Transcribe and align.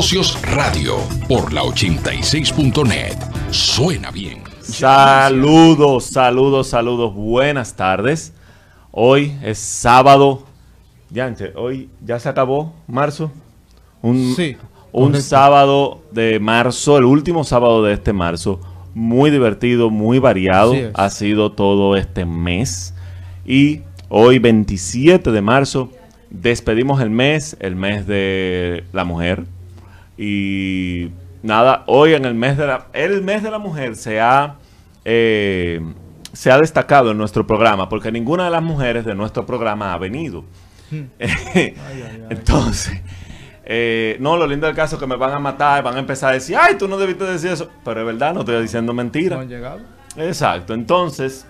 Socios 0.00 0.38
Radio, 0.54 0.96
por 1.28 1.52
la 1.52 1.62
86.net. 1.62 3.18
Suena 3.50 4.10
bien. 4.10 4.42
Saludos, 4.62 6.04
saludos, 6.04 6.68
saludos. 6.68 7.14
Buenas 7.14 7.76
tardes. 7.76 8.32
Hoy 8.92 9.36
es 9.42 9.58
sábado. 9.58 10.46
Yanche, 11.10 11.52
hoy 11.54 11.90
ya 12.02 12.18
se 12.18 12.30
acabó 12.30 12.72
marzo. 12.86 13.30
Un, 14.00 14.32
Sí, 14.34 14.56
un 14.90 15.08
correcto. 15.08 15.20
sábado 15.28 16.00
de 16.12 16.40
marzo, 16.40 16.96
el 16.96 17.04
último 17.04 17.44
sábado 17.44 17.82
de 17.84 17.92
este 17.92 18.14
marzo. 18.14 18.58
Muy 18.94 19.30
divertido, 19.30 19.90
muy 19.90 20.18
variado. 20.18 20.72
Ha 20.94 21.10
sido 21.10 21.52
todo 21.52 21.94
este 21.98 22.24
mes. 22.24 22.94
Y 23.44 23.82
hoy, 24.08 24.38
27 24.38 25.30
de 25.30 25.42
marzo, 25.42 25.90
despedimos 26.30 27.02
el 27.02 27.10
mes, 27.10 27.54
el 27.60 27.76
mes 27.76 28.06
de 28.06 28.84
la 28.94 29.04
mujer. 29.04 29.44
Y 30.22 31.12
nada, 31.42 31.84
hoy 31.86 32.12
en 32.12 32.26
el 32.26 32.34
mes 32.34 32.58
de 32.58 32.66
la, 32.66 32.88
el 32.92 33.22
mes 33.22 33.42
de 33.42 33.50
la 33.50 33.58
mujer 33.58 33.96
se 33.96 34.20
ha, 34.20 34.56
eh, 35.02 35.80
se 36.34 36.52
ha 36.52 36.58
destacado 36.58 37.12
en 37.12 37.16
nuestro 37.16 37.46
programa, 37.46 37.88
porque 37.88 38.12
ninguna 38.12 38.44
de 38.44 38.50
las 38.50 38.62
mujeres 38.62 39.06
de 39.06 39.14
nuestro 39.14 39.46
programa 39.46 39.94
ha 39.94 39.98
venido. 39.98 40.44
Entonces, 42.28 43.00
eh, 43.64 44.18
no, 44.20 44.36
lo 44.36 44.46
lindo 44.46 44.66
del 44.66 44.76
caso 44.76 44.96
es 44.96 45.00
que 45.00 45.06
me 45.06 45.16
van 45.16 45.32
a 45.32 45.38
matar, 45.38 45.82
van 45.82 45.96
a 45.96 46.00
empezar 46.00 46.32
a 46.32 46.34
decir, 46.34 46.54
ay, 46.54 46.74
tú 46.74 46.86
no 46.86 46.98
debiste 46.98 47.24
decir 47.24 47.52
eso. 47.52 47.70
Pero 47.82 48.00
es 48.00 48.06
verdad, 48.06 48.34
no 48.34 48.40
estoy 48.40 48.60
diciendo 48.60 48.92
mentira. 48.92 49.36
No 49.36 49.42
han 49.42 49.48
llegado. 49.48 49.80
Exacto, 50.18 50.74
entonces, 50.74 51.46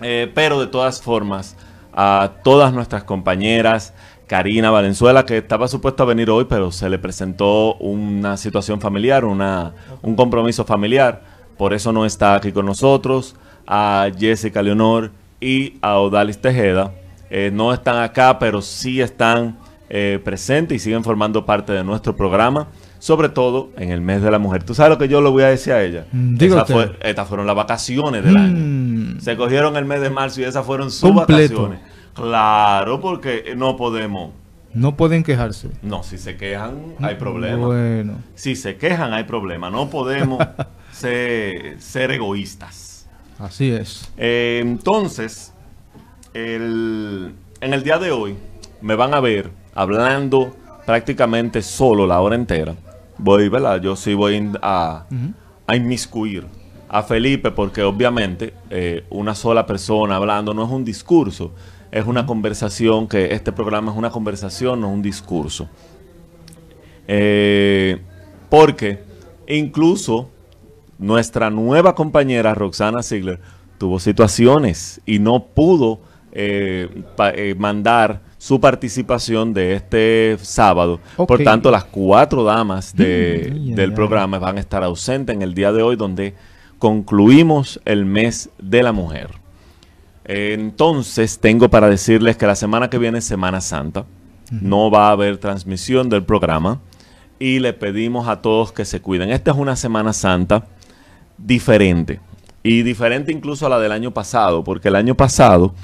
eh, 0.00 0.32
pero 0.34 0.58
de 0.58 0.68
todas 0.68 1.02
formas, 1.02 1.56
a 1.92 2.30
todas 2.42 2.72
nuestras 2.72 3.04
compañeras, 3.04 3.92
Karina 4.28 4.70
Valenzuela, 4.70 5.24
que 5.26 5.38
estaba 5.38 5.66
supuesto 5.66 6.04
a 6.04 6.06
venir 6.06 6.30
hoy, 6.30 6.46
pero 6.48 6.70
se 6.70 6.88
le 6.88 6.98
presentó 6.98 7.74
una 7.76 8.36
situación 8.36 8.80
familiar, 8.80 9.24
una, 9.24 9.72
un 10.02 10.14
compromiso 10.14 10.64
familiar, 10.64 11.22
por 11.56 11.74
eso 11.74 11.92
no 11.92 12.04
está 12.06 12.34
aquí 12.36 12.52
con 12.52 12.66
nosotros, 12.66 13.34
a 13.66 14.08
Jessica 14.16 14.62
Leonor 14.62 15.10
y 15.40 15.78
a 15.82 15.96
Odalis 15.98 16.38
Tejeda, 16.38 16.92
eh, 17.30 17.50
no 17.52 17.72
están 17.74 17.96
acá, 18.02 18.38
pero 18.38 18.62
sí 18.62 19.00
están 19.00 19.58
eh, 19.90 20.20
presentes 20.22 20.76
y 20.76 20.78
siguen 20.78 21.02
formando 21.02 21.44
parte 21.46 21.72
de 21.72 21.82
nuestro 21.82 22.14
programa. 22.14 22.68
Sobre 23.00 23.28
todo 23.28 23.70
en 23.76 23.90
el 23.92 24.00
mes 24.00 24.22
de 24.22 24.30
la 24.32 24.40
mujer. 24.40 24.64
¿Tú 24.64 24.74
sabes 24.74 24.90
lo 24.90 24.98
que 24.98 25.06
yo 25.06 25.20
le 25.20 25.30
voy 25.30 25.44
a 25.44 25.48
decir 25.50 25.72
a 25.72 25.84
ella? 25.84 26.06
Mm, 26.10 26.36
fue- 26.66 26.98
estas 27.00 27.28
fueron 27.28 27.46
las 27.46 27.54
vacaciones 27.54 28.24
del 28.24 28.36
año. 28.36 28.56
Mm. 28.58 29.20
Se 29.20 29.36
cogieron 29.36 29.76
el 29.76 29.84
mes 29.84 30.00
de 30.00 30.10
marzo 30.10 30.40
y 30.40 30.44
esas 30.44 30.66
fueron 30.66 30.90
sus 30.90 31.02
Completo. 31.02 31.62
vacaciones. 31.62 31.80
Claro, 32.18 33.00
porque 33.00 33.54
no 33.56 33.76
podemos. 33.76 34.32
No 34.74 34.96
pueden 34.96 35.22
quejarse. 35.22 35.70
No, 35.82 36.02
si 36.02 36.18
se 36.18 36.36
quejan, 36.36 36.94
hay 37.00 37.14
problema. 37.14 37.66
Bueno. 37.66 38.14
Si 38.34 38.54
se 38.54 38.76
quejan, 38.76 39.12
hay 39.14 39.24
problema. 39.24 39.70
No 39.70 39.88
podemos 39.88 40.44
ser, 40.92 41.80
ser 41.80 42.10
egoístas. 42.10 43.08
Así 43.38 43.70
es. 43.70 44.10
Eh, 44.16 44.58
entonces, 44.62 45.52
el- 46.34 47.34
en 47.60 47.74
el 47.74 47.82
día 47.82 47.98
de 47.98 48.10
hoy 48.10 48.36
me 48.80 48.94
van 48.94 49.14
a 49.14 49.20
ver 49.20 49.50
hablando 49.74 50.54
prácticamente 50.86 51.62
solo 51.62 52.06
la 52.06 52.20
hora 52.20 52.34
entera. 52.36 52.74
Voy, 53.18 53.48
¿verdad? 53.48 53.80
Yo 53.80 53.96
sí 53.96 54.14
voy 54.14 54.50
a, 54.62 55.04
a 55.66 55.76
inmiscuir 55.76 56.46
a 56.88 57.02
Felipe 57.02 57.50
porque 57.50 57.82
obviamente 57.82 58.54
eh, 58.70 59.04
una 59.10 59.34
sola 59.34 59.66
persona 59.66 60.16
hablando 60.16 60.54
no 60.54 60.64
es 60.64 60.70
un 60.70 60.84
discurso, 60.84 61.52
es 61.90 62.06
una 62.06 62.26
conversación 62.26 63.06
que 63.08 63.34
este 63.34 63.52
programa 63.52 63.92
es 63.92 63.98
una 63.98 64.10
conversación, 64.10 64.80
no 64.80 64.90
un 64.90 65.02
discurso. 65.02 65.68
Eh, 67.06 67.98
porque 68.50 69.00
incluso 69.46 70.30
nuestra 70.98 71.50
nueva 71.50 71.94
compañera 71.94 72.54
Roxana 72.54 73.02
Ziegler 73.02 73.40
tuvo 73.78 73.98
situaciones 73.98 75.00
y 75.06 75.18
no 75.18 75.44
pudo 75.44 76.00
eh, 76.32 77.04
pa- 77.16 77.30
eh, 77.30 77.54
mandar 77.54 78.20
su 78.36 78.60
participación 78.60 79.54
de 79.54 79.74
este 79.74 80.36
sábado. 80.42 81.00
Por 81.26 81.38
tanto, 81.44 81.70
las 81.70 81.84
cuatro 81.84 82.44
damas 82.44 82.94
de- 82.94 83.50
del 83.74 83.92
programa 83.94 84.38
van 84.38 84.58
a 84.58 84.60
estar 84.60 84.84
ausentes 84.84 85.34
en 85.34 85.42
el 85.42 85.54
día 85.54 85.72
de 85.72 85.82
hoy 85.82 85.96
donde 85.96 86.34
concluimos 86.78 87.80
el 87.84 88.04
mes 88.04 88.50
de 88.58 88.82
la 88.82 88.92
mujer. 88.92 89.30
Entonces, 90.28 91.38
tengo 91.38 91.70
para 91.70 91.88
decirles 91.88 92.36
que 92.36 92.46
la 92.46 92.54
semana 92.54 92.90
que 92.90 92.98
viene 92.98 93.18
es 93.18 93.24
Semana 93.24 93.62
Santa. 93.62 94.04
No 94.50 94.90
va 94.90 95.08
a 95.08 95.12
haber 95.12 95.38
transmisión 95.38 96.10
del 96.10 96.22
programa. 96.22 96.80
Y 97.38 97.60
le 97.60 97.72
pedimos 97.72 98.28
a 98.28 98.42
todos 98.42 98.70
que 98.70 98.84
se 98.84 99.00
cuiden. 99.00 99.30
Esta 99.30 99.52
es 99.52 99.56
una 99.56 99.74
Semana 99.74 100.12
Santa 100.12 100.66
diferente. 101.38 102.20
Y 102.62 102.82
diferente 102.82 103.32
incluso 103.32 103.64
a 103.64 103.70
la 103.70 103.80
del 103.80 103.90
año 103.90 104.12
pasado. 104.12 104.62
Porque 104.64 104.88
el 104.88 104.96
año 104.96 105.14
pasado, 105.14 105.74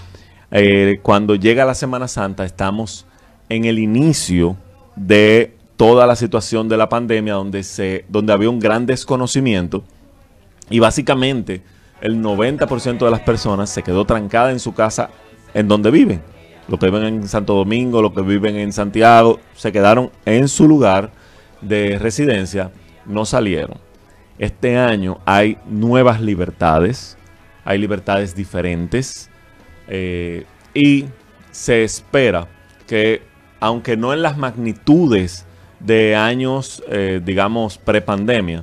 eh, 0.51 1.01
cuando 1.03 1.37
llega 1.37 1.65
la 1.65 1.75
Semana 1.75 2.07
Santa, 2.07 2.45
estamos 2.45 3.07
en 3.49 3.65
el 3.65 3.79
inicio 3.79 4.59
de 4.95 5.57
toda 5.77 6.07
la 6.07 6.17
situación 6.17 6.69
de 6.69 6.77
la 6.77 6.91
pandemia, 6.91 7.33
donde, 7.35 7.63
se, 7.63 8.05
donde 8.11 8.35
había 8.35 8.51
un 8.51 8.61
gran 8.61 8.85
desconocimiento. 8.85 9.85
Y 10.69 10.81
básicamente 10.81 11.63
el 12.05 12.23
90% 12.23 12.99
de 12.99 13.11
las 13.11 13.21
personas 13.21 13.71
se 13.71 13.83
quedó 13.83 14.05
trancada 14.05 14.51
en 14.51 14.61
su 14.61 14.75
casa 14.75 15.09
en 15.55 15.69
donde 15.69 15.91
viven. 15.91 16.21
Los 16.69 16.79
que 16.79 16.87
viven 16.87 17.05
en 17.05 17.29
Santo 17.29 17.55
Domingo, 17.55 18.03
los 18.03 18.13
que 18.13 18.21
viven 18.21 18.57
en 18.57 18.75
Santiago, 18.75 19.41
se 19.55 19.73
quedaron 19.73 20.11
en 20.27 20.49
su 20.49 20.69
lugar 20.69 21.13
de 21.63 21.99
residencia, 21.99 22.71
no 23.07 23.25
salieron. 23.25 23.79
Este 24.39 24.77
año 24.77 25.19
hay 25.25 25.57
nuevas 25.67 26.21
libertades, 26.21 27.17
hay 27.65 27.79
libertades 27.79 28.35
diferentes 28.35 29.31
eh, 29.89 30.45
y 30.75 31.07
se 31.53 31.85
espera 31.85 32.49
que, 32.87 33.23
aunque 33.61 33.97
no 33.97 34.13
en 34.13 34.21
las 34.21 34.37
magnitudes 34.37 35.47
de 35.81 36.17
años, 36.17 36.83
eh, 36.91 37.23
digamos, 37.25 37.79
prepandemia, 37.79 38.63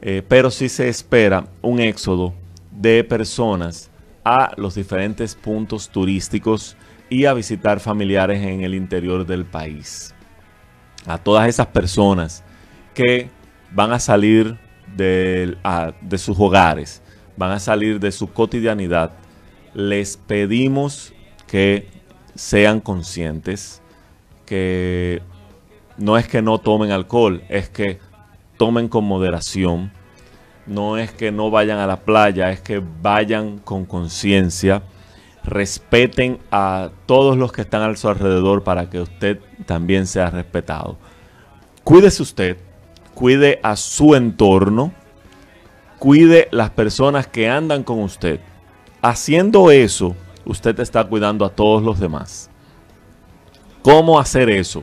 eh, 0.00 0.22
pero 0.26 0.50
sí 0.50 0.70
se 0.70 0.88
espera 0.88 1.44
un 1.60 1.78
éxodo 1.78 2.32
de 2.74 3.04
personas 3.04 3.90
a 4.24 4.52
los 4.56 4.74
diferentes 4.74 5.34
puntos 5.34 5.88
turísticos 5.88 6.76
y 7.08 7.26
a 7.26 7.34
visitar 7.34 7.80
familiares 7.80 8.42
en 8.42 8.62
el 8.62 8.74
interior 8.74 9.26
del 9.26 9.44
país. 9.44 10.14
A 11.06 11.18
todas 11.18 11.48
esas 11.48 11.66
personas 11.68 12.42
que 12.94 13.30
van 13.70 13.92
a 13.92 13.98
salir 13.98 14.58
de 14.96 15.56
sus 16.16 16.38
hogares, 16.38 17.02
van 17.36 17.52
a 17.52 17.58
salir 17.58 18.00
de 18.00 18.12
su 18.12 18.32
cotidianidad, 18.32 19.12
les 19.74 20.16
pedimos 20.16 21.12
que 21.46 21.88
sean 22.34 22.80
conscientes, 22.80 23.82
que 24.46 25.20
no 25.98 26.16
es 26.16 26.26
que 26.26 26.42
no 26.42 26.58
tomen 26.58 26.90
alcohol, 26.90 27.42
es 27.48 27.68
que 27.68 27.98
tomen 28.56 28.88
con 28.88 29.04
moderación. 29.04 29.92
No 30.66 30.96
es 30.96 31.12
que 31.12 31.30
no 31.30 31.50
vayan 31.50 31.78
a 31.78 31.86
la 31.86 32.00
playa, 32.00 32.50
es 32.50 32.60
que 32.60 32.82
vayan 33.02 33.58
con 33.58 33.84
conciencia. 33.84 34.82
Respeten 35.44 36.38
a 36.50 36.90
todos 37.06 37.36
los 37.36 37.52
que 37.52 37.62
están 37.62 37.82
a 37.82 37.96
su 37.96 38.08
alrededor 38.08 38.64
para 38.64 38.88
que 38.88 39.00
usted 39.00 39.40
también 39.66 40.06
sea 40.06 40.30
respetado. 40.30 40.96
Cuídese 41.82 42.22
usted, 42.22 42.56
cuide 43.12 43.60
a 43.62 43.76
su 43.76 44.14
entorno, 44.14 44.92
cuide 45.98 46.48
las 46.50 46.70
personas 46.70 47.26
que 47.26 47.48
andan 47.48 47.82
con 47.82 48.00
usted. 48.00 48.40
Haciendo 49.02 49.70
eso, 49.70 50.16
usted 50.46 50.80
está 50.80 51.04
cuidando 51.04 51.44
a 51.44 51.50
todos 51.50 51.82
los 51.82 52.00
demás. 52.00 52.48
¿Cómo 53.82 54.18
hacer 54.18 54.48
eso? 54.48 54.82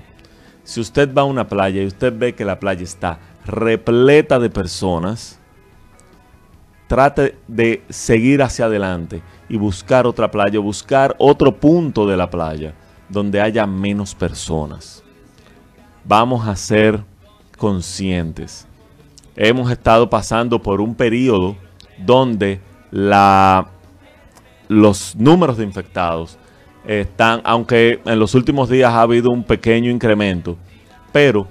Si 0.64 0.80
usted 0.80 1.12
va 1.12 1.24
a 1.24 1.26
una 1.26 1.48
playa 1.48 1.82
y 1.82 1.88
usted 1.88 2.14
ve 2.16 2.36
que 2.36 2.46
la 2.46 2.60
playa 2.60 2.84
está 2.84 3.18
repleta 3.46 4.38
de 4.38 4.52
personas, 4.52 5.41
trate 6.92 7.38
de 7.48 7.82
seguir 7.88 8.44
hacia 8.44 8.66
adelante 8.66 9.22
y 9.48 9.56
buscar 9.56 10.06
otra 10.06 10.30
playa, 10.30 10.60
buscar 10.60 11.16
otro 11.20 11.56
punto 11.56 12.06
de 12.06 12.18
la 12.18 12.30
playa 12.30 12.74
donde 13.08 13.40
haya 13.40 13.66
menos 13.66 14.14
personas. 14.14 15.02
Vamos 16.04 16.46
a 16.46 16.54
ser 16.54 17.02
conscientes. 17.58 18.68
Hemos 19.38 19.72
estado 19.72 20.10
pasando 20.10 20.62
por 20.62 20.82
un 20.82 20.94
periodo 20.94 21.56
donde 21.98 22.60
la, 22.92 23.70
los 24.68 25.16
números 25.16 25.56
de 25.56 25.64
infectados 25.64 26.38
están, 26.86 27.40
aunque 27.46 28.02
en 28.04 28.20
los 28.20 28.36
últimos 28.36 28.68
días 28.68 28.92
ha 28.92 29.04
habido 29.04 29.32
un 29.32 29.46
pequeño 29.46 29.90
incremento, 29.90 30.58
pero 31.14 31.48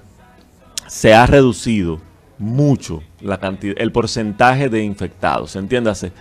se 0.86 1.14
ha 1.14 1.24
reducido 1.24 1.98
mucho 2.40 3.02
la 3.20 3.38
cantidad, 3.38 3.76
el 3.78 3.92
porcentaje 3.92 4.68
de 4.68 4.82
infectados. 4.82 5.54
Entiéndase, 5.54 6.12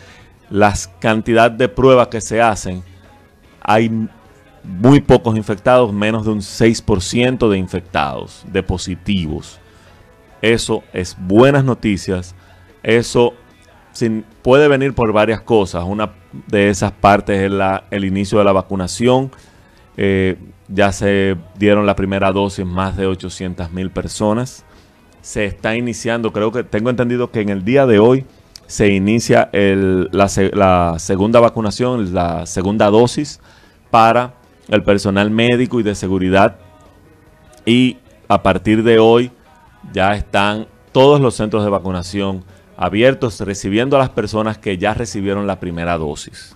las 0.49 0.87
cantidad 0.99 1.49
de 1.49 1.69
pruebas 1.69 2.09
que 2.09 2.21
se 2.21 2.41
hacen, 2.41 2.83
hay 3.61 3.89
muy 4.63 4.99
pocos 4.99 5.37
infectados, 5.37 5.93
menos 5.93 6.25
de 6.25 6.31
un 6.31 6.41
6% 6.41 7.49
de 7.49 7.57
infectados, 7.57 8.43
de 8.51 8.61
positivos. 8.61 9.59
Eso 10.41 10.83
es 10.93 11.15
buenas 11.19 11.63
noticias. 11.63 12.35
Eso 12.83 13.33
puede 14.41 14.67
venir 14.67 14.93
por 14.93 15.11
varias 15.11 15.41
cosas. 15.41 15.83
Una 15.85 16.11
de 16.47 16.69
esas 16.69 16.91
partes 16.91 17.39
es 17.39 17.51
la, 17.51 17.85
el 17.91 18.05
inicio 18.05 18.37
de 18.37 18.43
la 18.43 18.51
vacunación. 18.51 19.31
Eh, 19.97 20.37
ya 20.67 20.91
se 20.91 21.35
dieron 21.55 21.85
la 21.85 21.95
primera 21.95 22.31
dosis 22.31 22.65
más 22.65 22.95
de 22.95 23.07
800 23.07 23.71
mil 23.71 23.91
personas. 23.91 24.65
Se 25.29 25.45
está 25.45 25.75
iniciando, 25.75 26.33
creo 26.33 26.51
que 26.51 26.63
tengo 26.63 26.89
entendido 26.89 27.29
que 27.29 27.41
en 27.41 27.49
el 27.49 27.63
día 27.63 27.85
de 27.85 27.99
hoy 27.99 28.25
se 28.65 28.89
inicia 28.89 29.47
la, 29.53 30.27
la 30.53 30.95
segunda 30.97 31.39
vacunación, 31.39 32.15
la 32.15 32.47
segunda 32.47 32.89
dosis 32.89 33.39
para 33.91 34.33
el 34.69 34.81
personal 34.81 35.29
médico 35.29 35.79
y 35.79 35.83
de 35.83 35.93
seguridad. 35.93 36.57
Y 37.63 37.97
a 38.27 38.41
partir 38.41 38.81
de 38.81 38.97
hoy 38.97 39.31
ya 39.93 40.15
están 40.15 40.65
todos 40.91 41.21
los 41.21 41.35
centros 41.35 41.63
de 41.63 41.69
vacunación 41.69 42.43
abiertos 42.75 43.39
recibiendo 43.41 43.97
a 43.97 43.99
las 43.99 44.09
personas 44.09 44.57
que 44.57 44.79
ya 44.79 44.95
recibieron 44.95 45.45
la 45.45 45.59
primera 45.59 45.95
dosis. 45.99 46.55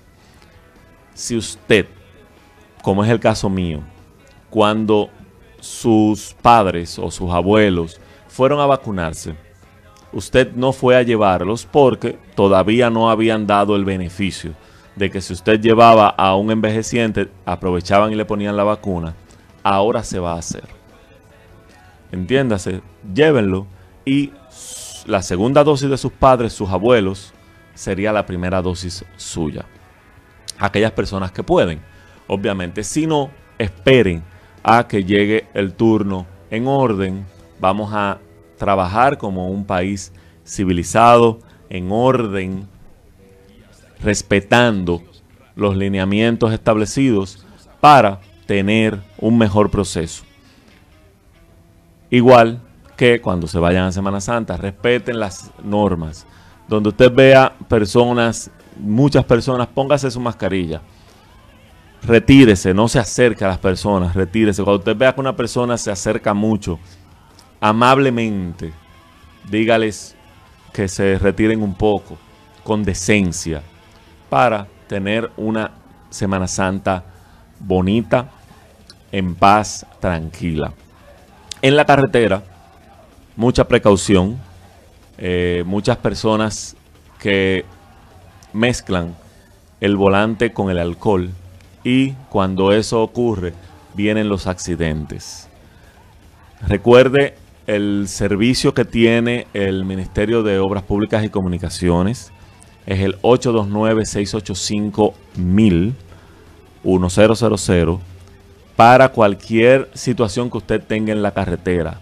Si 1.14 1.38
usted, 1.38 1.86
como 2.81 3.04
es 3.04 3.12
el 3.12 3.20
caso 3.20 3.52
mío, 3.52 3.81
cuando 4.50 5.12
sus 5.60 6.36
padres 6.42 6.98
o 6.98 7.12
sus 7.12 7.30
abuelos 7.30 8.00
fueron 8.33 8.59
a 8.59 8.65
vacunarse, 8.65 9.35
usted 10.12 10.53
no 10.56 10.74
fue 10.74 10.95
a 10.95 11.03
llevarlos 11.03 11.68
porque 11.68 12.18
todavía 12.33 12.89
no 12.89 13.12
habían 13.12 13.45
dado 13.45 13.75
el 13.75 13.85
beneficio 13.85 14.53
de 14.95 15.12
que 15.12 15.21
si 15.21 15.33
usted 15.33 15.62
llevaba 15.62 16.09
a 16.09 16.35
un 16.35 16.50
envejeciente, 16.50 17.30
aprovechaban 17.45 18.12
y 18.12 18.15
le 18.15 18.25
ponían 18.25 18.57
la 18.57 18.63
vacuna, 18.63 19.13
ahora 19.62 20.03
se 20.03 20.18
va 20.18 20.33
a 20.33 20.39
hacer. 20.39 20.63
Entiéndase, 22.12 22.81
llévenlo 23.13 23.68
y 24.03 24.33
la 25.06 25.21
segunda 25.21 25.63
dosis 25.63 25.91
de 25.91 25.97
sus 26.00 26.12
padres, 26.12 26.53
sus 26.53 26.71
abuelos, 26.71 27.33
sería 27.75 28.12
la 28.12 28.25
primera 28.25 28.63
dosis 28.63 29.06
suya. 29.15 29.65
Aquellas 30.57 30.91
personas 30.91 31.31
que 31.31 31.44
pueden. 31.44 31.81
Obviamente, 32.27 32.83
si 32.83 33.06
no, 33.06 33.29
esperen 33.59 34.24
a 34.63 34.88
que 34.88 35.03
llegue 35.03 35.47
el 35.53 35.75
turno 35.75 36.25
en 36.50 36.68
orden. 36.68 37.27
Vamos 37.63 37.94
a 37.94 38.19
trabajar 38.57 39.18
como 39.18 39.48
un 39.48 39.63
país 39.63 40.12
civilizado, 40.45 41.39
en 41.69 41.94
orden, 41.94 42.68
respetando 44.01 45.01
los 45.56 45.77
lineamientos 45.77 46.51
establecidos 46.51 47.45
para 47.80 48.19
tener 48.48 49.00
un 49.18 49.38
mejor 49.38 49.71
proceso. 49.71 50.25
Igual 52.10 52.60
que 52.98 53.21
cuando 53.21 53.48
se 53.48 53.60
vayan 53.60 53.86
a 53.86 53.94
Semana 53.94 54.19
Santa, 54.19 54.57
respeten 54.57 55.18
las 55.18 55.50
normas. 55.63 56.27
Donde 56.68 56.89
usted 56.89 57.13
vea 57.13 57.54
personas, 57.69 58.51
muchas 58.75 59.24
personas, 59.24 59.68
póngase 59.68 60.12
su 60.12 60.19
mascarilla. 60.19 60.81
Retírese, 62.01 62.74
no 62.74 62.89
se 62.89 63.00
acerque 63.00 63.45
a 63.45 63.48
las 63.48 63.57
personas, 63.57 64.13
retírese. 64.13 64.62
Cuando 64.63 64.80
usted 64.80 64.98
vea 64.98 65.15
que 65.15 65.21
una 65.21 65.38
persona 65.38 65.77
se 65.77 65.92
acerca 65.92 66.33
mucho, 66.33 66.77
amablemente, 67.63 68.74
dígales 69.50 70.18
que 70.74 70.89
se 70.89 71.18
retiren 71.18 71.62
un 71.62 71.75
poco, 71.75 72.18
con 72.62 72.83
decencia 72.83 73.62
para 74.30 74.68
tener 74.86 75.31
una 75.38 75.71
Semana 76.10 76.50
Santa 76.50 77.06
bonita, 77.62 78.30
en 79.13 79.33
paz, 79.36 79.86
tranquila. 80.01 80.74
En 81.62 81.77
la 81.77 81.86
carretera, 81.86 82.44
mucha 83.38 83.65
precaución, 83.65 84.38
eh, 85.18 85.63
muchas 85.65 85.95
personas 85.95 86.75
que 87.18 87.63
mezclan 88.51 89.15
el 89.80 89.95
volante 89.95 90.51
con 90.51 90.69
el 90.69 90.80
alcohol 90.80 91.30
y 91.86 92.12
cuando 92.30 92.74
eso 92.74 93.01
ocurre 93.01 93.54
vienen 93.94 94.27
los 94.27 94.48
accidentes. 94.48 95.48
Recuerde 96.68 97.38
el 97.68 98.07
servicio 98.07 98.74
que 98.74 98.86
tiene 98.86 99.45
el 99.54 99.86
Ministerio 99.86 100.42
de 100.44 100.60
Obras 100.60 100.83
Públicas 100.83 101.24
y 101.24 101.30
Comunicaciones 101.30 102.31
es 102.86 103.00
el 103.00 103.18
829-685-1000, 103.21 105.94
1000, 106.83 108.00
para 108.75 109.07
cualquier 109.10 109.89
situación 109.94 110.51
que 110.51 110.57
usted 110.57 110.83
tenga 110.83 111.13
en 111.13 111.21
la 111.21 111.31
carretera. 111.31 112.01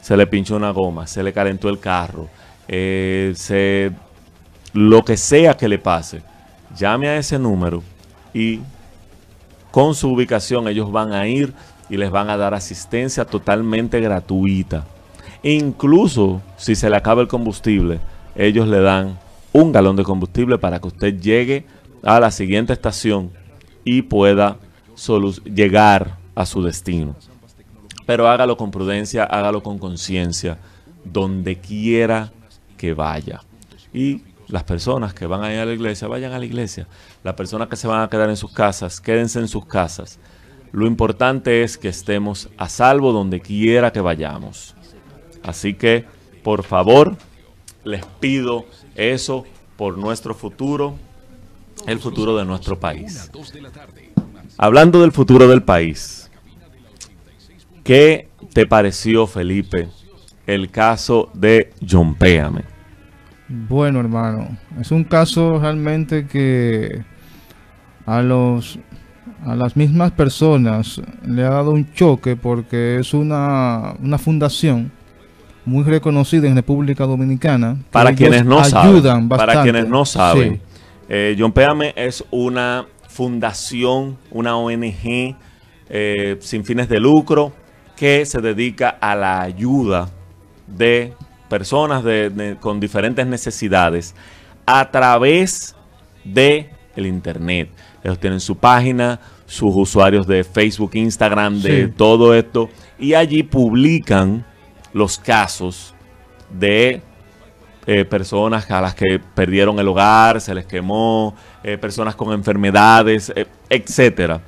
Se 0.00 0.16
le 0.16 0.26
pinchó 0.26 0.56
una 0.56 0.70
goma, 0.70 1.06
se 1.06 1.22
le 1.22 1.30
calentó 1.32 1.68
el 1.68 1.78
carro, 1.78 2.30
eh, 2.68 3.34
se, 3.36 3.92
lo 4.72 5.04
que 5.04 5.18
sea 5.18 5.56
que 5.56 5.68
le 5.68 5.78
pase, 5.78 6.22
llame 6.76 7.08
a 7.08 7.16
ese 7.18 7.38
número 7.38 7.82
y 8.32 8.60
con 9.70 9.94
su 9.94 10.10
ubicación 10.10 10.66
ellos 10.68 10.90
van 10.90 11.12
a 11.12 11.26
ir 11.26 11.52
y 11.88 11.96
les 11.96 12.10
van 12.10 12.30
a 12.30 12.36
dar 12.36 12.54
asistencia 12.54 13.24
totalmente 13.24 14.00
gratuita. 14.00 14.86
E 15.42 15.52
incluso 15.52 16.40
si 16.56 16.74
se 16.74 16.90
le 16.90 16.96
acaba 16.96 17.22
el 17.22 17.28
combustible, 17.28 18.00
ellos 18.34 18.68
le 18.68 18.80
dan 18.80 19.18
un 19.52 19.72
galón 19.72 19.96
de 19.96 20.04
combustible 20.04 20.58
para 20.58 20.80
que 20.80 20.88
usted 20.88 21.20
llegue 21.20 21.66
a 22.02 22.20
la 22.20 22.30
siguiente 22.30 22.72
estación 22.72 23.30
y 23.84 24.02
pueda 24.02 24.58
llegar 25.44 26.18
a 26.34 26.46
su 26.46 26.62
destino. 26.62 27.16
Pero 28.06 28.28
hágalo 28.28 28.56
con 28.56 28.70
prudencia, 28.70 29.24
hágalo 29.24 29.62
con 29.62 29.78
conciencia, 29.78 30.58
donde 31.04 31.58
quiera 31.58 32.32
que 32.76 32.94
vaya. 32.94 33.42
Y 33.92 34.22
las 34.48 34.64
personas 34.64 35.14
que 35.14 35.26
van 35.26 35.42
a 35.42 35.52
ir 35.52 35.58
a 35.58 35.64
la 35.66 35.72
iglesia, 35.72 36.06
vayan 36.06 36.32
a 36.32 36.38
la 36.38 36.44
iglesia. 36.44 36.86
Las 37.24 37.34
personas 37.34 37.68
que 37.68 37.76
se 37.76 37.88
van 37.88 38.02
a 38.02 38.08
quedar 38.08 38.28
en 38.28 38.36
sus 38.36 38.52
casas, 38.52 39.00
quédense 39.00 39.40
en 39.40 39.48
sus 39.48 39.66
casas. 39.66 40.18
Lo 40.72 40.86
importante 40.86 41.62
es 41.62 41.78
que 41.78 41.88
estemos 41.88 42.48
a 42.58 42.68
salvo 42.68 43.12
donde 43.12 43.40
quiera 43.40 43.92
que 43.92 44.00
vayamos. 44.00 44.74
Así 45.42 45.74
que, 45.74 46.04
por 46.42 46.64
favor, 46.64 47.16
les 47.84 48.04
pido 48.20 48.66
eso 48.94 49.44
por 49.76 49.96
nuestro 49.96 50.34
futuro, 50.34 50.96
el 51.86 51.98
futuro 51.98 52.36
de 52.36 52.44
nuestro 52.44 52.78
país. 52.78 53.30
Hablando 54.58 55.00
del 55.00 55.12
futuro 55.12 55.46
del 55.48 55.62
país, 55.62 56.30
¿qué 57.84 58.28
te 58.52 58.66
pareció, 58.66 59.26
Felipe, 59.26 59.88
el 60.46 60.70
caso 60.70 61.30
de 61.34 61.72
John 61.88 62.14
Péame? 62.14 62.62
Bueno, 63.48 64.00
hermano, 64.00 64.58
es 64.80 64.90
un 64.90 65.04
caso 65.04 65.60
realmente 65.60 66.26
que 66.26 67.04
a 68.04 68.22
los 68.22 68.78
a 69.44 69.54
las 69.54 69.76
mismas 69.76 70.12
personas 70.12 71.00
le 71.26 71.44
ha 71.44 71.50
dado 71.50 71.72
un 71.72 71.92
choque 71.92 72.36
porque 72.36 72.98
es 72.98 73.14
una, 73.14 73.94
una 74.02 74.18
fundación 74.18 74.90
muy 75.64 75.84
reconocida 75.84 76.46
en 76.48 76.54
República 76.54 77.04
Dominicana. 77.04 77.76
Para 77.90 78.14
quienes 78.14 78.44
no 78.44 78.64
saben, 78.64 79.28
para 79.28 79.62
quienes 79.62 79.88
no 79.88 80.04
saben, 80.04 80.60
eh, 81.08 81.36
John 81.38 81.52
Péame 81.52 81.92
es 81.96 82.24
una 82.30 82.86
fundación, 83.08 84.16
una 84.30 84.56
ONG 84.56 85.36
eh, 85.88 86.36
sin 86.40 86.64
fines 86.64 86.88
de 86.88 87.00
lucro 87.00 87.52
que 87.96 88.24
se 88.26 88.40
dedica 88.40 88.90
a 89.00 89.14
la 89.16 89.40
ayuda 89.40 90.10
de 90.66 91.14
personas 91.48 92.04
con 92.60 92.80
diferentes 92.80 93.26
necesidades 93.26 94.14
a 94.66 94.90
través 94.90 95.74
de 96.24 96.70
el 96.96 97.06
internet. 97.06 97.70
Ellos 98.06 98.20
tienen 98.20 98.38
su 98.38 98.56
página, 98.56 99.18
sus 99.46 99.74
usuarios 99.74 100.28
de 100.28 100.44
Facebook, 100.44 100.92
Instagram, 100.94 101.60
de 101.60 101.88
todo 101.88 102.34
esto, 102.34 102.68
y 103.00 103.14
allí 103.14 103.42
publican 103.42 104.46
los 104.92 105.18
casos 105.18 105.92
de 106.48 107.02
eh, 107.84 108.04
personas 108.04 108.70
a 108.70 108.80
las 108.80 108.94
que 108.94 109.18
perdieron 109.34 109.80
el 109.80 109.88
hogar, 109.88 110.40
se 110.40 110.54
les 110.54 110.66
quemó, 110.66 111.34
eh, 111.64 111.78
personas 111.78 112.14
con 112.14 112.32
enfermedades, 112.32 113.32
eh, 113.34 113.48
etcétera. 113.68 114.40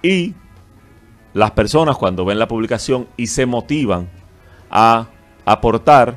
Y 0.00 0.32
las 1.34 1.50
personas 1.50 1.98
cuando 1.98 2.24
ven 2.24 2.38
la 2.38 2.48
publicación 2.48 3.08
y 3.18 3.26
se 3.26 3.44
motivan 3.44 4.08
a 4.70 5.08
aportar, 5.44 6.16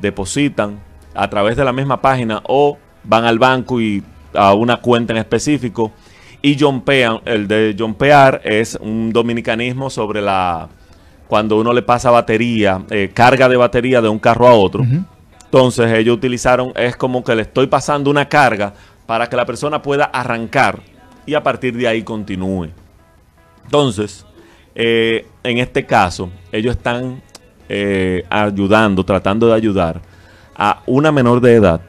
depositan 0.00 0.80
a 1.14 1.30
través 1.30 1.56
de 1.56 1.64
la 1.64 1.72
misma 1.72 2.00
página 2.00 2.42
o 2.42 2.76
van 3.04 3.24
al 3.24 3.38
banco 3.38 3.80
y 3.80 4.02
a 4.34 4.54
una 4.54 4.78
cuenta 4.78 5.12
en 5.12 5.18
específico 5.18 5.92
y 6.42 6.58
jumpean. 6.58 7.20
El 7.24 7.48
de 7.48 7.74
jumpear 7.78 8.40
es 8.44 8.78
un 8.80 9.12
dominicanismo 9.12 9.90
sobre 9.90 10.20
la 10.20 10.68
cuando 11.26 11.58
uno 11.58 11.72
le 11.74 11.82
pasa 11.82 12.10
batería, 12.10 12.82
eh, 12.88 13.10
carga 13.12 13.48
de 13.48 13.56
batería 13.56 14.00
de 14.00 14.08
un 14.08 14.18
carro 14.18 14.48
a 14.48 14.54
otro. 14.54 14.84
Entonces 15.44 15.92
ellos 15.92 16.16
utilizaron, 16.16 16.72
es 16.74 16.96
como 16.96 17.22
que 17.22 17.34
le 17.34 17.42
estoy 17.42 17.66
pasando 17.66 18.10
una 18.10 18.28
carga 18.28 18.72
para 19.06 19.28
que 19.28 19.36
la 19.36 19.44
persona 19.44 19.82
pueda 19.82 20.04
arrancar 20.04 20.80
y 21.26 21.34
a 21.34 21.42
partir 21.42 21.76
de 21.76 21.86
ahí 21.86 22.02
continúe. 22.02 22.68
Entonces, 23.64 24.24
eh, 24.74 25.26
en 25.42 25.58
este 25.58 25.84
caso, 25.84 26.30
ellos 26.50 26.76
están 26.76 27.20
eh, 27.68 28.24
ayudando, 28.30 29.04
tratando 29.04 29.48
de 29.48 29.54
ayudar 29.54 30.00
a 30.56 30.82
una 30.86 31.12
menor 31.12 31.40
de 31.42 31.54
edad 31.54 31.80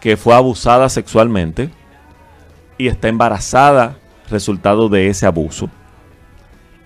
que 0.00 0.18
fue 0.18 0.34
abusada 0.34 0.90
sexualmente 0.90 1.70
y 2.82 2.88
está 2.88 3.06
embarazada 3.06 3.96
resultado 4.28 4.88
de 4.88 5.06
ese 5.06 5.24
abuso. 5.24 5.70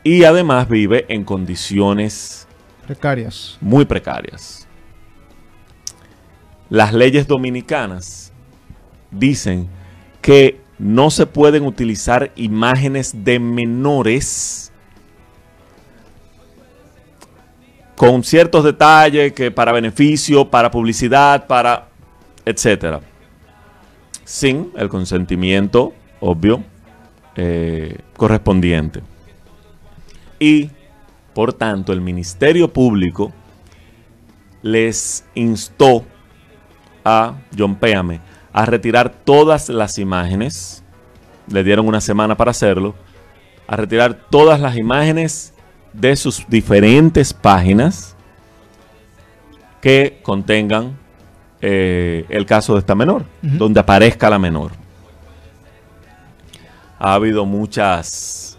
Y 0.04 0.24
además 0.24 0.68
vive 0.68 1.06
en 1.08 1.24
condiciones 1.24 2.46
precarias. 2.86 3.56
Muy 3.62 3.86
precarias. 3.86 4.68
Las 6.68 6.92
leyes 6.92 7.26
dominicanas 7.26 8.30
dicen 9.10 9.68
que 10.20 10.60
no 10.78 11.10
se 11.10 11.24
pueden 11.24 11.64
utilizar 11.64 12.30
imágenes 12.36 13.24
de 13.24 13.38
menores 13.38 14.70
con 17.94 18.22
ciertos 18.22 18.64
detalles 18.64 19.32
que 19.32 19.50
para 19.50 19.72
beneficio, 19.72 20.50
para 20.50 20.70
publicidad, 20.70 21.46
para 21.46 21.88
etcétera, 22.44 23.00
sin 24.26 24.73
el 24.76 24.88
consentimiento 24.88 25.95
obvio 26.21 26.62
eh, 27.37 27.97
correspondiente. 28.16 29.02
Y, 30.40 30.71
por 31.33 31.52
tanto, 31.52 31.92
el 31.92 32.00
Ministerio 32.00 32.71
Público 32.73 33.33
les 34.62 35.25
instó 35.35 36.04
a 37.04 37.37
John 37.56 37.76
Péame 37.76 38.21
a 38.52 38.66
retirar 38.66 39.11
todas 39.25 39.68
las 39.68 39.97
imágenes, 39.99 40.83
le 41.49 41.62
dieron 41.62 41.87
una 41.87 42.00
semana 42.00 42.37
para 42.37 42.50
hacerlo, 42.50 42.97
a 43.68 43.76
retirar 43.76 44.26
todas 44.28 44.61
las 44.61 44.76
imágenes 44.76 45.54
de 45.92 46.16
sus 46.16 46.45
diferentes 46.49 47.33
páginas 47.33 48.16
que 49.80 50.18
contengan 50.23 50.99
eh, 51.60 52.25
el 52.28 52.46
caso 52.46 52.75
de 52.75 52.80
esta 52.80 52.94
menor, 52.94 53.25
donde 53.42 53.80
aparezca 53.80 54.28
la 54.30 54.38
menor. 54.38 54.72
Ha 56.98 57.14
habido 57.14 57.44
muchas 57.44 58.56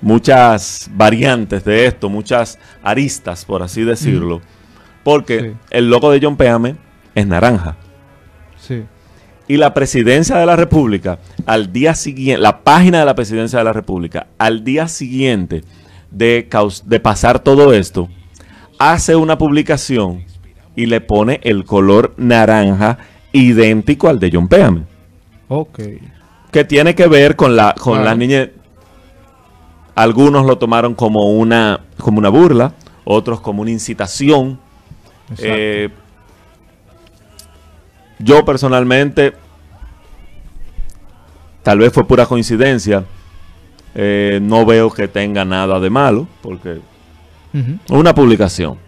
muchas 0.00 0.90
variantes 0.94 1.64
de 1.64 1.86
esto, 1.86 2.08
muchas 2.08 2.58
aristas, 2.82 3.44
por 3.44 3.62
así 3.62 3.82
decirlo, 3.82 4.40
porque 5.04 5.54
el 5.70 5.90
logo 5.90 6.10
de 6.10 6.20
John 6.22 6.36
Peame 6.36 6.76
es 7.14 7.26
naranja. 7.26 7.76
Y 9.48 9.56
la 9.56 9.74
presidencia 9.74 10.36
de 10.36 10.46
la 10.46 10.54
República, 10.54 11.18
al 11.44 11.72
día 11.72 11.94
siguiente, 11.94 12.40
la 12.40 12.62
página 12.62 13.00
de 13.00 13.04
la 13.04 13.14
presidencia 13.14 13.58
de 13.58 13.64
la 13.64 13.72
República, 13.72 14.28
al 14.38 14.62
día 14.62 14.86
siguiente 14.86 15.64
de, 16.10 16.48
de 16.84 17.00
pasar 17.00 17.40
todo 17.40 17.72
esto, 17.72 18.08
hace 18.78 19.16
una 19.16 19.38
publicación 19.38 20.24
y 20.80 20.86
le 20.86 21.02
pone 21.02 21.40
el 21.42 21.66
color 21.66 22.14
naranja 22.16 22.96
idéntico 23.32 24.08
al 24.08 24.18
de 24.18 24.30
John 24.32 24.48
Peame. 24.48 24.84
Ok. 25.48 25.78
Que 26.50 26.64
tiene 26.64 26.94
que 26.94 27.06
ver 27.06 27.36
con 27.36 27.54
la 27.54 27.74
con 27.74 28.02
las 28.02 28.16
niñas. 28.16 28.48
Algunos 29.94 30.46
lo 30.46 30.56
tomaron 30.56 30.94
como 30.94 31.32
una, 31.32 31.80
como 31.98 32.18
una 32.18 32.30
burla, 32.30 32.72
otros 33.04 33.40
como 33.40 33.60
una 33.60 33.70
incitación. 33.70 34.58
Eh, 35.36 35.90
yo 38.18 38.42
personalmente, 38.46 39.34
tal 41.62 41.80
vez 41.80 41.92
fue 41.92 42.06
pura 42.06 42.24
coincidencia, 42.24 43.04
eh, 43.94 44.38
no 44.40 44.64
veo 44.64 44.90
que 44.90 45.08
tenga 45.08 45.44
nada 45.44 45.78
de 45.78 45.90
malo, 45.90 46.26
porque 46.40 46.80
una 47.90 48.14
publicación. 48.14 48.78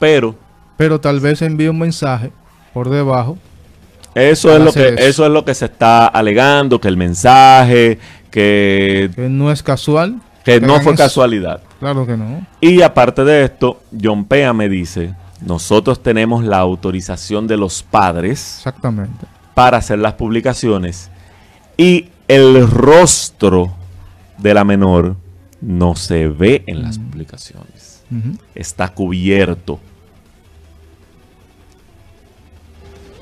Pero, 0.00 0.34
pero 0.78 0.98
tal 0.98 1.20
vez 1.20 1.42
envíe 1.42 1.68
un 1.68 1.78
mensaje 1.78 2.32
por 2.72 2.88
debajo. 2.88 3.36
Eso 4.14 4.56
es 4.56 4.62
lo 4.62 4.72
que 4.72 4.94
eso. 4.98 5.26
es 5.26 5.30
lo 5.30 5.44
que 5.44 5.54
se 5.54 5.66
está 5.66 6.06
alegando, 6.06 6.80
que 6.80 6.88
el 6.88 6.96
mensaje, 6.96 7.98
que, 8.30 9.10
que 9.14 9.28
no 9.28 9.52
es 9.52 9.62
casual, 9.62 10.22
que 10.42 10.62
no 10.62 10.80
fue 10.80 10.94
casualidad. 10.94 11.60
Claro 11.78 12.06
que 12.06 12.16
no. 12.16 12.46
Y 12.62 12.80
aparte 12.80 13.22
de 13.24 13.44
esto, 13.44 13.82
John 14.02 14.24
Pea 14.24 14.54
me 14.54 14.70
dice 14.70 15.14
nosotros 15.40 16.02
tenemos 16.02 16.44
la 16.44 16.58
autorización 16.58 17.46
de 17.46 17.56
los 17.56 17.82
padres 17.82 18.56
Exactamente. 18.58 19.26
para 19.54 19.78
hacer 19.78 19.98
las 19.98 20.14
publicaciones 20.14 21.10
y 21.76 22.08
el 22.26 22.68
rostro 22.68 23.72
de 24.38 24.54
la 24.54 24.64
menor 24.64 25.16
no 25.60 25.94
se 25.96 26.28
ve 26.28 26.64
en 26.66 26.82
las 26.82 26.98
publicaciones. 26.98 28.02
Está 28.54 28.88
cubierto. 28.88 29.80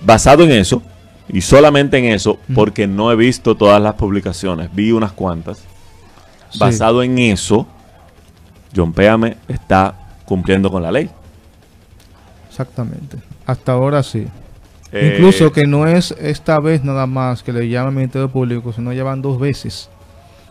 Basado 0.06 0.44
en 0.44 0.52
eso, 0.52 0.82
y 1.28 1.40
solamente 1.40 1.98
en 1.98 2.04
eso, 2.04 2.38
porque 2.54 2.86
no 2.86 3.10
he 3.10 3.16
visto 3.16 3.56
todas 3.56 3.82
las 3.82 3.94
publicaciones, 3.94 4.72
vi 4.72 4.92
unas 4.92 5.10
cuantas. 5.10 5.64
Basado 6.60 7.02
en 7.02 7.18
eso, 7.18 7.66
John 8.74 8.92
Péame 8.92 9.36
está 9.48 9.96
cumpliendo 10.24 10.70
con 10.70 10.84
la 10.84 10.92
ley. 10.92 11.10
Exactamente. 12.48 13.16
Hasta 13.46 13.72
ahora 13.72 14.04
sí. 14.04 14.28
Eh, 14.92 15.14
Incluso 15.16 15.50
que 15.50 15.66
no 15.66 15.88
es 15.88 16.14
esta 16.20 16.60
vez 16.60 16.84
nada 16.84 17.08
más 17.08 17.42
que 17.42 17.52
le 17.52 17.68
llaman 17.68 17.96
Ministerio 17.96 18.30
Público, 18.30 18.72
sino 18.72 18.92
llevan 18.92 19.22
dos 19.22 19.40
veces 19.40 19.90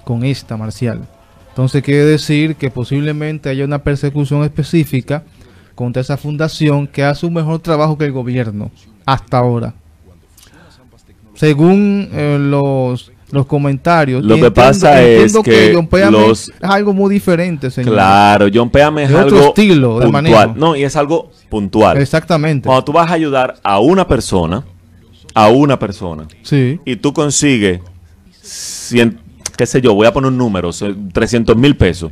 con 0.03 0.25
esta 0.25 0.57
marcial. 0.57 1.07
Entonces 1.47 1.81
quiere 1.81 2.03
decir 2.03 2.57
que 2.57 2.69
posiblemente 2.69 3.47
haya 3.47 3.63
una 3.63 3.79
persecución 3.79 4.43
específica 4.43 5.23
contra 5.75 6.01
esa 6.01 6.17
fundación 6.17 6.87
que 6.87 7.05
hace 7.05 7.25
un 7.25 7.35
mejor 7.35 7.59
trabajo 7.59 7.97
que 7.97 8.03
el 8.03 8.11
gobierno 8.11 8.69
hasta 9.05 9.37
ahora. 9.37 9.73
Según 11.35 12.09
eh, 12.13 12.37
los 12.39 13.11
los 13.31 13.45
comentarios. 13.45 14.23
Lo 14.23 14.35
que 14.35 14.51
pasa 14.51 15.01
es 15.01 15.37
que, 15.43 15.73
John 15.73 15.89
es 16.31 16.51
algo 16.61 16.93
muy 16.93 17.13
diferente, 17.13 17.69
señor. 17.69 17.93
Claro, 17.93 18.47
John 18.53 18.69
Péame 18.69 19.03
es, 19.03 19.09
algo 19.09 19.37
otro 19.37 19.47
estilo 19.49 19.99
de 19.99 20.09
puntual. 20.09 20.53
No, 20.55 20.75
y 20.75 20.83
es 20.83 20.95
algo 20.95 21.31
puntual. 21.49 21.97
Exactamente. 21.97 22.65
Cuando 22.65 22.83
tú 22.85 22.93
vas 22.93 23.09
a 23.09 23.13
ayudar 23.13 23.59
a 23.63 23.79
una 23.79 24.07
persona, 24.07 24.63
a 25.33 25.49
una 25.49 25.77
persona, 25.77 26.27
sí. 26.43 26.79
y 26.85 26.95
tú 26.95 27.13
consigues, 27.13 27.81
qué 29.57 29.65
sé 29.65 29.81
yo, 29.81 29.93
voy 29.93 30.07
a 30.07 30.13
poner 30.13 30.29
un 30.29 30.37
número, 30.37 30.69
300 30.71 31.57
mil 31.57 31.75
pesos, 31.75 32.11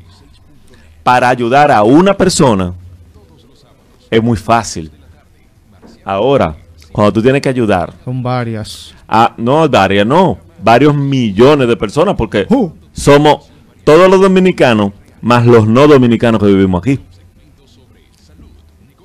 para 1.03 1.29
ayudar 1.29 1.71
a 1.71 1.83
una 1.83 2.15
persona, 2.15 2.73
es 4.09 4.21
muy 4.21 4.37
fácil. 4.37 4.91
Ahora, 6.03 6.57
cuando 6.93 7.11
tú 7.11 7.21
tienes 7.21 7.41
que 7.41 7.49
ayudar. 7.49 7.93
Son 8.05 8.23
varias. 8.23 8.95
Ah, 9.09 9.33
no, 9.37 9.67
varias 9.67 10.07
no 10.07 10.39
varios 10.63 10.95
millones 10.95 11.67
de 11.67 11.75
personas, 11.75 12.15
porque 12.15 12.47
somos 12.93 13.49
todos 13.83 14.09
los 14.09 14.21
dominicanos 14.21 14.93
más 15.21 15.45
los 15.45 15.67
no 15.67 15.87
dominicanos 15.87 16.39
que 16.41 16.47
vivimos 16.47 16.81
aquí. 16.81 16.99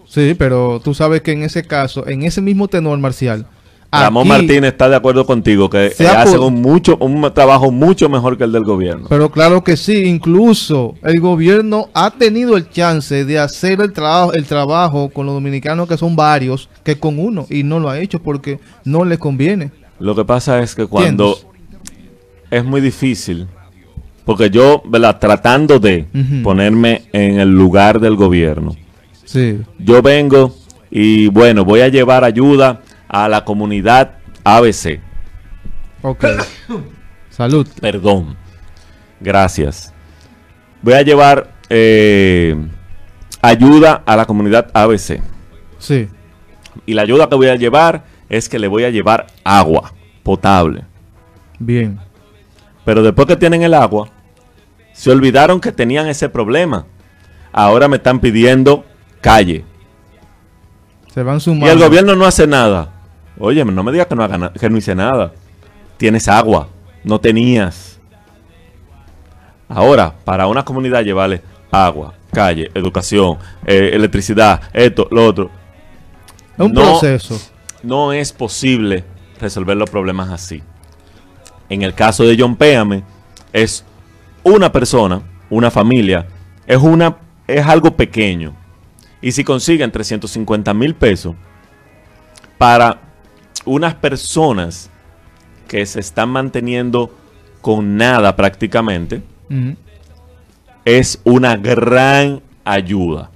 Sí, 0.06 0.34
pero 0.38 0.80
tú 0.82 0.94
sabes 0.94 1.20
que 1.20 1.32
en 1.32 1.42
ese 1.42 1.64
caso, 1.64 2.06
en 2.06 2.22
ese 2.22 2.40
mismo 2.40 2.68
tenor 2.68 2.98
marcial, 2.98 3.46
Ramón 3.90 4.28
Martínez 4.28 4.72
está 4.72 4.88
de 4.88 4.96
acuerdo 4.96 5.24
contigo 5.24 5.70
que 5.70 5.92
hace 6.14 6.38
un, 6.38 6.60
mucho, 6.60 6.96
un 6.98 7.32
trabajo 7.32 7.70
mucho 7.70 8.08
mejor 8.08 8.36
que 8.36 8.44
el 8.44 8.52
del 8.52 8.64
gobierno. 8.64 9.06
Pero 9.08 9.30
claro 9.30 9.64
que 9.64 9.76
sí, 9.76 10.04
incluso 10.04 10.94
el 11.02 11.20
gobierno 11.20 11.88
ha 11.94 12.10
tenido 12.10 12.56
el 12.56 12.68
chance 12.68 13.24
de 13.24 13.38
hacer 13.38 13.80
el 13.80 13.92
trabajo, 13.92 14.34
el 14.34 14.44
trabajo 14.44 15.08
con 15.08 15.26
los 15.26 15.34
dominicanos 15.34 15.88
que 15.88 15.96
son 15.96 16.16
varios, 16.16 16.68
que 16.84 16.98
con 16.98 17.18
uno, 17.18 17.46
y 17.48 17.62
no 17.62 17.80
lo 17.80 17.88
ha 17.88 17.98
hecho 17.98 18.20
porque 18.20 18.60
no 18.84 19.04
le 19.04 19.16
conviene. 19.16 19.70
Lo 19.98 20.14
que 20.14 20.24
pasa 20.24 20.60
es 20.60 20.74
que 20.74 20.86
cuando 20.86 21.38
es 22.50 22.64
muy 22.64 22.80
difícil, 22.80 23.46
porque 24.24 24.50
yo, 24.50 24.82
¿verdad? 24.86 25.18
tratando 25.18 25.78
de 25.78 26.06
ponerme 26.42 27.04
en 27.12 27.40
el 27.40 27.48
lugar 27.48 28.00
del 28.00 28.16
gobierno, 28.16 28.76
Sí. 29.28 29.58
Yo 29.78 30.00
vengo 30.00 30.54
y 30.90 31.28
bueno, 31.28 31.62
voy 31.62 31.80
a 31.80 31.88
llevar 31.88 32.24
ayuda 32.24 32.80
a 33.08 33.28
la 33.28 33.44
comunidad 33.44 34.12
ABC. 34.44 35.00
Ok. 36.02 36.24
Salud. 37.30 37.66
Perdón. 37.80 38.36
Gracias. 39.20 39.92
Voy 40.82 40.94
a 40.94 41.02
llevar 41.02 41.52
eh, 41.70 42.56
ayuda 43.42 44.02
a 44.06 44.16
la 44.16 44.26
comunidad 44.26 44.70
ABC. 44.74 45.20
Sí. 45.78 46.08
Y 46.86 46.94
la 46.94 47.02
ayuda 47.02 47.28
que 47.28 47.34
voy 47.34 47.48
a 47.48 47.56
llevar 47.56 48.04
es 48.28 48.48
que 48.48 48.58
le 48.58 48.68
voy 48.68 48.84
a 48.84 48.90
llevar 48.90 49.26
agua 49.44 49.92
potable. 50.22 50.84
Bien. 51.58 51.98
Pero 52.84 53.02
después 53.02 53.26
que 53.26 53.36
tienen 53.36 53.62
el 53.62 53.74
agua, 53.74 54.08
se 54.92 55.10
olvidaron 55.10 55.60
que 55.60 55.72
tenían 55.72 56.06
ese 56.06 56.28
problema. 56.28 56.86
Ahora 57.52 57.88
me 57.88 57.96
están 57.96 58.20
pidiendo 58.20 58.84
calle. 59.20 59.64
Se 61.12 61.22
van 61.22 61.38
Y 61.38 61.40
sumando. 61.40 61.72
el 61.72 61.78
gobierno 61.78 62.14
no 62.14 62.24
hace 62.26 62.46
nada. 62.46 62.92
Oye, 63.40 63.64
no 63.64 63.82
me 63.82 63.92
digas 63.92 64.06
que 64.06 64.14
no, 64.14 64.22
haga 64.24 64.52
que 64.52 64.68
no 64.70 64.76
hice 64.76 64.94
nada. 64.94 65.32
Tienes 65.96 66.28
agua, 66.28 66.68
no 67.04 67.20
tenías. 67.20 68.00
Ahora, 69.68 70.14
para 70.24 70.46
una 70.46 70.64
comunidad 70.64 71.02
llevarle 71.04 71.42
agua, 71.70 72.14
calle, 72.32 72.70
educación, 72.74 73.38
eh, 73.66 73.90
electricidad, 73.92 74.62
esto, 74.72 75.06
lo 75.10 75.26
otro, 75.26 75.50
Es 76.54 76.64
un 76.64 76.72
no- 76.72 76.82
proceso. 76.82 77.38
no 77.82 78.12
es 78.12 78.32
posible 78.32 79.04
resolver 79.40 79.76
los 79.76 79.90
problemas 79.90 80.30
así. 80.30 80.62
En 81.68 81.82
el 81.82 81.92
caso 81.94 82.24
de 82.24 82.36
John 82.38 82.56
Péame, 82.56 83.02
es 83.52 83.84
una 84.42 84.72
persona, 84.72 85.20
una 85.50 85.70
familia, 85.70 86.26
es, 86.66 86.78
una, 86.78 87.16
es 87.46 87.66
algo 87.66 87.94
pequeño. 87.94 88.54
Y 89.20 89.32
si 89.32 89.44
consiguen 89.44 89.90
350 89.92 90.72
mil 90.72 90.94
pesos 90.94 91.34
para 92.56 92.98
unas 93.64 93.94
personas 93.94 94.90
que 95.66 95.84
se 95.86 96.00
están 96.00 96.30
manteniendo 96.30 97.14
con 97.60 97.96
nada 97.96 98.34
prácticamente, 98.36 99.22
es 100.84 101.20
una 101.24 101.56
gran 101.56 102.40
ayuda. 102.64 103.30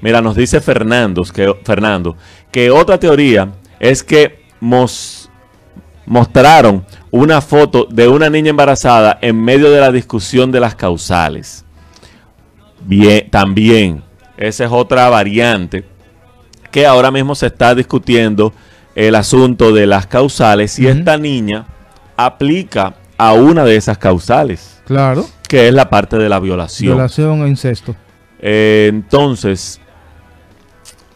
Mira, 0.00 0.20
nos 0.20 0.36
dice 0.36 0.60
Fernando 0.60 1.22
que, 1.24 1.54
Fernando 1.64 2.16
que 2.50 2.70
otra 2.70 2.98
teoría 2.98 3.52
es 3.78 4.02
que 4.02 4.44
mos- 4.60 5.28
mostraron 6.06 6.84
una 7.10 7.40
foto 7.40 7.86
de 7.90 8.08
una 8.08 8.28
niña 8.30 8.50
embarazada 8.50 9.18
en 9.22 9.42
medio 9.42 9.70
de 9.70 9.80
la 9.80 9.92
discusión 9.92 10.50
de 10.52 10.60
las 10.60 10.74
causales. 10.74 11.64
Bien, 12.80 13.28
también, 13.30 14.02
esa 14.36 14.64
es 14.64 14.70
otra 14.70 15.08
variante 15.08 15.84
que 16.70 16.86
ahora 16.86 17.10
mismo 17.10 17.34
se 17.34 17.46
está 17.46 17.74
discutiendo 17.74 18.52
el 18.96 19.14
asunto 19.14 19.72
de 19.72 19.86
las 19.86 20.06
causales 20.06 20.78
y 20.80 20.88
esta 20.88 21.16
niña 21.18 21.66
aplica 22.16 22.94
a 23.18 23.34
una 23.34 23.64
de 23.64 23.76
esas 23.76 23.98
causales 23.98 24.80
Claro. 24.86 25.26
que 25.48 25.68
es 25.68 25.74
la 25.74 25.88
parte 25.90 26.16
de 26.16 26.28
la 26.28 26.40
violación. 26.40 26.94
Violación 26.94 27.42
e 27.44 27.48
incesto. 27.48 27.94
Eh, 28.40 28.86
entonces, 28.88 29.80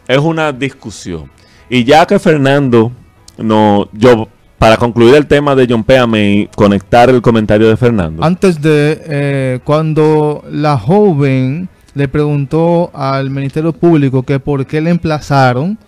es 0.07 0.19
una 0.19 0.53
discusión. 0.53 1.31
Y 1.71 1.85
ya 1.85 2.07
que 2.07 2.19
Fernando, 2.19 2.93
no, 3.39 3.89
yo, 3.93 4.29
para 4.59 4.77
concluir 4.77 5.15
el 5.15 5.27
tema 5.27 5.55
de 5.55 5.67
John 5.69 5.83
Péame 5.85 6.33
y 6.33 6.47
conectar 6.49 7.09
el 7.09 7.23
comentario 7.23 7.69
de 7.69 7.77
Fernando. 7.79 8.23
Antes 8.23 8.61
de 8.61 9.01
eh, 9.07 9.61
cuando 9.65 10.45
la 10.51 10.77
joven 10.77 11.69
le 11.95 12.09
preguntó 12.09 12.91
al 12.93 13.31
Ministerio 13.31 13.73
Público 13.73 14.23
que 14.23 14.39
por 14.39 14.67
qué 14.67 14.81
le 14.81 14.91
emplazaron, 14.91 15.79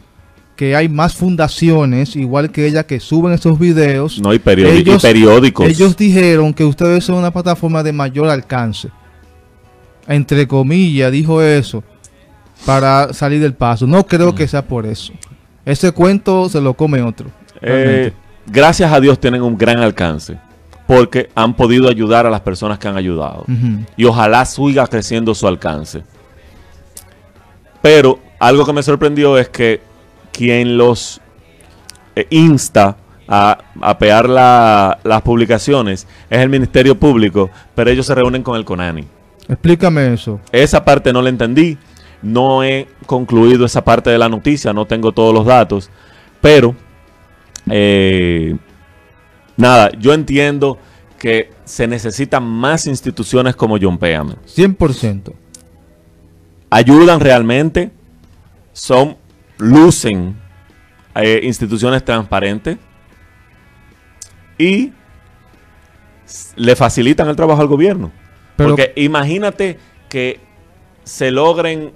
que 0.56 0.76
hay 0.76 0.88
más 0.88 1.14
fundaciones, 1.14 2.14
igual 2.16 2.50
que 2.50 2.66
ella, 2.66 2.84
que 2.84 3.00
suben 3.00 3.32
esos 3.32 3.58
videos. 3.58 4.20
no, 4.20 4.34
y, 4.34 4.38
periódicos. 4.38 5.66
Ellos 5.66 5.96
dijeron 5.96 6.52
que 6.52 6.64
ustedes 6.64 7.04
son 7.04 7.16
una 7.16 7.32
plataforma 7.32 7.82
de 7.82 7.92
mayor 7.92 8.28
alcance. 8.28 8.88
Entre 10.06 10.46
comillas, 10.46 11.10
dijo 11.12 11.40
eso 11.40 11.82
para 12.66 13.12
salir 13.12 13.40
del 13.40 13.54
paso. 13.54 13.86
No 13.86 14.06
creo 14.06 14.34
que 14.34 14.46
sea 14.48 14.62
por 14.62 14.86
eso. 14.86 15.12
Ese 15.64 15.92
cuento 15.92 16.48
se 16.48 16.60
lo 16.60 16.74
come 16.74 17.02
otro. 17.02 17.30
Eh, 17.60 18.12
gracias 18.46 18.92
a 18.92 19.00
Dios 19.00 19.18
tienen 19.20 19.42
un 19.42 19.56
gran 19.56 19.78
alcance. 19.78 20.38
Porque 20.86 21.30
han 21.34 21.54
podido 21.54 21.88
ayudar 21.88 22.26
a 22.26 22.30
las 22.30 22.40
personas 22.40 22.78
que 22.78 22.88
han 22.88 22.96
ayudado. 22.96 23.44
Y 23.96 24.04
ojalá 24.04 24.44
siga 24.44 24.86
creciendo 24.86 25.34
su 25.34 25.46
alcance. 25.46 26.02
Pero 27.80 28.18
algo 28.38 28.66
que 28.66 28.72
me 28.72 28.82
sorprendió 28.82 29.38
es 29.38 29.48
que 29.48 29.80
quien 30.32 30.76
los 30.76 31.20
eh, 32.16 32.26
insta 32.30 32.96
a, 33.28 33.58
a 33.80 33.98
pegar 33.98 34.28
la- 34.28 34.98
las 35.04 35.22
publicaciones 35.22 36.06
es 36.28 36.38
el 36.38 36.48
Ministerio 36.48 36.98
Público, 36.98 37.50
pero 37.74 37.90
ellos 37.90 38.06
se 38.06 38.14
reúnen 38.14 38.42
con 38.42 38.56
el 38.56 38.64
CONANI. 38.64 39.06
Explícame 39.48 40.12
eso. 40.12 40.40
Esa 40.52 40.84
parte 40.84 41.12
no 41.12 41.22
la 41.22 41.28
entendí, 41.28 41.78
no 42.22 42.62
he 42.64 42.88
concluido 43.06 43.64
esa 43.66 43.82
parte 43.84 44.10
de 44.10 44.18
la 44.18 44.28
noticia, 44.28 44.72
no 44.72 44.86
tengo 44.86 45.12
todos 45.12 45.34
los 45.34 45.44
datos, 45.46 45.90
pero 46.40 46.74
eh, 47.70 48.56
nada, 49.56 49.90
yo 49.98 50.12
entiendo 50.14 50.78
que 51.18 51.50
se 51.64 51.86
necesitan 51.86 52.42
más 52.44 52.86
instituciones 52.86 53.54
como 53.56 53.78
John 53.80 53.98
Péame. 53.98 54.34
100%. 54.46 55.32
Ayudan 56.70 57.20
realmente, 57.20 57.90
son, 58.72 59.16
lucen 59.62 60.36
eh, 61.14 61.40
instituciones 61.44 62.04
transparentes 62.04 62.78
y 64.58 64.92
le 66.56 66.76
facilitan 66.76 67.28
el 67.28 67.36
trabajo 67.36 67.60
al 67.62 67.68
gobierno. 67.68 68.10
Pero- 68.56 68.70
Porque 68.70 68.92
imagínate 68.96 69.78
que 70.08 70.40
se 71.04 71.30
logren 71.30 71.92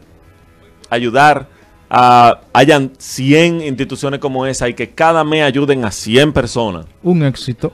ayudar 0.90 1.48
a 1.88 2.40
hayan 2.52 2.92
100 2.98 3.60
instituciones 3.62 4.18
como 4.20 4.46
esa 4.46 4.68
y 4.68 4.74
que 4.74 4.90
cada 4.90 5.22
mes 5.24 5.42
ayuden 5.42 5.84
a 5.84 5.90
100 5.90 6.32
personas. 6.32 6.86
Un 7.02 7.22
éxito. 7.24 7.72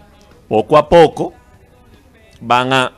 Poco 0.48 0.76
a 0.76 0.88
poco 0.88 1.32
van 2.40 2.72
a, 2.72 2.92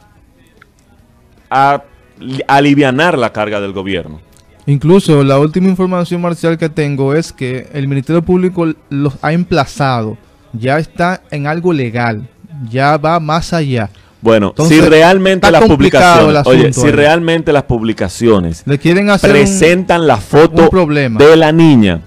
a 1.50 1.82
li- 2.18 2.42
alivianar 2.48 3.16
la 3.18 3.32
carga 3.32 3.60
del 3.60 3.72
gobierno. 3.72 4.20
Incluso 4.66 5.22
la 5.24 5.38
última 5.38 5.68
información 5.68 6.20
marcial 6.22 6.56
que 6.56 6.68
tengo 6.68 7.14
es 7.14 7.32
que 7.32 7.68
el 7.74 7.86
Ministerio 7.86 8.22
Público 8.22 8.66
los 8.88 9.14
ha 9.22 9.32
emplazado. 9.32 10.16
Ya 10.52 10.78
está 10.78 11.20
en 11.30 11.46
algo 11.46 11.72
legal. 11.72 12.28
Ya 12.70 12.96
va 12.96 13.20
más 13.20 13.52
allá. 13.52 13.90
Bueno, 14.22 14.48
Entonces, 14.50 14.78
si 14.82 14.88
realmente 14.88 15.50
las 15.50 15.64
publicaciones, 15.64 16.46
oye, 16.46 16.72
si 16.72 16.90
realmente 16.90 17.52
las 17.52 17.64
publicaciones 17.64 18.62
Le 18.64 18.78
quieren 18.78 19.10
hacer 19.10 19.28
un- 19.30 19.36
presentan 19.36 20.06
la 20.06 20.16
foto 20.16 20.62
un 20.62 20.68
problema. 20.70 21.18
de 21.22 21.36
la 21.36 21.52
niña. 21.52 22.00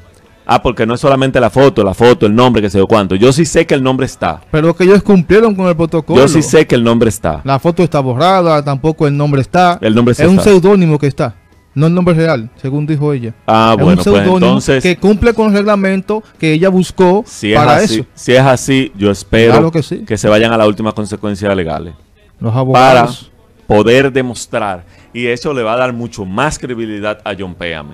Ah, 0.50 0.63
porque 0.63 0.86
no 0.88 0.96
es 0.96 1.02
solamente 1.02 1.39
la 1.39 1.50
foto, 1.52 1.84
la 1.84 1.93
foto, 1.93 2.26
el 2.26 2.34
nombre, 2.34 2.62
que 2.62 2.70
sé 2.70 2.78
yo 2.80 2.88
cuánto. 2.88 3.13
Yo 3.15 3.32
sí 3.34 3.46
sé 3.46 3.67
que 3.67 3.76
el 3.76 3.84
nombre 3.84 4.06
está. 4.08 4.41
Pero 4.50 4.74
que 4.76 4.86
ellos 4.86 5.04
cumplieron 5.04 5.54
con 5.54 5.67
el 5.67 5.76
protocolo. 5.76 6.20
Yo 6.22 6.28
sí 6.28 6.41
sé 6.41 6.65
que 6.65 6.74
el 6.74 6.84
nombre 6.84 7.10
está. 7.10 7.41
La 7.43 7.60
foto 7.60 7.84
está 7.84 8.00
borrada, 8.00 8.63
tampoco 8.63 9.06
el 9.06 9.15
nombre 9.15 9.41
está. 9.41 9.78
El 9.82 9.93
nombre 9.93 10.15
sí 10.15 10.24
es 10.24 10.28
un 10.30 10.39
está. 10.39 10.50
seudónimo 10.50 10.98
que 10.98 11.08
está. 11.08 11.36
No 11.78 11.86
el 11.86 11.94
nombre 11.94 12.16
real, 12.16 12.50
según 12.56 12.88
dijo 12.88 13.13
ella. 13.13 13.36
Ah, 13.46 13.76
es 13.78 13.84
bueno, 13.84 14.02
un 14.04 14.12
pues 14.12 14.28
entonces, 14.28 14.82
que 14.82 14.98
cumple 14.98 15.36
con 15.36 15.50
el 15.52 15.54
reglamento 15.60 16.24
que 16.40 16.54
ella 16.54 16.70
buscó 16.70 17.24
si 17.28 17.54
es, 17.54 17.60
para 17.60 17.76
así, 17.76 18.00
eso. 18.00 18.06
si 18.16 18.34
es 18.34 18.40
así, 18.42 18.92
yo 18.98 19.12
espero 19.12 19.52
Claro 19.52 19.72
que 19.72 19.84
sí. 19.84 20.04
se 20.18 20.28
vayan 20.28 20.52
a 20.52 20.58
las 20.58 20.68
últimas 20.68 20.96
consecuencias 20.96 21.56
legales. 21.56 21.94
Los 22.40 22.52
para 22.52 22.60
abogados. 22.62 23.32
poder 23.68 24.12
demostrar. 24.12 24.86
Y 25.13 25.28
eso 25.28 25.54
le 25.54 25.62
va 25.62 25.74
a 25.74 25.78
dar 25.78 25.94
mucho 25.94 26.26
más 26.26 26.58
credibilidad 26.58 27.20
a 27.24 27.36
John 27.38 27.54
Péame. 27.54 27.94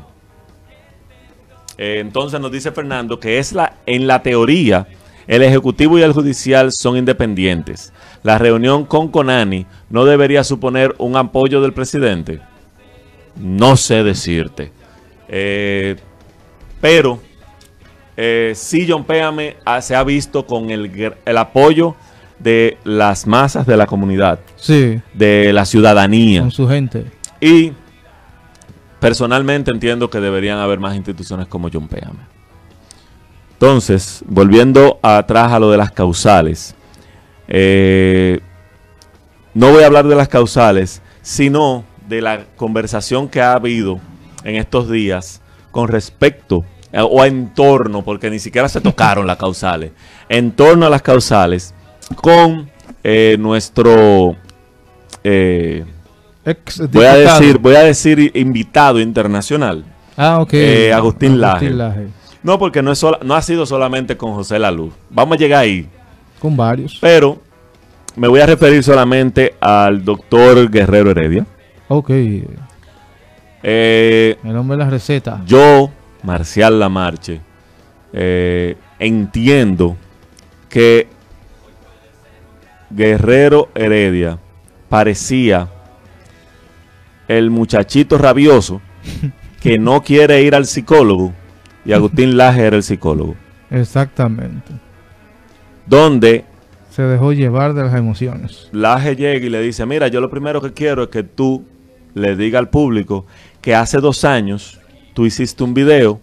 Eh, 1.78 1.98
entonces 2.00 2.40
nos 2.40 2.54
dice 2.54 2.72
Fernando 2.72 3.20
que 3.20 3.38
es 3.38 3.52
la, 3.52 3.74
en 3.86 4.08
la 4.08 4.24
teoría 4.24 4.88
el 5.28 5.44
Ejecutivo 5.44 6.00
y 6.00 6.04
el 6.04 6.14
Judicial 6.14 6.72
son 6.72 6.96
independientes. 6.96 7.92
La 8.24 8.38
reunión 8.38 8.86
con 8.86 9.10
Conani 9.10 9.66
no 9.90 10.06
debería 10.06 10.46
suponer 10.46 10.96
un 11.00 11.18
apoyo 11.18 11.60
del 11.60 11.74
presidente. 11.74 12.40
No 13.36 13.76
sé 13.78 14.04
decirte. 14.04 14.72
Eh, 15.28 15.96
pero 16.80 17.20
eh, 18.16 18.54
sí, 18.56 18.86
John 18.88 19.04
Péame 19.04 19.58
ah, 19.66 19.82
se 19.82 19.96
ha 19.96 20.04
visto 20.04 20.46
con 20.46 20.70
el 20.70 21.38
apoyo 21.38 21.96
de 22.40 22.78
las 22.84 23.26
masas 23.26 23.66
de 23.66 23.78
la 23.78 23.86
comunidad, 23.88 24.40
Sí, 24.58 25.00
de 25.14 25.54
la 25.54 25.66
ciudadanía. 25.66 26.42
con 26.42 26.52
su 26.52 26.68
gente. 26.68 27.06
Y 27.40 27.72
personalmente 29.00 29.72
entiendo 29.72 30.10
que 30.10 30.20
deberían 30.20 30.60
haber 30.60 30.80
más 30.80 30.96
instituciones 30.96 31.48
como 31.48 31.70
John 31.72 31.88
Péame. 31.88 32.20
Entonces, 33.54 34.24
volviendo 34.28 35.00
atrás 35.02 35.52
a 35.54 35.60
lo 35.60 35.72
de 35.72 35.78
las 35.78 35.92
causales, 35.92 36.76
eh, 37.48 38.40
no 39.54 39.72
voy 39.72 39.84
a 39.84 39.86
hablar 39.88 40.06
de 40.08 40.16
las 40.16 40.28
causales, 40.28 41.02
sino 41.22 41.86
de 42.16 42.22
la 42.22 42.46
conversación 42.56 43.28
que 43.30 43.42
ha 43.42 43.54
habido 43.54 44.00
en 44.44 44.56
estos 44.56 44.90
días 44.90 45.42
con 45.72 45.88
respecto 45.88 46.64
eh, 46.92 47.00
o 47.02 47.24
en 47.26 47.54
torno, 47.54 48.04
porque 48.04 48.30
ni 48.30 48.40
siquiera 48.40 48.70
se 48.70 48.82
tocaron 48.82 49.26
las 49.28 49.38
causales, 49.38 49.92
en 50.30 50.52
torno 50.52 50.86
a 50.86 50.90
las 50.90 51.02
causales 51.02 51.74
con 52.16 52.70
eh, 53.04 53.36
nuestro, 53.40 54.36
eh, 55.24 55.84
voy 56.92 57.06
a 57.06 57.16
decir, 57.16 57.58
voy 57.58 57.76
a 57.76 57.80
decir 57.84 58.32
invitado 58.36 59.00
internacional. 59.00 59.84
Ah, 60.16 60.40
ok. 60.42 60.54
eh, 60.54 60.94
Agustín 60.94 61.40
Laje. 61.42 61.72
No, 62.44 62.60
porque 62.60 62.82
no, 62.82 62.92
es 62.92 63.00
sola- 63.00 63.20
no 63.24 63.36
ha 63.36 63.42
sido 63.42 63.66
solamente 63.66 64.18
con 64.18 64.34
José 64.34 64.60
Laluz. 64.60 64.94
Vamos 65.10 65.38
a 65.38 65.40
llegar 65.40 65.62
ahí. 65.64 65.88
Con 66.40 66.56
varios. 66.58 66.98
Pero 67.02 67.42
me 68.16 68.28
voy 68.28 68.42
a 68.42 68.46
referir 68.46 68.84
solamente 68.84 69.56
al 69.62 70.04
doctor 70.04 70.70
Guerrero 70.70 71.12
Heredia. 71.12 71.46
Ok. 71.88 72.10
El 72.10 72.48
Eh, 73.64 74.38
hombre 74.44 74.78
de 74.78 74.84
las 74.84 74.92
recetas. 74.92 75.46
yo, 75.46 75.90
Marcial 76.24 76.80
Lamarche, 76.80 77.42
eh, 78.12 78.76
entiendo 79.00 79.96
que 80.70 81.08
Guerrero 82.90 83.70
Heredia 83.74 84.38
parecía 84.90 85.68
el 87.28 87.50
muchachito 87.50 88.18
rabioso 88.18 88.82
que 89.62 89.78
no 89.80 90.02
quiere 90.04 90.42
ir 90.44 90.56
al 90.56 90.66
psicólogo 90.66 91.34
y 91.86 91.94
Agustín 91.94 92.38
Laje 92.38 92.66
era 92.66 92.76
el 92.76 92.84
psicólogo. 92.84 93.36
Exactamente. 93.72 94.72
Donde 95.88 96.46
Se 96.92 97.02
dejó 97.04 97.34
llevar 97.34 97.74
de 97.74 97.84
las 97.84 97.96
emociones. 97.96 98.70
Laje 98.72 99.16
llega 99.16 99.46
y 99.46 99.50
le 99.50 99.62
dice, 99.62 99.86
mira, 99.86 100.08
yo 100.10 100.22
lo 100.22 100.30
primero 100.30 100.62
que 100.62 100.72
quiero 100.74 101.04
es 101.04 101.10
que 101.10 101.24
tú 101.24 101.66
le 102.14 102.36
diga 102.36 102.60
al 102.60 102.70
público 102.70 103.26
que 103.62 103.76
hace 103.76 104.00
dos 104.00 104.24
años 104.24 104.80
tú 105.14 105.26
hiciste 105.26 105.64
un 105.64 105.74
video 105.74 106.20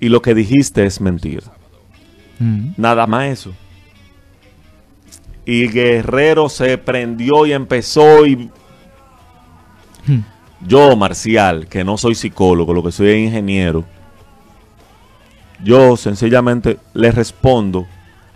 y 0.00 0.08
lo 0.08 0.22
que 0.22 0.34
dijiste 0.34 0.84
es 0.84 1.00
mentira. 1.00 1.44
Mm. 2.38 2.72
Nada 2.76 3.06
más 3.06 3.26
eso. 3.26 3.52
Y 5.44 5.68
Guerrero 5.68 6.48
se 6.48 6.78
prendió 6.78 7.46
y 7.46 7.52
empezó 7.52 8.26
y 8.26 8.50
Hmm. 10.06 10.20
yo, 10.66 10.96
Marcial, 10.96 11.68
que 11.68 11.84
no 11.84 11.96
soy 11.96 12.14
psicólogo, 12.14 12.74
lo 12.74 12.82
que 12.82 12.92
soy 12.92 13.10
es 13.10 13.18
ingeniero, 13.18 13.84
yo 15.62 15.96
sencillamente 15.96 16.78
le 16.92 17.12
respondo 17.12 17.86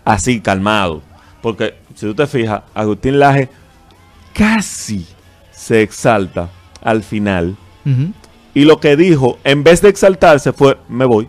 así, 0.05 0.39
calmado. 0.39 1.01
Porque 1.41 1.75
si 1.93 2.05
tú 2.05 2.15
te 2.15 2.25
fijas, 2.25 2.63
Agustín 2.73 3.19
Laje 3.19 3.49
casi 4.33 5.05
se 5.51 5.81
exalta 5.81 6.49
al 6.87 7.03
final. 7.03 7.57
Y 8.53 8.63
lo 8.63 8.79
que 8.79 8.95
dijo, 8.95 9.37
en 9.43 9.63
vez 9.63 9.81
de 9.81 9.89
exaltarse, 9.89 10.53
fue, 10.53 10.77
me 10.87 11.03
voy. 11.03 11.27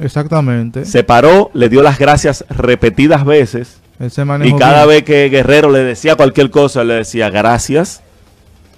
Exactamente. 0.00 0.84
Se 0.84 1.04
paró, 1.04 1.52
le 1.54 1.68
dio 1.68 1.80
las 1.80 1.96
gracias 1.98 2.44
repetidas 2.48 3.24
veces. 3.24 3.80
Y 4.00 4.52
cada 4.56 4.84
bien. 4.84 4.88
vez 4.88 5.04
que 5.04 5.28
Guerrero 5.28 5.70
le 5.70 5.78
decía 5.78 6.16
cualquier 6.16 6.50
cosa, 6.50 6.82
le 6.82 6.94
decía 6.94 7.30
gracias. 7.30 8.02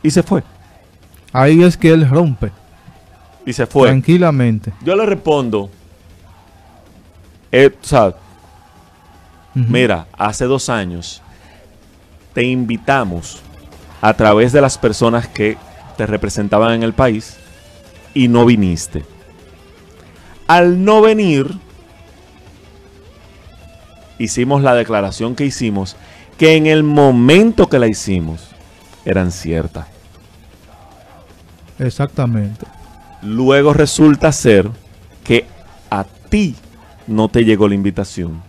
Y 0.02 0.10
se 0.10 0.22
fue. 0.22 0.42
Ahí 1.32 1.62
es 1.62 1.78
que 1.78 1.90
él 1.90 2.06
rompe. 2.08 2.50
Y 3.46 3.54
se 3.54 3.66
fue. 3.66 3.88
Tranquilamente. 3.88 4.72
Yo 4.82 4.94
le 4.94 5.06
respondo, 5.06 5.70
eh, 7.50 7.74
o 7.82 7.84
sea, 7.86 8.08
Ujú. 8.08 8.16
mira, 9.54 10.06
hace 10.18 10.44
dos 10.44 10.68
años 10.68 11.22
te 12.34 12.42
invitamos 12.42 13.40
a 14.02 14.12
través 14.12 14.52
de 14.52 14.60
las 14.60 14.76
personas 14.76 15.26
que 15.26 15.56
te 15.96 16.06
representaban 16.06 16.72
en 16.74 16.82
el 16.82 16.92
país 16.92 17.36
y 18.14 18.28
no 18.28 18.44
viniste. 18.46 19.04
Al 20.46 20.84
no 20.84 21.00
venir, 21.00 21.50
hicimos 24.18 24.62
la 24.62 24.74
declaración 24.74 25.34
que 25.34 25.44
hicimos, 25.44 25.96
que 26.38 26.56
en 26.56 26.66
el 26.66 26.82
momento 26.82 27.68
que 27.68 27.78
la 27.78 27.88
hicimos 27.88 28.48
eran 29.04 29.32
ciertas. 29.32 29.86
Exactamente. 31.78 32.66
Luego 33.22 33.72
resulta 33.72 34.32
ser 34.32 34.70
que 35.24 35.46
a 35.90 36.04
ti 36.04 36.54
no 37.06 37.28
te 37.28 37.44
llegó 37.44 37.68
la 37.68 37.74
invitación. 37.74 38.42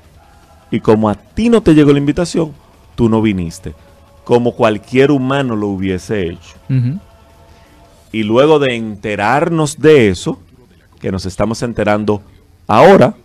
Y 0.71 0.81
como 0.81 1.09
a 1.09 1.15
ti 1.15 1.49
no 1.49 1.61
te 1.61 1.73
llegó 1.73 1.91
la 1.91 1.99
invitación, 1.99 2.53
tú 2.95 3.09
no 3.09 3.21
viniste. 3.21 3.73
Como 4.23 4.53
cualquier 4.53 5.11
humano 5.11 5.55
lo 5.55 5.67
hubiese 5.67 6.27
hecho. 6.27 6.55
Ujú. 6.69 6.99
Y 8.11 8.23
luego 8.23 8.59
de 8.59 8.75
enterarnos 8.75 9.79
de 9.79 10.09
eso, 10.09 10.39
que 10.99 11.11
nos 11.11 11.25
estamos 11.25 11.61
enterando 11.61 12.21
ahora, 12.67 13.15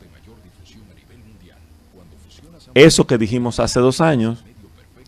eso 2.75 3.07
que 3.07 3.19
dijimos 3.19 3.61
hace 3.61 3.81
dos 3.81 4.01
años 4.01 4.45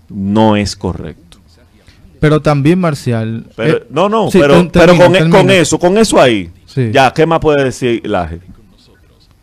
no 0.09 0.57
es 0.57 0.77
correcto. 0.77 1.39
Pero 2.21 2.41
también 2.41 2.79
Marcial. 2.79 3.47
Pero, 3.57 3.79
eh, 3.79 3.87
no, 3.91 4.09
no, 4.09 4.31
sí, 4.31 4.39
pero, 4.39 4.69
pero 4.73 4.97
con, 4.97 5.17
e- 5.17 5.29
con 5.31 5.51
eso, 5.51 5.79
con 5.79 5.99
eso 5.99 6.21
ahí, 6.21 6.51
Sí. 6.67 6.91
ya, 6.93 7.13
¿qué 7.13 7.27
más 7.27 7.41
puede 7.41 7.65
decir 7.65 8.07
Laje? 8.07 8.41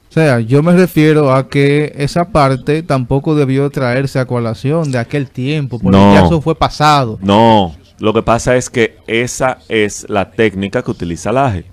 O 0.10 0.14
sea, 0.14 0.40
yo 0.42 0.62
me 0.62 0.74
refiero 0.74 1.34
a 1.34 1.48
que 1.48 1.94
esa 1.96 2.30
parte 2.30 2.84
tampoco 2.84 3.34
debió 3.34 3.70
traerse 3.70 4.20
a 4.20 4.26
colación 4.26 4.92
de 4.92 4.98
aquel 4.98 5.30
tiempo, 5.30 5.80
porque 5.80 5.98
No. 5.98 6.14
ya 6.14 6.26
eso 6.26 6.42
fue 6.42 6.54
pasado. 6.56 7.18
No, 7.22 7.74
lo 8.02 8.14
que 8.14 8.24
pasa 8.24 8.56
es 8.56 8.70
que 8.70 8.98
esa 9.08 9.60
es 9.70 10.08
la 10.10 10.32
técnica 10.32 10.82
que 10.82 10.92
utiliza 10.92 11.32
Laje. 11.32 11.66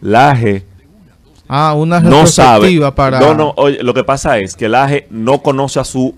Laje 0.00 0.64
Ah, 1.46 1.74
una 1.74 2.00
no 2.00 2.26
sabe. 2.26 2.80
para... 2.92 3.20
No, 3.20 3.34
no, 3.34 3.52
oye, 3.56 3.82
lo 3.82 3.92
que 3.92 4.02
pasa 4.02 4.38
es 4.38 4.56
que 4.56 4.68
Laje 4.68 5.06
no 5.10 5.42
conoce 5.42 5.78
a 5.78 5.84
su, 5.84 6.14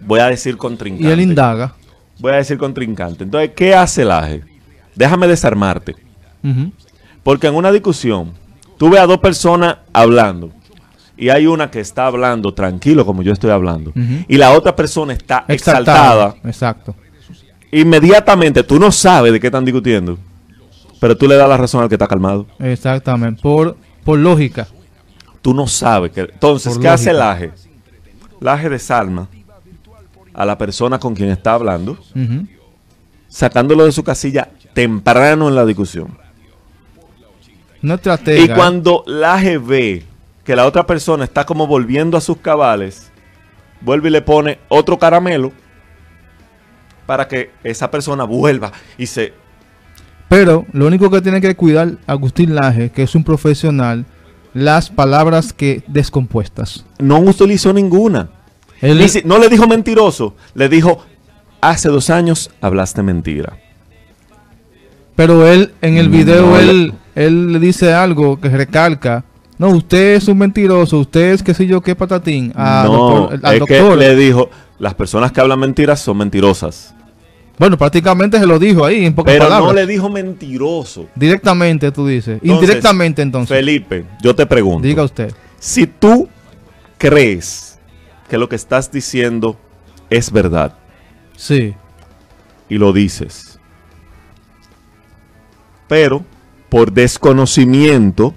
voy 0.00 0.18
a 0.20 0.26
decir 0.26 0.56
contrincante. 0.56 1.08
Y 1.08 1.12
él 1.12 1.20
indaga. 1.20 1.74
Voy 2.18 2.32
a 2.32 2.36
decir 2.36 2.58
contrincante. 2.58 3.22
Entonces, 3.22 3.52
¿qué 3.54 3.74
hace 3.74 4.04
Laje? 4.04 4.42
Déjame 4.96 5.28
desarmarte. 5.28 5.94
Porque 7.22 7.46
en 7.46 7.54
una 7.54 7.70
discusión, 7.70 8.32
tú 8.78 8.90
ves 8.90 9.00
a 9.00 9.06
dos 9.06 9.18
personas 9.18 9.76
hablando. 9.92 10.50
Y 11.16 11.28
hay 11.28 11.46
una 11.46 11.70
que 11.70 11.80
está 11.80 12.06
hablando 12.06 12.52
tranquilo 12.52 13.06
como 13.06 13.22
yo 13.22 13.32
estoy 13.32 13.50
hablando. 13.50 13.92
Y 14.26 14.36
la 14.38 14.50
otra 14.50 14.74
persona 14.74 15.12
está 15.12 15.44
exaltada. 15.46 16.34
Exacto. 16.44 16.96
Inmediatamente 17.70 18.62
tú 18.62 18.78
no 18.78 18.90
sabes 18.92 19.32
de 19.32 19.40
qué 19.40 19.48
están 19.48 19.64
discutiendo, 19.64 20.18
pero 21.00 21.16
tú 21.16 21.26
le 21.28 21.36
das 21.36 21.48
la 21.48 21.56
razón 21.56 21.82
al 21.82 21.88
que 21.88 21.94
está 21.94 22.06
calmado. 22.06 22.46
Exactamente. 22.58 23.42
Por, 23.42 23.76
por 24.04 24.18
lógica. 24.18 24.66
Tú 25.42 25.54
no 25.54 25.66
sabes 25.66 26.12
que. 26.12 26.20
Entonces, 26.22 26.74
Por 26.74 26.82
¿qué 26.82 26.88
hace 26.88 27.12
lógica. 27.12 27.24
Laje? 27.24 27.52
Laje 28.40 28.68
desarma 28.68 29.28
a 30.34 30.44
la 30.44 30.56
persona 30.56 30.98
con 30.98 31.14
quien 31.14 31.30
está 31.30 31.54
hablando, 31.54 31.98
sacándolo 33.28 33.84
de 33.84 33.92
su 33.92 34.04
casilla 34.04 34.50
temprano 34.72 35.48
en 35.48 35.54
la 35.54 35.64
discusión. 35.66 36.16
No 37.82 37.94
estratega. 37.94 38.42
Y 38.42 38.48
cuando 38.56 39.04
Laje 39.06 39.58
ve 39.58 40.04
que 40.44 40.56
la 40.56 40.66
otra 40.66 40.86
persona 40.86 41.24
está 41.24 41.44
como 41.44 41.66
volviendo 41.66 42.16
a 42.16 42.20
sus 42.20 42.38
cabales, 42.38 43.10
vuelve 43.80 44.08
y 44.08 44.12
le 44.12 44.22
pone 44.22 44.58
otro 44.68 44.98
caramelo 44.98 45.52
para 47.08 47.26
que 47.26 47.50
esa 47.64 47.90
persona 47.90 48.24
vuelva 48.24 48.70
y 48.98 49.06
se 49.06 49.32
Pero 50.28 50.66
lo 50.74 50.86
único 50.86 51.08
que 51.10 51.22
tiene 51.22 51.40
que 51.40 51.56
cuidar 51.56 51.92
Agustín 52.06 52.54
Laje, 52.54 52.90
que 52.90 53.02
es 53.04 53.14
un 53.14 53.24
profesional, 53.24 54.04
las 54.52 54.90
palabras 54.90 55.54
que 55.54 55.82
descompuestas. 55.86 56.84
no 56.98 57.18
utilizó 57.20 57.72
ninguna. 57.72 58.28
Él, 58.82 58.98
Ni 58.98 59.08
si- 59.08 59.22
no 59.24 59.38
le 59.38 59.48
dijo 59.48 59.66
mentiroso, 59.66 60.36
le 60.52 60.68
dijo, 60.68 61.02
hace 61.62 61.88
dos 61.88 62.10
años 62.10 62.50
hablaste 62.60 63.02
mentira. 63.02 63.56
pero 65.16 65.46
él, 65.48 65.72
en 65.80 65.96
el 65.96 66.10
video, 66.10 66.42
No, 66.46 66.58
él, 66.58 66.92
él 67.14 67.52
le 67.54 67.58
dice 67.58 67.94
algo 67.94 68.38
que 68.38 68.50
recalca. 68.50 69.24
No, 69.56 69.68
usted 69.70 70.14
es 70.16 70.28
un 70.28 70.36
mentiroso, 70.38 70.98
usted 70.98 71.32
es 71.32 71.42
qué 71.42 71.54
sé 71.54 71.66
yo 71.66 71.80
qué 71.80 71.96
patatín. 71.96 72.52
A 72.54 72.84
no, 72.86 72.92
doctor- 72.92 73.40
al 73.42 73.54
es 73.56 73.62
que 73.64 73.78
doctor. 73.78 73.98
le 73.98 74.14
dijo, 74.14 74.50
las 74.78 74.94
personas 74.94 75.32
que 75.32 75.40
hablan 75.40 75.58
mentiras 75.58 76.00
son 76.00 76.18
mentirosas. 76.18 76.94
Bueno, 77.58 77.76
prácticamente 77.76 78.38
se 78.38 78.46
lo 78.46 78.58
dijo 78.58 78.84
ahí, 78.84 79.04
en 79.04 79.14
pocas 79.14 79.32
Pero 79.34 79.44
palabras. 79.46 79.68
no 79.68 79.72
le 79.74 79.86
dijo 79.86 80.08
mentiroso. 80.08 81.08
Directamente, 81.14 81.90
tú 81.90 82.06
dices. 82.06 82.34
Entonces, 82.42 82.50
Indirectamente, 82.60 83.22
entonces. 83.22 83.56
Felipe, 83.56 84.04
yo 84.22 84.34
te 84.34 84.46
pregunto, 84.46 84.86
Diga 84.86 85.02
usted. 85.02 85.32
si 85.58 85.86
tú 85.86 86.28
crees 86.98 87.78
que 88.28 88.38
lo 88.38 88.48
que 88.48 88.56
estás 88.56 88.90
diciendo 88.92 89.56
es 90.10 90.30
verdad 90.30 90.74
Sí. 91.36 91.74
y 92.68 92.78
lo 92.78 92.92
dices, 92.92 93.58
pero 95.88 96.24
por 96.68 96.92
desconocimiento 96.92 98.34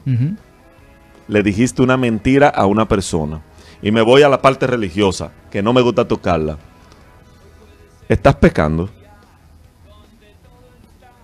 le 1.28 1.44
dijiste 1.44 1.82
una 1.82 1.98
mentira 1.98 2.48
a 2.50 2.66
una 2.66 2.88
persona. 2.88 3.42
Y 3.84 3.92
me 3.92 4.02
voy 4.02 4.22
a 4.22 4.30
la 4.30 4.42
parte 4.42 4.68
religiosa, 4.68 5.32
que 5.50 5.62
no 5.64 5.74
me 5.74 5.82
gusta 5.82 6.08
tocarla. 6.08 6.58
Estás 8.08 8.36
pecando. 8.36 8.90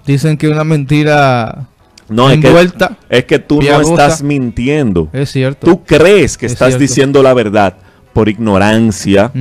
Dicen 0.07 0.37
que 0.37 0.47
una 0.47 0.63
mentira 0.63 1.67
No, 2.09 2.29
es 2.31 2.39
que, 2.39 2.69
es 3.09 3.25
que 3.25 3.37
tú 3.39 3.61
no 3.61 3.81
estás 3.81 4.23
mintiendo. 4.23 5.09
Es 5.13 5.31
cierto. 5.31 5.67
Tú 5.67 5.83
crees 5.83 6.37
que 6.37 6.45
Es 6.47 6.53
estás 6.53 6.69
cierto. 6.69 6.81
diciendo 6.81 7.21
la 7.21 7.33
verdad 7.33 7.75
por 8.13 8.29
ignorancia. 8.29 9.31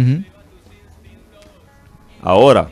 Ahora, 2.20 2.68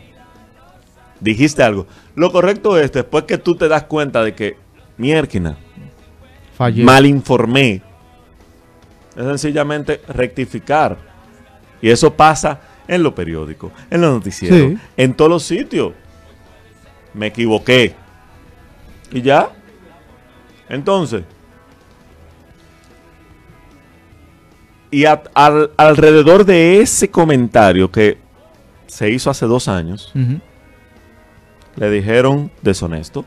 dijiste 1.21 1.63
algo. 1.63 1.87
Lo 2.17 2.31
correcto 2.33 2.79
es, 2.79 2.93
después 2.93 3.25
que 3.25 3.39
tú 3.39 3.55
te 3.55 3.69
das 3.69 3.85
cuenta 3.85 4.23
de 4.23 4.35
que, 4.35 4.57
mierquina, 4.97 5.57
Fallé. 6.57 6.83
mal 6.85 7.07
informé, 7.07 7.83
es 9.17 9.25
sencillamente 9.25 10.01
rectificar. 10.09 10.97
Y 11.81 11.91
eso 11.91 12.13
pasa 12.15 12.61
en 12.89 13.03
los 13.03 13.13
periódicos, 13.15 13.71
en 13.91 14.01
los 14.01 14.13
noticieros, 14.15 14.59
Sí. 14.73 14.79
en 14.97 15.15
todos 15.15 15.31
los 15.31 15.43
sitios. 15.45 15.93
Me 17.15 17.27
equivoqué. 17.29 17.95
Y 19.13 19.23
ya. 19.23 19.51
Entonces. 20.69 21.23
Y 24.91 25.07
a- 25.07 25.23
al- 25.35 25.71
alrededor 25.77 26.45
de 26.45 26.81
ese 26.81 27.11
comentario 27.11 27.91
que 27.91 28.19
se 28.87 29.11
hizo 29.11 29.29
hace 29.31 29.47
dos 29.47 29.67
años, 29.67 30.13
le 31.77 31.91
dijeron 31.91 32.51
deshonesto. 32.63 33.25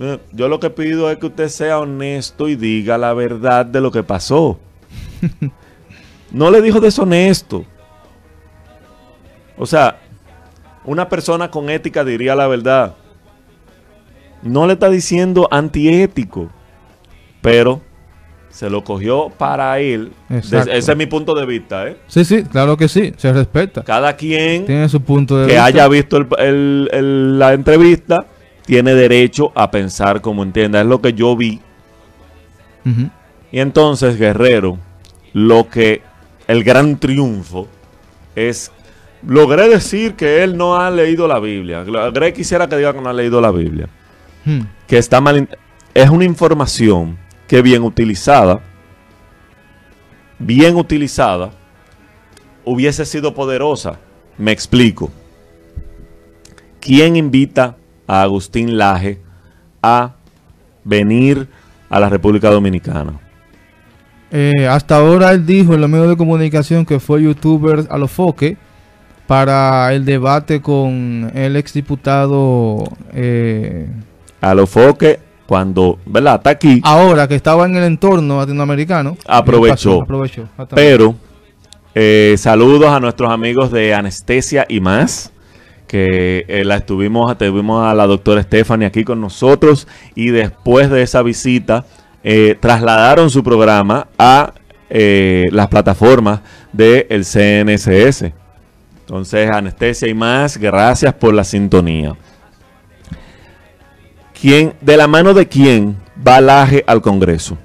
Eh, 0.00 0.18
Yo 0.32 0.48
lo 0.48 0.58
que 0.58 0.70
pido 0.70 1.08
es 1.10 1.18
que 1.18 1.26
usted 1.26 1.48
sea 1.48 1.78
honesto 1.78 2.48
y 2.48 2.56
diga 2.56 2.98
la 2.98 3.14
verdad 3.14 3.64
de 3.64 3.80
lo 3.80 3.90
que 3.90 4.02
pasó. 4.02 4.58
No 6.32 6.50
le 6.50 6.60
dijo 6.60 6.80
deshonesto. 6.80 7.64
O 9.56 9.66
sea, 9.66 10.00
una 10.84 11.08
persona 11.08 11.50
con 11.50 11.70
ética 11.70 12.04
diría 12.04 12.34
la 12.34 12.46
verdad. 12.46 12.94
No 14.42 14.66
le 14.66 14.74
está 14.74 14.90
diciendo 14.90 15.48
antiético, 15.50 16.50
pero 17.40 17.80
se 18.50 18.68
lo 18.70 18.84
cogió 18.84 19.30
para 19.30 19.78
él. 19.80 20.12
Exacto. 20.30 20.70
Ese 20.70 20.92
es 20.92 20.98
mi 20.98 21.06
punto 21.06 21.34
de 21.34 21.46
vista. 21.46 21.88
¿eh? 21.88 21.96
Sí, 22.06 22.24
sí, 22.24 22.44
claro 22.44 22.76
que 22.76 22.86
sí. 22.88 23.12
Se 23.16 23.32
respeta. 23.32 23.82
Cada 23.82 24.14
quien 24.14 24.66
Tiene 24.66 24.88
su 24.88 25.00
punto 25.00 25.38
de 25.38 25.46
que 25.46 25.52
vista. 25.54 25.64
haya 25.64 25.88
visto 25.88 26.16
el- 26.18 26.26
el- 26.38 26.88
el- 26.92 27.38
la 27.38 27.52
entrevista 27.54 28.26
tiene 28.66 28.94
derecho 28.94 29.50
a 29.54 29.70
pensar 29.70 30.20
como 30.20 30.42
entienda. 30.42 30.80
Es 30.80 30.86
lo 30.86 31.00
que 31.00 31.12
yo 31.14 31.34
vi. 31.36 31.60
Y 33.50 33.60
entonces, 33.60 34.18
Guerrero, 34.18 34.78
lo 35.32 35.68
que 35.68 36.02
el 36.46 36.62
gran 36.64 36.98
triunfo 36.98 37.66
es. 38.36 38.70
Logré 39.26 39.68
decir 39.68 40.14
que 40.14 40.42
él 40.42 40.56
no 40.56 40.76
ha 40.76 40.90
leído 40.90 41.26
la 41.26 41.38
Biblia. 41.38 41.84
Logré 41.84 42.32
quisiera 42.32 42.68
que 42.68 42.76
diga 42.76 42.92
que 42.92 43.00
no 43.00 43.08
ha 43.08 43.12
leído 43.12 43.40
la 43.40 43.50
Biblia. 43.50 43.88
Hmm. 44.44 44.62
Que 44.86 44.98
está 44.98 45.20
mal. 45.20 45.48
Es 45.94 46.10
una 46.10 46.24
información 46.24 47.16
que 47.46 47.62
bien 47.62 47.82
utilizada, 47.82 48.60
bien 50.38 50.76
utilizada, 50.76 51.50
hubiese 52.64 53.04
sido 53.04 53.34
poderosa. 53.34 53.98
Me 54.36 54.52
explico. 54.52 55.10
¿Quién 56.80 57.16
invita 57.16 57.76
a 58.06 58.22
Agustín 58.22 58.76
Laje 58.76 59.20
a 59.82 60.16
venir 60.84 61.48
a 61.88 61.98
la 61.98 62.10
República 62.10 62.50
Dominicana? 62.50 63.20
Eh, 64.30 64.66
hasta 64.68 64.96
ahora 64.96 65.30
él 65.30 65.46
dijo 65.46 65.74
en 65.74 65.80
los 65.80 65.88
medios 65.88 66.08
de 66.08 66.16
comunicación 66.16 66.84
que 66.84 66.98
fue 67.00 67.22
youtuber 67.22 67.86
a 67.88 67.96
lo 67.96 68.08
foque 68.08 68.56
para 69.26 69.92
el 69.92 70.04
debate 70.04 70.60
con 70.60 71.30
el 71.34 71.56
exdiputado 71.56 72.84
eh, 73.12 73.88
A 74.40 74.54
lo 74.54 74.66
foque, 74.66 75.18
cuando, 75.46 75.98
¿verdad? 76.06 76.36
Está 76.36 76.50
aquí, 76.50 76.80
ahora 76.84 77.28
que 77.28 77.34
estaba 77.34 77.66
en 77.66 77.76
el 77.76 77.84
entorno 77.84 78.38
latinoamericano. 78.38 79.16
Aprovechó. 79.26 80.02
Aprovechó. 80.02 80.42
exactamente. 80.42 80.74
pero 80.74 81.14
eh, 81.94 82.34
saludos 82.38 82.88
a 82.88 83.00
nuestros 83.00 83.30
amigos 83.30 83.70
de 83.70 83.94
Anestesia 83.94 84.66
y 84.68 84.80
más, 84.80 85.32
que 85.86 86.44
eh, 86.48 86.64
la 86.64 86.76
estuvimos, 86.76 87.36
tuvimos 87.38 87.86
a 87.86 87.94
la 87.94 88.06
doctora 88.06 88.42
Stephanie 88.42 88.86
aquí 88.86 89.04
con 89.04 89.20
nosotros 89.20 89.86
y 90.14 90.30
después 90.30 90.90
de 90.90 91.02
esa 91.02 91.22
visita 91.22 91.84
eh, 92.24 92.56
trasladaron 92.58 93.30
su 93.30 93.44
programa 93.44 94.08
a 94.18 94.54
eh, 94.90 95.44
las 95.52 95.68
plataformas 95.68 96.40
del 96.72 97.24
CNSS. 97.24 98.32
Entonces, 99.04 99.50
Anestesia 99.50 100.08
y 100.08 100.14
más, 100.14 100.56
gracias 100.56 101.12
por 101.12 101.34
la 101.34 101.44
sintonía. 101.44 102.16
¿Quién, 104.40 104.72
¿De 104.80 104.96
la 104.96 105.06
mano 105.06 105.34
de 105.34 105.46
quién 105.46 105.96
va 106.26 106.40
Laje 106.40 106.82
al 106.86 107.02
Congreso? 107.02 107.58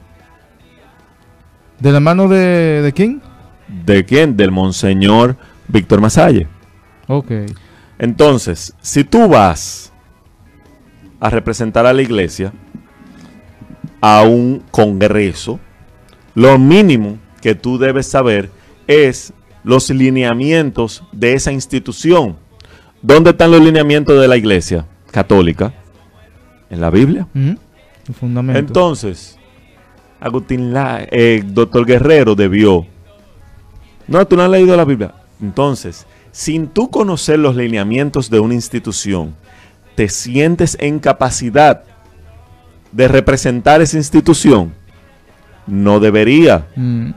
¿De 1.80 1.94
la 1.94 2.02
mano 2.02 2.28
de, 2.28 2.82
de 2.82 2.92
quién? 2.92 3.22
¿De 3.86 4.04
quién? 4.04 4.36
Del 4.36 4.52
Monseñor 4.52 5.38
Víctor 5.70 6.02
Masalle. 6.02 6.46
Ok. 7.08 7.32
Entonces, 7.98 8.74
si 8.82 9.06
tú 9.06 9.30
vas 9.30 9.94
a 11.22 11.30
representar 11.30 11.86
a 11.86 11.94
la 11.94 12.02
iglesia 12.02 12.52
a 14.02 14.24
un 14.24 14.62
congreso, 14.72 15.58
lo 16.36 16.60
mínimo 16.60 17.18
que 17.42 17.56
tú 17.56 17.78
debes 17.78 18.08
saber 18.08 18.52
es 18.88 19.32
los 19.64 19.90
lineamientos 19.90 21.04
de 21.12 21.34
esa 21.34 21.52
institución. 21.52 22.38
¿Dónde 23.02 23.32
están 23.32 23.52
los 23.52 23.62
lineamientos 23.62 24.20
de 24.20 24.28
la 24.28 24.38
iglesia 24.38 24.86
católica? 25.12 25.74
En 26.70 26.82
la 26.82 26.90
Biblia. 26.90 27.28
El 27.34 28.14
fundamento. 28.14 28.60
Entonces, 28.60 29.38
Agustín 30.20 30.74
La, 30.74 31.08
eh, 31.10 31.44
doctor 31.46 31.86
Guerrero 31.86 32.36
debió. 32.36 32.86
No, 34.08 34.26
tú 34.28 34.36
no 34.36 34.44
has 34.44 34.50
leído 34.50 34.76
la 34.76 34.86
Biblia. 34.86 35.14
Entonces, 35.42 36.06
sin 36.32 36.68
tú 36.68 36.90
conocer 36.90 37.40
los 37.40 37.56
lineamientos 37.56 38.30
de 38.30 38.40
una 38.40 38.54
institución, 38.54 39.36
te 39.96 40.10
sientes 40.10 40.78
en 40.80 41.00
capacidad 41.00 41.84
de 42.92 43.08
representar 43.08 43.82
esa 43.82 43.98
institución. 43.98 44.74
No 45.68 46.00
debería. 46.00 46.68
Mm. 46.76 47.12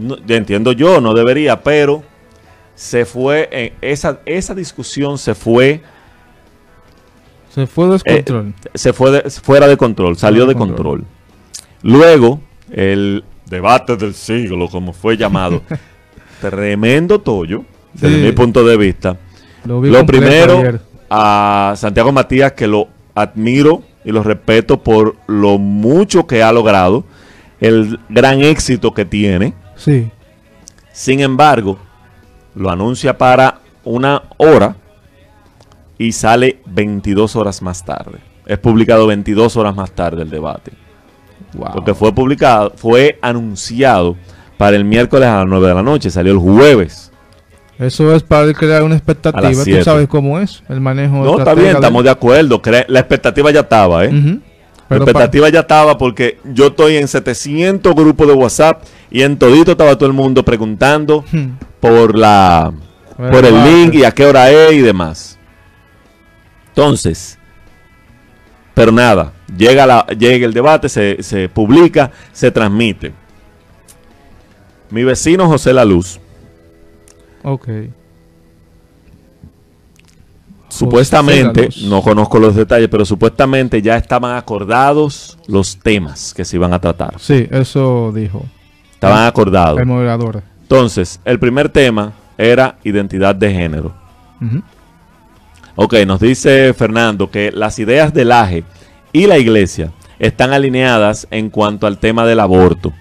No, 0.00 0.16
entiendo 0.28 0.72
yo, 0.72 1.00
no 1.00 1.14
debería, 1.14 1.62
pero 1.62 2.02
se 2.74 3.04
fue, 3.04 3.48
en 3.52 3.72
esa, 3.82 4.20
esa 4.24 4.54
discusión 4.54 5.18
se 5.18 5.34
fue 5.34 5.82
Se 7.54 7.66
fue 7.66 7.88
descontrol. 7.88 8.54
se 8.74 8.92
fue 8.92 9.10
de- 9.10 9.30
fuera 9.30 9.66
de 9.66 9.76
control, 9.76 10.16
salió 10.16 10.46
de 10.46 10.54
control. 10.54 11.04
Luego, 11.82 12.40
el 12.70 13.24
debate 13.46 13.96
del 13.96 14.14
siglo, 14.14 14.68
como 14.68 14.92
fue 14.92 15.16
llamado, 15.16 15.62
tremendo 16.40 17.20
tollo, 17.20 17.64
desde 17.92 18.18
mi 18.18 18.32
punto 18.32 18.64
de 18.64 18.76
vista. 18.76 19.16
Lo, 19.64 20.06
primero, 20.06 20.58
ayer. 20.58 20.80
a 21.10 21.74
Santiago 21.76 22.12
Matías, 22.12 22.52
que 22.52 22.66
lo 22.66 22.88
admiro 23.14 23.82
y 24.04 24.12
lo 24.12 24.22
respeto 24.22 24.82
por 24.82 25.16
lo 25.26 25.58
mucho 25.58 26.26
que 26.26 26.42
ha 26.42 26.52
logrado, 26.52 27.04
el 27.60 27.98
gran 28.08 28.40
éxito 28.42 28.94
que 28.94 29.04
tiene. 29.04 29.52
Sí. 29.80 30.10
Sin 30.92 31.20
embargo, 31.20 31.78
lo 32.54 32.70
anuncia 32.70 33.16
para 33.16 33.58
una 33.84 34.22
hora 34.36 34.76
y 35.98 36.12
sale 36.12 36.60
22 36.66 37.36
horas 37.36 37.62
más 37.62 37.84
tarde. 37.84 38.18
Es 38.46 38.58
publicado 38.58 39.06
22 39.06 39.56
horas 39.56 39.74
más 39.74 39.90
tarde 39.92 40.22
el 40.22 40.30
debate. 40.30 40.72
Wow. 41.54 41.70
Porque 41.72 41.94
fue 41.94 42.12
publicado, 42.14 42.72
fue 42.76 43.18
anunciado 43.22 44.16
para 44.56 44.76
el 44.76 44.84
miércoles 44.84 45.28
a 45.28 45.38
las 45.38 45.46
9 45.46 45.68
de 45.68 45.74
la 45.74 45.82
noche, 45.82 46.10
salió 46.10 46.32
el 46.32 46.38
jueves. 46.38 47.10
Eso 47.78 48.14
es 48.14 48.22
para 48.22 48.52
crear 48.52 48.82
una 48.82 48.94
expectativa. 48.94 49.50
Tú 49.64 49.82
sabes 49.84 50.06
cómo 50.08 50.38
es 50.38 50.62
el 50.68 50.80
manejo. 50.82 51.24
No, 51.24 51.38
está 51.38 51.54
bien, 51.54 51.68
de- 51.68 51.72
estamos 51.74 52.04
de 52.04 52.10
acuerdo. 52.10 52.60
La 52.88 53.00
expectativa 53.00 53.50
ya 53.50 53.60
estaba, 53.60 54.04
¿eh? 54.04 54.38
La 54.90 54.96
expectativa 54.96 55.48
ya 55.48 55.60
estaba 55.60 55.96
porque 55.96 56.38
yo 56.44 56.66
estoy 56.68 56.96
en 56.96 57.06
700 57.08 57.94
grupos 57.94 58.26
de 58.26 58.32
WhatsApp 58.34 58.82
y 59.10 59.22
en 59.22 59.38
todito 59.38 59.70
estaba 59.72 59.96
todo 59.96 60.08
el 60.08 60.12
mundo 60.14 60.44
preguntando 60.44 61.24
Hmm. 61.30 61.52
por 61.80 62.18
la 62.18 62.72
Por 63.16 63.30
por 63.30 63.44
el 63.44 63.54
link 63.64 63.94
y 63.94 64.04
a 64.04 64.10
qué 64.12 64.24
hora 64.26 64.50
es 64.50 64.72
y 64.72 64.80
demás. 64.80 65.38
Entonces, 66.68 67.38
pero 68.74 68.90
nada, 68.92 69.32
llega, 69.56 69.86
la, 69.86 70.06
llega 70.06 70.46
el 70.46 70.52
debate, 70.54 70.88
se, 70.88 71.22
se 71.22 71.48
publica, 71.48 72.10
se 72.32 72.50
transmite. 72.50 73.12
Mi 74.90 75.04
vecino 75.04 75.46
José 75.46 75.72
La 75.72 75.84
Luz, 75.84 76.18
Ok. 77.42 77.68
Supuestamente, 80.70 81.68
no 81.84 82.00
conozco 82.02 82.38
los 82.38 82.54
detalles, 82.54 82.88
pero 82.88 83.04
supuestamente 83.04 83.82
ya 83.82 83.96
estaban 83.96 84.36
acordados 84.36 85.38
los 85.46 85.76
temas 85.78 86.32
que 86.34 86.44
se 86.44 86.56
iban 86.56 86.72
a 86.72 86.80
tratar. 86.80 87.14
Sí, 87.18 87.46
eso 87.50 88.12
dijo 88.14 88.44
Estaban 88.94 89.26
acordados. 89.26 89.78
el 89.80 89.86
moderador. 89.86 90.42
Entonces, 90.62 91.20
el 91.24 91.38
primer 91.38 91.68
tema 91.68 92.12
era 92.38 92.76
identidad 92.84 93.34
de 93.34 93.52
género. 93.52 93.94
Ujú. 94.40 94.62
Ok, 95.76 95.94
nos 96.06 96.20
dice 96.20 96.74
Fernando 96.74 97.30
que 97.30 97.50
las 97.52 97.78
ideas 97.78 98.12
del 98.12 98.32
AGE 98.32 98.64
y 99.12 99.26
la 99.26 99.38
iglesia 99.38 99.92
están 100.18 100.52
alineadas 100.52 101.26
en 101.30 101.48
cuanto 101.50 101.86
al 101.86 101.98
tema 101.98 102.26
del 102.26 102.40
aborto. 102.40 102.92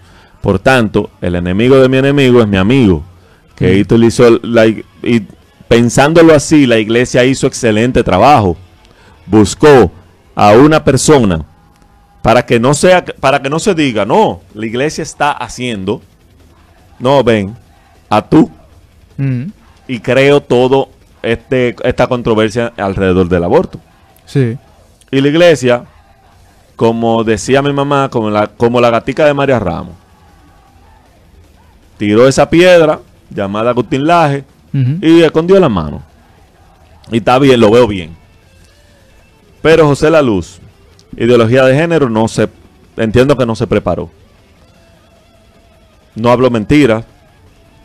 Por 0.41 0.59
tanto, 0.59 1.09
el 1.21 1.35
enemigo 1.35 1.75
de 1.77 1.89
mi 1.89 1.97
enemigo 1.97 2.41
es 2.41 2.47
mi 2.47 2.57
amigo. 2.57 3.03
Que 3.55 3.81
utilizó 3.81 4.39
la, 4.41 4.65
ig- 4.67 4.85
y 5.03 5.23
pensándolo 5.69 6.35
así, 6.35 6.65
la 6.65 6.77
iglesia 6.79 7.23
hizo 7.23 7.47
excelente 7.47 8.03
trabajo. 8.03 8.57
Buscó 9.25 9.89
a 10.35 10.51
una 10.51 10.83
persona 10.83 11.45
para 12.21 12.45
que 12.45 12.59
no 12.59 12.73
sea 12.73 13.05
para 13.05 13.41
que 13.41 13.49
no 13.49 13.59
se 13.59 13.73
diga, 13.73 14.05
no, 14.05 14.41
la 14.53 14.65
iglesia 14.65 15.03
está 15.03 15.31
haciendo. 15.31 16.01
No, 16.99 17.23
ven, 17.23 17.55
a 18.09 18.21
tú 18.21 18.51
Mm, 19.19 19.51
y 19.85 19.99
creo 19.99 20.41
todo 20.41 20.87
este 21.21 21.75
esta 21.83 22.07
controversia 22.07 22.71
alrededor 22.77 23.27
del 23.27 23.43
aborto. 23.43 23.79
sí. 24.25 24.57
Y 25.11 25.21
la 25.21 25.27
iglesia, 25.27 25.85
como 26.75 27.23
decía 27.23 27.63
mi 27.63 27.73
mamá, 27.73 28.09
como 28.09 28.29
la, 28.29 28.45
como 28.45 28.79
la 28.79 28.91
gatica 28.91 29.25
de 29.25 29.33
María 29.33 29.57
Ramos, 29.57 29.95
tiró 31.97 32.27
esa 32.27 32.47
piedra 32.47 32.99
llamada 33.31 33.71
Agustín 33.71 34.05
Laje 34.05 34.43
Y 34.73 35.21
escondió 35.21 35.59
la 35.59 35.69
mano. 35.69 36.03
Y 37.11 37.17
está 37.17 37.39
bien, 37.39 37.59
lo 37.59 37.71
veo 37.71 37.87
bien. 37.87 38.15
Pero 39.61 39.87
José 39.87 40.09
La 40.09 40.21
Luz, 40.21 40.59
ideología 41.17 41.63
de 41.65 41.75
género, 41.75 42.09
no 42.09 42.27
se, 42.27 42.47
entiendo 42.97 43.35
que 43.35 43.45
no 43.45 43.55
se 43.55 43.67
preparó. 43.67 44.09
No 46.15 46.31
habló 46.31 46.49
mentira. 46.49 47.03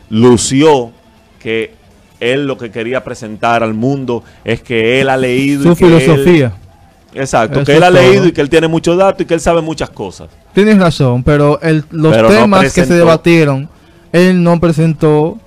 Lució 0.09 0.91
que 1.39 1.73
él 2.19 2.45
lo 2.47 2.57
que 2.57 2.71
quería 2.71 3.03
presentar 3.03 3.63
al 3.63 3.73
mundo 3.73 4.23
es 4.43 4.61
que 4.61 5.01
él 5.01 5.09
ha 5.09 5.17
leído. 5.17 5.63
Su 5.63 5.71
y 5.71 5.75
que 5.75 5.85
él- 5.85 6.01
filosofía. 6.01 6.53
exacto, 7.13 7.59
Eso 7.59 7.65
que 7.65 7.77
él 7.77 7.83
ha 7.83 7.89
todo. 7.91 8.01
leído 8.01 8.25
y 8.27 8.31
que 8.31 8.41
él 8.41 8.49
tiene 8.49 8.67
muchos 8.67 8.97
datos 8.97 9.21
y 9.21 9.25
que 9.25 9.33
él 9.33 9.39
sabe 9.41 9.61
muchas 9.61 9.89
cosas. 9.89 10.29
Tienes 10.53 10.77
razón, 10.77 11.23
pero 11.23 11.59
el- 11.61 11.83
los 11.91 12.15
Pero 12.15 12.29
no 12.29 12.35
temas 12.35 12.73
que 12.73 12.85
se 12.85 12.93
debatieron, 12.93 13.67
él 14.11 14.41
no 14.41 14.59
presentó 14.59 15.37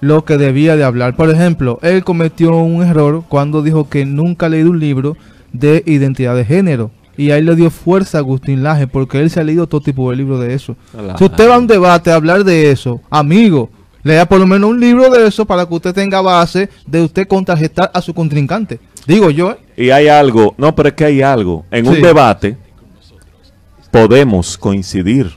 lo 0.00 0.24
que 0.24 0.36
debía 0.36 0.76
de 0.76 0.84
hablar. 0.84 1.16
Por 1.16 1.30
ejemplo, 1.30 1.78
él 1.82 2.04
cometió 2.04 2.56
un 2.56 2.82
error 2.82 3.24
cuando 3.28 3.62
dijo 3.62 3.88
que 3.88 4.04
nunca 4.04 4.46
ha 4.46 4.48
leído 4.48 4.70
un 4.70 4.80
libro 4.80 5.16
de 5.52 5.82
identidad 5.86 6.36
de 6.36 6.44
género. 6.44 6.90
Y 7.16 7.30
ahí 7.30 7.42
le 7.42 7.56
dio 7.56 7.70
fuerza 7.70 8.18
a 8.18 8.20
Agustín 8.20 8.62
Laje, 8.62 8.86
porque 8.86 9.20
él 9.20 9.30
se 9.30 9.40
ha 9.40 9.44
leído 9.44 9.66
todo 9.66 9.80
tipo 9.80 10.10
de 10.10 10.16
libros 10.16 10.40
de 10.40 10.52
eso. 10.52 10.76
Si 11.16 11.24
usted 11.24 11.48
va 11.48 11.54
a 11.54 11.58
un 11.58 11.66
debate 11.66 12.10
a 12.10 12.16
hablar 12.16 12.44
de 12.44 12.70
eso, 12.70 13.00
amigo, 13.08 13.70
lea 14.02 14.26
por 14.26 14.38
lo 14.38 14.46
menos 14.46 14.70
un 14.70 14.80
libro 14.80 15.08
de 15.10 15.26
eso 15.26 15.46
para 15.46 15.64
que 15.64 15.74
usted 15.74 15.94
tenga 15.94 16.20
base 16.20 16.68
de 16.86 17.02
usted 17.02 17.26
contrarrestar 17.26 17.90
a 17.94 18.02
su 18.02 18.12
contrincante. 18.12 18.80
Digo 19.06 19.30
yo, 19.30 19.52
¿eh? 19.52 19.56
Y 19.76 19.90
hay 19.90 20.08
algo, 20.08 20.54
no, 20.58 20.74
pero 20.74 20.90
es 20.90 20.94
que 20.94 21.04
hay 21.06 21.22
algo. 21.22 21.64
En 21.70 21.88
un 21.88 22.02
debate 22.02 22.58
podemos 23.90 24.58
coincidir. 24.58 25.32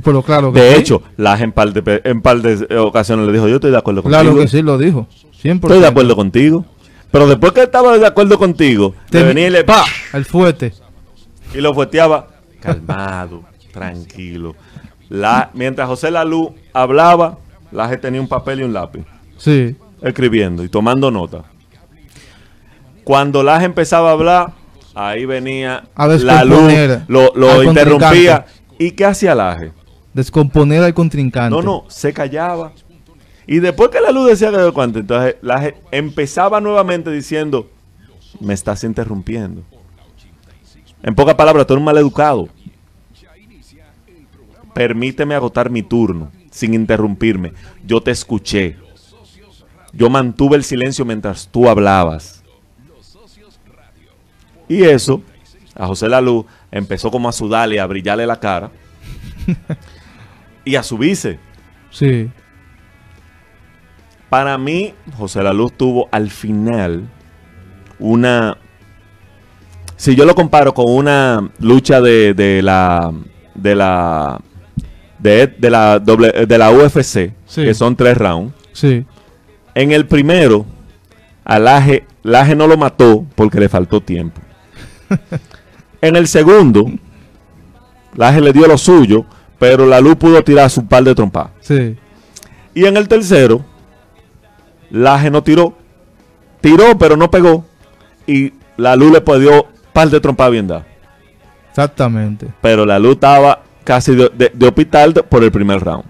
Pues, 0.00 0.04
pero 0.04 0.22
claro 0.22 0.52
que 0.52 0.60
De 0.60 0.74
sí. 0.74 0.80
hecho, 0.80 1.02
Laje 1.16 1.44
en 1.44 1.52
par 1.52 1.72
de, 1.72 2.00
en 2.04 2.20
par 2.22 2.38
de 2.40 2.76
ocasiones 2.78 3.26
le 3.26 3.32
dijo, 3.32 3.48
yo 3.48 3.56
estoy 3.56 3.70
de 3.70 3.78
acuerdo 3.78 4.02
claro 4.02 4.30
contigo. 4.30 4.42
que 4.44 4.48
sí, 4.48 4.62
lo 4.62 4.76
dijo. 4.78 5.06
100%. 5.42 5.54
Estoy 5.54 5.80
de 5.80 5.86
acuerdo 5.86 6.16
contigo. 6.16 6.64
Pero 7.10 7.26
después 7.28 7.52
que 7.52 7.62
estaba 7.62 7.96
de 7.96 8.06
acuerdo 8.06 8.38
contigo, 8.38 8.94
Te- 9.10 9.22
venía 9.22 9.46
y 9.46 9.50
le 9.50 9.64
pa, 9.64 9.84
el 10.12 10.24
fuete. 10.24 10.72
y 11.54 11.58
lo 11.60 11.72
fueteaba 11.72 12.26
calmado, 12.60 13.42
tranquilo. 13.72 14.54
La, 15.08 15.50
mientras 15.54 15.88
José 15.88 16.10
Lalú 16.10 16.54
hablaba, 16.72 17.38
Laje 17.70 17.96
tenía 17.96 18.20
un 18.20 18.28
papel 18.28 18.60
y 18.60 18.62
un 18.64 18.72
lápiz, 18.72 19.04
Sí. 19.38 19.76
escribiendo 20.02 20.64
y 20.64 20.68
tomando 20.68 21.10
nota. 21.10 21.44
Cuando 23.04 23.42
Laje 23.42 23.66
empezaba 23.66 24.10
a 24.10 24.12
hablar, 24.12 24.52
ahí 24.94 25.24
venía 25.26 25.84
A 25.94 26.08
la 26.08 26.44
luz, 26.44 26.72
lo, 27.08 27.32
lo 27.36 27.50
al 27.52 27.64
interrumpía. 27.64 28.46
¿Y 28.78 28.90
qué 28.90 29.04
hacía 29.04 29.34
Laje? 29.34 29.72
Descomponer 30.16 30.82
al 30.82 30.94
contrincante. 30.94 31.54
No, 31.54 31.60
no, 31.60 31.84
se 31.88 32.10
callaba. 32.10 32.72
Y 33.46 33.58
después 33.58 33.90
que 33.90 34.00
la 34.00 34.10
luz 34.10 34.30
decía 34.30 34.50
que 34.50 34.72
cuánto, 34.72 34.98
entonces 34.98 35.36
Laje 35.42 35.76
empezaba 35.90 36.58
nuevamente 36.58 37.10
diciendo, 37.10 37.68
me 38.40 38.54
estás 38.54 38.82
interrumpiendo. 38.82 39.62
En 41.02 41.14
pocas 41.14 41.34
palabras, 41.34 41.66
tú 41.66 41.74
eres 41.74 41.80
un 41.80 41.84
maleducado. 41.84 42.48
Permíteme 44.72 45.34
agotar 45.34 45.68
mi 45.68 45.82
turno 45.82 46.32
sin 46.50 46.72
interrumpirme. 46.72 47.52
Yo 47.84 48.00
te 48.00 48.10
escuché. 48.10 48.78
Yo 49.92 50.08
mantuve 50.08 50.56
el 50.56 50.64
silencio 50.64 51.04
mientras 51.04 51.46
tú 51.46 51.68
hablabas. 51.68 52.42
Y 54.66 54.82
eso, 54.82 55.20
a 55.74 55.86
José 55.86 56.08
Laluz 56.08 56.46
empezó 56.70 57.10
como 57.10 57.28
a 57.28 57.32
sudarle, 57.32 57.78
a 57.78 57.86
brillarle 57.86 58.26
la 58.26 58.40
cara. 58.40 58.70
y 60.66 60.76
a 60.76 60.82
subirse. 60.82 61.38
Sí. 61.90 62.28
Para 64.28 64.58
mí, 64.58 64.92
José 65.16 65.42
La 65.42 65.52
Luz 65.54 65.72
tuvo 65.72 66.08
al 66.12 66.30
final 66.30 67.08
una. 67.98 68.58
Si 69.96 70.14
yo 70.14 70.26
lo 70.26 70.34
comparo 70.34 70.74
con 70.74 70.86
una 70.92 71.48
lucha 71.60 72.00
de, 72.02 72.34
de 72.34 72.60
la. 72.60 73.12
de 73.54 73.74
la. 73.74 74.40
de, 75.18 75.46
de 75.46 75.70
la 75.70 75.98
doble, 75.98 76.32
de 76.46 76.58
la 76.58 76.70
UFC, 76.70 77.32
Sí. 77.46 77.64
que 77.64 77.72
son 77.72 77.96
tres 77.96 78.18
rounds. 78.18 78.52
Sí. 78.72 79.06
En 79.74 79.92
el 79.92 80.06
primero, 80.06 80.66
a 81.44 81.58
Laje, 81.58 82.04
Laje 82.22 82.54
no 82.56 82.66
lo 82.66 82.76
mató 82.76 83.24
porque 83.36 83.60
le 83.60 83.68
faltó 83.68 84.00
tiempo. 84.02 84.40
en 86.00 86.16
el 86.16 86.26
segundo, 86.26 86.84
Laje 88.16 88.40
le 88.40 88.52
dio 88.52 88.66
lo 88.66 88.76
suyo, 88.76 89.24
pero 89.58 89.86
la 89.86 90.00
luz 90.00 90.16
pudo 90.16 90.42
tirar 90.42 90.68
su 90.70 90.86
par 90.86 91.04
de 91.04 91.14
trompas. 91.14 91.48
Sí. 91.60 91.96
Y 92.74 92.84
en 92.84 92.96
el 92.96 93.08
tercero, 93.08 93.64
Laje 94.90 95.30
no 95.30 95.42
tiró. 95.42 95.74
Tiró, 96.60 96.96
pero 96.98 97.16
no 97.16 97.30
pegó. 97.30 97.64
Y 98.26 98.52
la 98.76 98.96
luz 98.96 99.12
le 99.12 99.38
dio 99.40 99.66
par 99.92 100.08
de 100.10 100.20
trompas 100.20 100.50
bien 100.50 100.66
dadas. 100.66 100.84
Exactamente. 101.70 102.48
Pero 102.60 102.84
la 102.86 102.98
luz 102.98 103.12
estaba 103.14 103.62
casi 103.84 104.14
de, 104.14 104.30
de- 104.36 104.50
de 104.54 104.66
hospital 104.66 105.12
por 105.28 105.42
el 105.44 105.50
primer 105.52 105.80
round. 105.80 106.04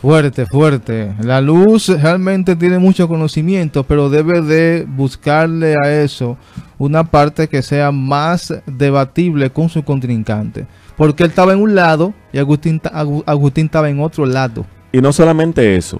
Fuerte, 0.00 0.46
fuerte. 0.46 1.12
La 1.20 1.40
luz 1.42 1.88
realmente 1.88 2.56
tiene 2.56 2.78
mucho 2.78 3.06
conocimiento, 3.06 3.84
pero 3.84 4.08
debe 4.08 4.40
de 4.40 4.86
buscarle 4.88 5.74
a 5.76 5.90
eso 6.02 6.38
una 6.78 7.04
parte 7.04 7.48
que 7.48 7.60
sea 7.62 7.92
más 7.92 8.54
debatible 8.66 9.50
con 9.50 9.68
su 9.68 9.82
contrincante. 9.84 10.66
Porque 11.00 11.22
él 11.22 11.30
estaba 11.30 11.54
en 11.54 11.60
un 11.62 11.74
lado 11.74 12.12
y 12.30 12.36
Agustín, 12.36 12.78
Agustín 13.24 13.64
estaba 13.64 13.88
en 13.88 14.00
otro 14.00 14.26
lado. 14.26 14.66
Y 14.92 15.00
no 15.00 15.14
solamente 15.14 15.74
eso. 15.74 15.98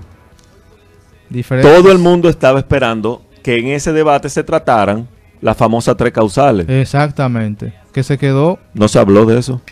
Todo 1.63 1.91
el 1.91 1.97
mundo 1.97 2.29
estaba 2.29 2.59
esperando 2.59 3.23
que 3.43 3.57
en 3.61 3.69
ese 3.69 3.95
debate 3.95 4.29
se 4.29 4.45
trataran 4.45 5.09
las 5.41 5.57
famosas 5.57 5.97
tres 5.97 6.13
causales. 6.13 6.69
Exactamente. 6.69 7.73
Que 7.95 8.03
se 8.03 8.19
quedó, 8.19 8.59
No 8.75 8.89
se 8.89 8.99
habló 8.99 9.25
de 9.25 9.39
eso. 9.39 9.63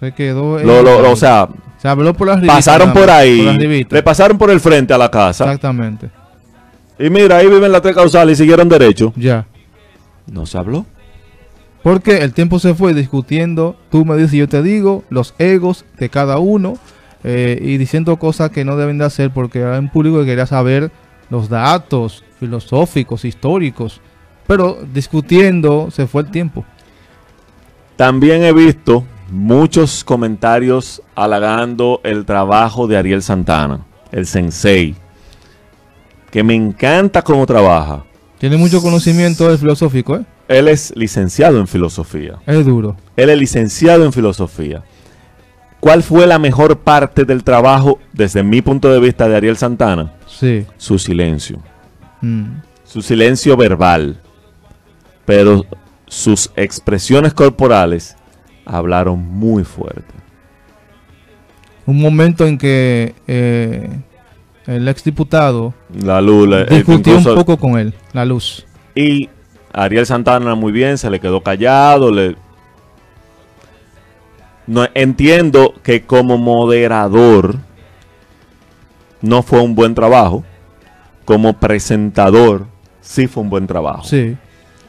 se 0.00 0.10
quedó. 0.12 0.58
Lo- 0.58 0.82
lo- 0.82 1.12
o 1.12 1.14
sea, 1.14 1.48
se 1.78 1.86
habló 1.86 2.12
por 2.12 2.26
las 2.26 2.40
pasaron 2.44 2.92
por 2.92 3.08
ahí, 3.08 3.36
por 3.36 3.46
las 3.46 3.58
ribitas. 3.58 3.92
le 3.92 4.02
pasaron 4.02 4.36
por 4.38 4.50
el 4.50 4.58
frente 4.58 4.92
a 4.92 4.98
la 4.98 5.08
casa. 5.08 5.44
Exactamente. 5.44 6.10
Y 6.98 7.08
mira, 7.10 7.36
ahí 7.36 7.46
viven 7.46 7.70
las 7.70 7.80
tres 7.80 7.94
causales 7.94 8.40
y 8.40 8.42
siguieron 8.42 8.68
derecho. 8.68 9.12
Ya. 9.14 9.46
No 10.26 10.46
se 10.46 10.58
habló. 10.58 10.84
Porque 11.82 12.18
el 12.18 12.34
tiempo 12.34 12.58
se 12.58 12.74
fue 12.74 12.92
discutiendo, 12.92 13.76
tú 13.90 14.04
me 14.04 14.16
dices, 14.16 14.32
yo 14.32 14.48
te 14.48 14.62
digo, 14.62 15.04
los 15.08 15.34
egos 15.38 15.84
de 15.98 16.10
cada 16.10 16.38
uno 16.38 16.74
eh, 17.24 17.58
y 17.60 17.78
diciendo 17.78 18.18
cosas 18.18 18.50
que 18.50 18.64
no 18.64 18.76
deben 18.76 18.98
de 18.98 19.06
hacer 19.06 19.30
porque 19.30 19.60
era 19.60 19.78
un 19.78 19.88
público 19.88 20.20
que 20.20 20.26
quería 20.26 20.46
saber 20.46 20.90
los 21.30 21.48
datos 21.48 22.24
filosóficos, 22.38 23.24
históricos. 23.24 24.00
Pero 24.46 24.78
discutiendo 24.92 25.90
se 25.90 26.06
fue 26.06 26.22
el 26.22 26.30
tiempo. 26.30 26.64
También 27.96 28.42
he 28.42 28.52
visto 28.52 29.04
muchos 29.30 30.04
comentarios 30.04 31.02
halagando 31.14 32.00
el 32.02 32.24
trabajo 32.24 32.86
de 32.86 32.96
Ariel 32.96 33.22
Santana, 33.22 33.80
el 34.10 34.26
sensei, 34.26 34.96
que 36.30 36.42
me 36.42 36.54
encanta 36.54 37.22
cómo 37.22 37.46
trabaja. 37.46 38.04
Tiene 38.40 38.56
mucho 38.56 38.80
conocimiento 38.80 39.46
del 39.48 39.58
filosófico, 39.58 40.16
¿eh? 40.16 40.24
Él 40.48 40.66
es 40.68 40.94
licenciado 40.96 41.60
en 41.60 41.66
filosofía. 41.66 42.38
Es 42.46 42.64
duro. 42.64 42.96
Él 43.14 43.28
es 43.28 43.38
licenciado 43.38 44.06
en 44.06 44.14
filosofía. 44.14 44.82
¿Cuál 45.78 46.02
fue 46.02 46.26
la 46.26 46.38
mejor 46.38 46.78
parte 46.78 47.26
del 47.26 47.44
trabajo 47.44 47.98
desde 48.14 48.42
mi 48.42 48.62
punto 48.62 48.90
de 48.90 48.98
vista 48.98 49.28
de 49.28 49.36
Ariel 49.36 49.58
Santana? 49.58 50.14
Sí. 50.26 50.64
Su 50.78 50.98
silencio. 50.98 51.58
Mm. 52.22 52.62
Su 52.82 53.02
silencio 53.02 53.58
verbal. 53.58 54.18
Pero 55.26 55.66
sus 56.06 56.50
expresiones 56.56 57.34
corporales 57.34 58.16
hablaron 58.64 59.20
muy 59.20 59.64
fuerte. 59.64 60.14
Un 61.84 62.00
momento 62.00 62.46
en 62.46 62.56
que 62.56 63.14
eh, 63.26 64.00
el 64.70 64.88
exdiputado 64.88 65.74
La 66.02 66.20
luz, 66.20 66.48
le- 66.48 66.62
eh, 66.62 66.66
discutió 66.70 67.16
un 67.18 67.24
poco 67.24 67.56
con 67.56 67.78
él, 67.78 67.94
la 68.12 68.24
luz. 68.24 68.64
Y 68.94 69.28
Ariel 69.72 70.06
Santana 70.06 70.54
muy 70.54 70.72
bien, 70.72 70.96
se 70.98 71.10
le 71.10 71.20
quedó 71.20 71.42
callado. 71.42 72.10
Le... 72.10 72.36
No, 74.66 74.86
entiendo 74.94 75.74
que 75.82 76.02
como 76.02 76.38
moderador 76.38 77.56
no 79.20 79.42
fue 79.42 79.60
un 79.60 79.74
buen 79.74 79.94
trabajo. 79.94 80.44
Como 81.24 81.54
presentador 81.54 82.66
sí 83.00 83.26
fue 83.26 83.42
un 83.42 83.50
buen 83.50 83.66
trabajo. 83.66 84.04
Sí. 84.04 84.36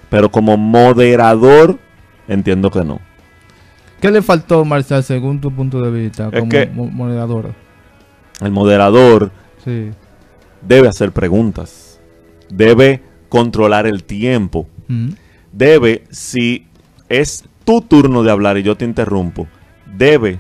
Pero 0.09 0.29
como 0.31 0.57
moderador 0.57 1.77
entiendo 2.27 2.69
que 2.71 2.83
no. 2.83 2.99
¿Qué 3.99 4.09
le 4.11 4.21
faltó, 4.21 4.65
Marcial, 4.65 5.03
según 5.03 5.39
tu 5.39 5.51
punto 5.51 5.79
de 5.81 5.91
vista, 5.91 6.29
Es 6.31 6.39
como 6.39 6.49
que- 6.49 6.67
mo- 6.67 6.87
moderador? 6.87 7.53
El 8.41 8.51
moderador 8.51 9.31
Sí. 9.63 9.91
debe 10.61 10.87
hacer 10.87 11.11
preguntas. 11.11 11.99
Debe 12.49 13.01
controlar 13.29 13.87
el 13.87 14.03
tiempo. 14.03 14.67
Mm. 14.87 15.09
debe, 15.53 16.03
si 16.11 16.67
es 17.09 17.43
tu 17.63 17.81
turno 17.81 18.23
de 18.23 18.31
hablar 18.31 18.57
y 18.57 18.63
yo 18.63 18.75
te 18.75 18.85
interrumpo, 18.85 19.47
debe 19.85 20.39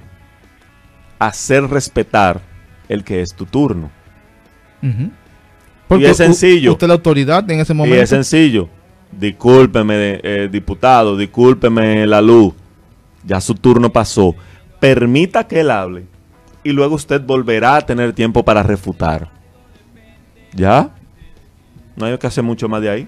hacer 1.19 1.63
respetar 1.65 2.41
el 2.89 3.03
que 3.03 3.21
es 3.21 3.33
tu 3.33 3.45
turno. 3.45 3.91
Ujú. 4.81 5.11
Y 5.99 6.05
es 6.05 6.17
sencillo. 6.17 6.71
Usted 6.73 6.87
la 6.87 6.93
autoridad 6.93 7.49
en 7.51 7.59
ese 7.59 7.73
Y 7.73 7.75
momento. 7.75 8.01
es 8.01 8.09
sencillo. 8.09 8.69
Discúlpeme, 9.11 10.19
eh, 10.23 10.49
diputado, 10.51 11.17
discúlpeme 11.17 12.07
la 12.07 12.21
luz. 12.21 12.53
Ya 13.25 13.39
su 13.41 13.53
turno 13.55 13.91
pasó. 13.91 14.35
Permita 14.79 15.45
que 15.47 15.59
él 15.59 15.69
hable 15.71 16.05
y 16.63 16.71
luego 16.71 16.95
usted 16.95 17.21
volverá 17.21 17.77
a 17.77 17.81
tener 17.81 18.13
tiempo 18.13 18.43
para 18.43 18.63
refutar. 18.63 19.29
¿Ya? 20.53 20.89
No 21.95 22.05
hay 22.05 22.17
que 22.17 22.27
hacer 22.27 22.43
mucho 22.43 22.67
más 22.69 22.81
de 22.81 22.89
ahí. 22.89 23.07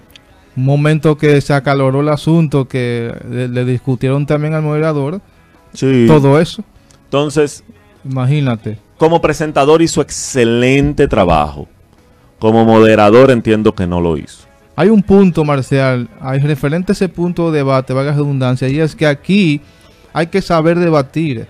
Un 0.56 0.64
momento 0.64 1.16
que 1.16 1.40
se 1.40 1.52
acaloró 1.52 2.00
el 2.00 2.08
asunto, 2.08 2.68
que 2.68 3.12
le, 3.28 3.48
le 3.48 3.64
discutieron 3.64 4.24
también 4.26 4.54
al 4.54 4.62
moderador. 4.62 5.20
Sí. 5.72 6.04
Todo 6.06 6.40
eso. 6.40 6.62
Entonces, 7.04 7.64
Imagínate. 8.04 8.78
como 8.96 9.20
presentador 9.20 9.82
hizo 9.82 10.00
excelente 10.00 11.08
trabajo. 11.08 11.68
Como 12.38 12.64
moderador 12.64 13.30
entiendo 13.30 13.74
que 13.74 13.86
no 13.86 14.00
lo 14.00 14.16
hizo. 14.16 14.44
Hay 14.76 14.88
un 14.88 15.02
punto, 15.02 15.44
Marcial, 15.44 16.08
hay 16.20 16.40
referente 16.40 16.92
a 16.92 16.94
ese 16.94 17.08
punto 17.08 17.50
de 17.50 17.58
debate, 17.58 17.92
vaga 17.92 18.12
redundancia, 18.12 18.68
y 18.68 18.80
es 18.80 18.96
que 18.96 19.06
aquí 19.06 19.60
hay 20.12 20.26
que 20.26 20.42
saber 20.42 20.78
debatir. 20.78 21.46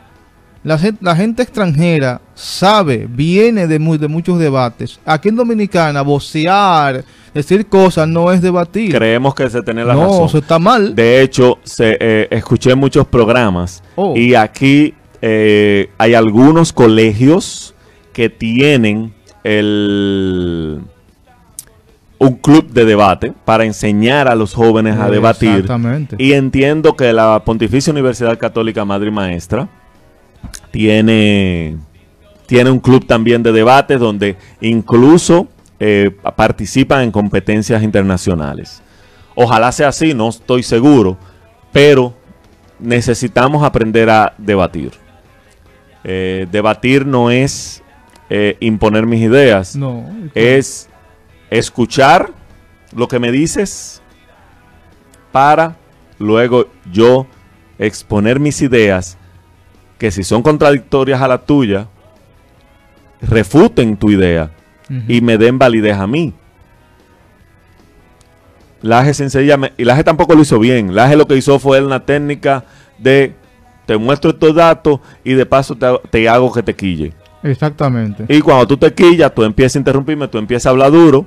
La 0.64 0.78
gente, 0.78 0.98
la 1.04 1.14
gente 1.14 1.42
extranjera 1.42 2.20
sabe, 2.34 3.06
viene 3.08 3.66
de, 3.66 3.78
mu- 3.78 3.98
de 3.98 4.08
muchos 4.08 4.38
debates. 4.38 4.98
Aquí 5.04 5.28
en 5.28 5.36
Dominicana, 5.36 6.00
vocear, 6.00 7.04
decir 7.34 7.66
cosas 7.66 8.08
no 8.08 8.32
es 8.32 8.40
debatir. 8.40 8.92
Creemos 8.94 9.34
que 9.34 9.48
se 9.50 9.62
tiene 9.62 9.84
la 9.84 9.92
no, 9.94 10.00
razón. 10.06 10.24
eso 10.26 10.38
está 10.38 10.58
mal. 10.58 10.94
De 10.94 11.20
hecho, 11.20 11.58
se, 11.64 11.98
eh, 12.00 12.28
escuché 12.30 12.74
muchos 12.74 13.06
programas 13.06 13.82
Oh. 13.94 14.16
y 14.16 14.34
aquí 14.34 14.94
eh, 15.20 15.90
hay 15.98 16.14
algunos 16.14 16.72
colegios 16.72 17.74
que 18.14 18.30
tienen 18.30 19.12
el 19.44 20.80
un 22.18 22.34
club 22.36 22.70
de 22.70 22.84
debate 22.86 23.32
para 23.44 23.64
enseñar 23.66 24.28
a 24.28 24.34
los 24.34 24.54
jóvenes 24.54 24.98
a 24.98 25.10
debatir. 25.10 25.50
Exactamente. 25.50 26.16
Y 26.18 26.32
entiendo 26.32 26.96
que 26.96 27.12
la 27.12 27.42
Pontificia 27.44 27.92
Universidad 27.92 28.38
Católica 28.38 28.84
Madre 28.86 29.08
y 29.08 29.10
Maestra 29.12 29.68
tiene, 30.70 31.76
tiene 32.46 32.70
un 32.70 32.80
club 32.80 33.06
también 33.06 33.42
de 33.42 33.52
debate 33.52 33.98
donde 33.98 34.36
incluso 34.60 35.48
eh, 35.80 36.10
participan 36.36 37.02
en 37.02 37.10
competencias 37.10 37.82
internacionales. 37.82 38.82
Ojalá 39.34 39.72
sea 39.72 39.88
así, 39.88 40.14
no 40.14 40.28
estoy 40.28 40.62
seguro, 40.62 41.16
pero 41.72 42.14
necesitamos 42.78 43.62
aprender 43.64 44.08
a 44.10 44.34
debatir. 44.38 44.92
Eh, 46.04 46.46
debatir 46.50 47.06
no 47.06 47.30
es 47.30 47.82
eh, 48.30 48.56
imponer 48.60 49.06
mis 49.06 49.22
ideas, 49.22 49.74
no, 49.74 50.06
es 50.34 50.88
escuchar 51.50 52.30
lo 52.94 53.08
que 53.08 53.18
me 53.18 53.32
dices 53.32 54.02
para 55.32 55.76
luego 56.18 56.68
yo 56.92 57.26
exponer 57.78 58.38
mis 58.38 58.62
ideas 58.62 59.18
que 59.98 60.10
si 60.10 60.22
son 60.24 60.42
contradictorias 60.42 61.20
a 61.20 61.28
la 61.28 61.38
tuya, 61.38 61.86
refuten 63.22 63.96
tu 63.96 64.10
idea 64.10 64.50
y 65.08 65.20
me 65.20 65.38
den 65.38 65.58
validez 65.58 65.96
a 65.96 66.06
mí. 66.06 66.34
Laje 68.82 69.14
sencillamente, 69.14 69.74
y 69.80 69.84
Laje 69.84 70.04
tampoco 70.04 70.34
lo 70.34 70.42
hizo 70.42 70.58
bien. 70.58 70.94
Laje 70.94 71.16
lo 71.16 71.26
que 71.26 71.36
hizo 71.36 71.58
fue 71.58 71.82
una 71.82 72.00
técnica 72.04 72.64
de 72.98 73.34
te 73.86 73.96
muestro 73.96 74.30
estos 74.30 74.54
datos 74.54 75.00
y 75.24 75.32
de 75.34 75.46
paso 75.46 75.74
te, 75.74 75.86
hago- 75.86 76.02
te 76.10 76.28
hago 76.28 76.52
que 76.52 76.62
te 76.62 76.74
quille. 76.74 77.12
Exactamente. 77.42 78.24
Y 78.28 78.40
cuando 78.40 78.66
tú 78.66 78.76
te 78.76 78.92
quillas, 78.92 79.34
tú 79.34 79.42
empiezas 79.42 79.76
a 79.76 79.78
interrumpirme, 79.78 80.28
tú 80.28 80.38
empiezas 80.38 80.66
a 80.66 80.70
hablar 80.70 80.90
duro 80.90 81.26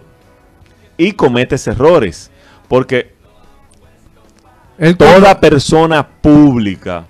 y 0.98 1.12
cometes 1.14 1.68
errores. 1.68 2.30
Porque 2.68 3.14
toda 4.98 5.40
persona 5.40 6.08
pública 6.08 7.06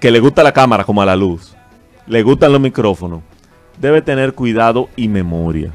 que 0.00 0.10
le 0.10 0.18
gusta 0.20 0.42
la 0.42 0.52
cámara 0.52 0.84
como 0.84 1.02
a 1.02 1.06
la 1.06 1.14
luz, 1.16 1.54
le 2.06 2.22
gustan 2.22 2.52
los 2.52 2.60
micrófonos, 2.60 3.20
debe 3.78 4.02
tener 4.02 4.34
cuidado 4.34 4.88
y 4.96 5.08
memoria. 5.08 5.72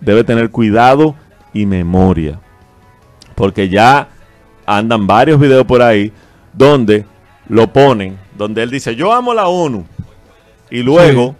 Debe 0.00 0.24
tener 0.24 0.50
cuidado 0.50 1.14
y 1.52 1.66
memoria. 1.66 2.40
Porque 3.34 3.68
ya 3.68 4.08
andan 4.66 5.06
varios 5.06 5.40
videos 5.40 5.64
por 5.64 5.82
ahí 5.82 6.12
donde 6.52 7.04
lo 7.48 7.72
ponen, 7.72 8.16
donde 8.36 8.62
él 8.62 8.70
dice, 8.70 8.94
yo 8.94 9.12
amo 9.12 9.34
la 9.34 9.48
ONU. 9.48 9.84
Y 10.70 10.82
luego, 10.82 11.34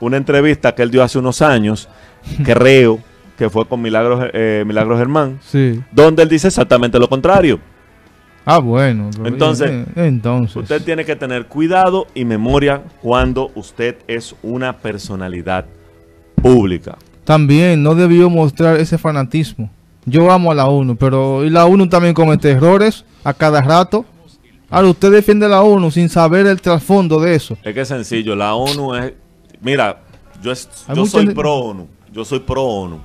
una 0.00 0.16
entrevista 0.16 0.74
que 0.74 0.82
él 0.82 0.90
dio 0.90 1.02
hace 1.02 1.18
unos 1.18 1.40
años, 1.42 1.88
creo 2.44 2.98
que 3.36 3.48
fue 3.48 3.66
con 3.66 3.80
Milagros, 3.80 4.28
eh, 4.32 4.64
Milagros 4.66 4.98
Germán, 4.98 5.38
Sí. 5.42 5.80
donde 5.92 6.22
él 6.24 6.28
dice 6.28 6.48
exactamente 6.48 6.98
lo 6.98 7.08
contrario. 7.08 7.60
Ah, 8.44 8.58
bueno. 8.58 9.10
Entonces, 9.24 9.70
eh, 9.70 9.86
entonces. 10.06 10.56
Usted 10.56 10.82
tiene 10.82 11.04
que 11.04 11.16
tener 11.16 11.46
cuidado 11.46 12.06
y 12.14 12.24
memoria 12.24 12.82
cuando 13.02 13.50
usted 13.54 13.96
es 14.06 14.34
una 14.42 14.78
personalidad 14.78 15.66
pública. 16.40 16.96
También 17.24 17.82
no 17.82 17.94
debió 17.94 18.30
mostrar 18.30 18.76
ese 18.80 18.96
fanatismo. 18.96 19.70
Yo 20.06 20.30
amo 20.32 20.50
a 20.50 20.54
la 20.54 20.66
ONU, 20.66 20.96
pero 20.96 21.44
y 21.44 21.50
la 21.50 21.66
ONU 21.66 21.88
también 21.88 22.14
comete 22.14 22.50
errores 22.52 23.04
a 23.24 23.34
cada 23.34 23.60
rato. 23.60 24.06
Ahora 24.70 24.88
usted 24.88 25.10
defiende 25.12 25.46
la 25.48 25.62
ONU 25.62 25.90
sin 25.90 26.08
saber 26.08 26.46
el 26.46 26.60
trasfondo 26.60 27.20
de 27.20 27.34
eso. 27.34 27.56
Es 27.62 27.74
que 27.74 27.80
es 27.82 27.88
sencillo, 27.88 28.34
la 28.34 28.54
ONU 28.54 28.94
es... 28.94 29.12
Mira, 29.60 30.00
yo, 30.42 30.52
es- 30.52 30.68
soy 31.06 31.34
pro 31.34 31.54
ONU, 31.54 31.86
yo 32.12 32.24
soy 32.24 32.40
pro 32.40 32.62
ONU, 32.64 33.00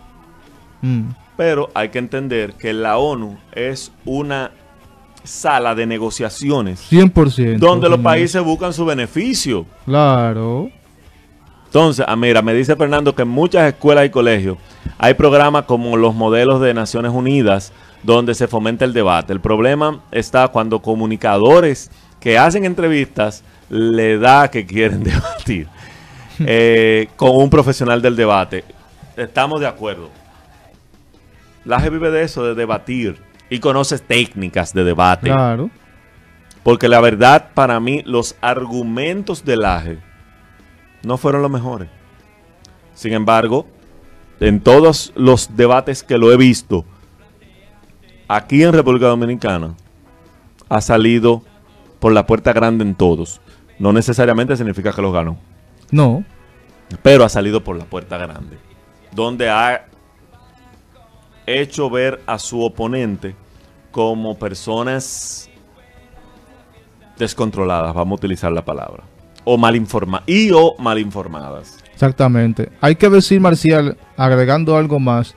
Mm, 0.81 1.11
pero 1.37 1.69
hay 1.73 1.87
que 1.89 1.99
entender 1.99 2.53
que 2.53 2.73
la 2.73 2.97
ONU 2.97 3.37
es 3.53 3.91
una 4.05 4.51
sala 5.23 5.75
de 5.75 5.85
negociaciones 5.85 6.91
100%. 6.91 7.57
donde 7.57 7.89
los 7.89 7.99
países 7.99 8.43
buscan 8.43 8.73
su 8.73 8.85
beneficio. 8.85 9.65
Claro. 9.85 10.69
Entonces, 11.65 12.05
ah, 12.07 12.15
mira, 12.15 12.41
me 12.41 12.53
dice 12.53 12.75
Fernando 12.75 13.15
que 13.15 13.23
en 13.23 13.29
muchas 13.29 13.67
escuelas 13.67 14.05
y 14.05 14.09
colegios 14.09 14.57
hay 14.97 15.15
programas 15.15 15.65
como 15.65 15.97
los 15.97 16.13
modelos 16.13 16.61
de 16.61 16.73
Naciones 16.73 17.11
Unidas 17.11 17.73
donde 18.03 18.35
se 18.35 18.47
fomenta 18.47 18.85
el 18.85 18.93
debate. 18.93 19.33
El 19.33 19.39
problema 19.39 20.03
está 20.11 20.47
cuando 20.49 20.81
comunicadores 20.81 21.89
que 22.19 22.37
hacen 22.37 22.65
entrevistas 22.65 23.43
le 23.69 24.17
da 24.19 24.49
que 24.51 24.65
quieren 24.65 25.03
debatir 25.03 25.67
eh, 26.39 27.07
con 27.15 27.31
un 27.35 27.49
profesional 27.49 28.01
del 28.01 28.15
debate. 28.15 28.63
Estamos 29.17 29.59
de 29.59 29.67
acuerdo. 29.67 30.09
Laje 31.65 31.89
vive 31.89 32.11
de 32.11 32.23
eso, 32.23 32.43
de 32.43 32.55
debatir. 32.55 33.17
Y 33.53 33.59
conoces 33.59 34.01
técnicas 34.01 34.73
de 34.73 34.83
debate. 34.83 35.27
Claro. 35.29 35.69
Porque 36.63 36.87
la 36.87 36.99
verdad, 37.01 37.49
para 37.53 37.79
mí, 37.79 38.01
los 38.05 38.35
argumentos 38.41 39.45
de 39.45 39.57
Laje 39.57 39.99
no 41.03 41.17
fueron 41.17 41.41
los 41.43 41.51
mejores. 41.51 41.89
Sin 42.95 43.13
embargo, 43.13 43.67
en 44.39 44.59
todos 44.61 45.13
los 45.15 45.55
debates 45.55 46.01
que 46.03 46.17
lo 46.17 46.31
he 46.31 46.37
visto, 46.37 46.83
aquí 48.27 48.63
en 48.63 48.73
República 48.73 49.07
Dominicana, 49.07 49.75
ha 50.69 50.81
salido 50.81 51.43
por 51.99 52.11
la 52.13 52.25
puerta 52.25 52.53
grande 52.53 52.83
en 52.83 52.95
todos. 52.95 53.39
No 53.77 53.93
necesariamente 53.93 54.57
significa 54.57 54.93
que 54.93 55.01
los 55.03 55.13
ganó, 55.13 55.37
No. 55.91 56.23
pero 57.03 57.23
ha 57.23 57.29
salido 57.29 57.63
por 57.63 57.75
la 57.75 57.85
puerta 57.85 58.17
grande. 58.17 58.57
Donde 59.11 59.49
ha 59.49 59.85
hecho 61.45 61.89
ver 61.89 62.21
a 62.25 62.39
su 62.39 62.63
oponente 62.63 63.35
como 63.93 64.35
personas 64.39 65.47
descontroladas, 67.15 67.93
vamos 67.93 68.13
a 68.13 68.15
utilizar 68.15 68.51
la 68.51 68.65
palabra. 68.65 69.03
O 69.43 69.55
mal 69.55 69.75
informadas. 69.75 70.27
Y 70.27 70.49
o 70.51 70.75
mal 70.79 70.97
informadas. 70.97 71.77
Exactamente. 71.93 72.71
Hay 72.81 72.95
que 72.95 73.07
decir, 73.07 73.39
Marcial, 73.39 73.95
agregando 74.17 74.75
algo 74.75 74.99
más, 74.99 75.35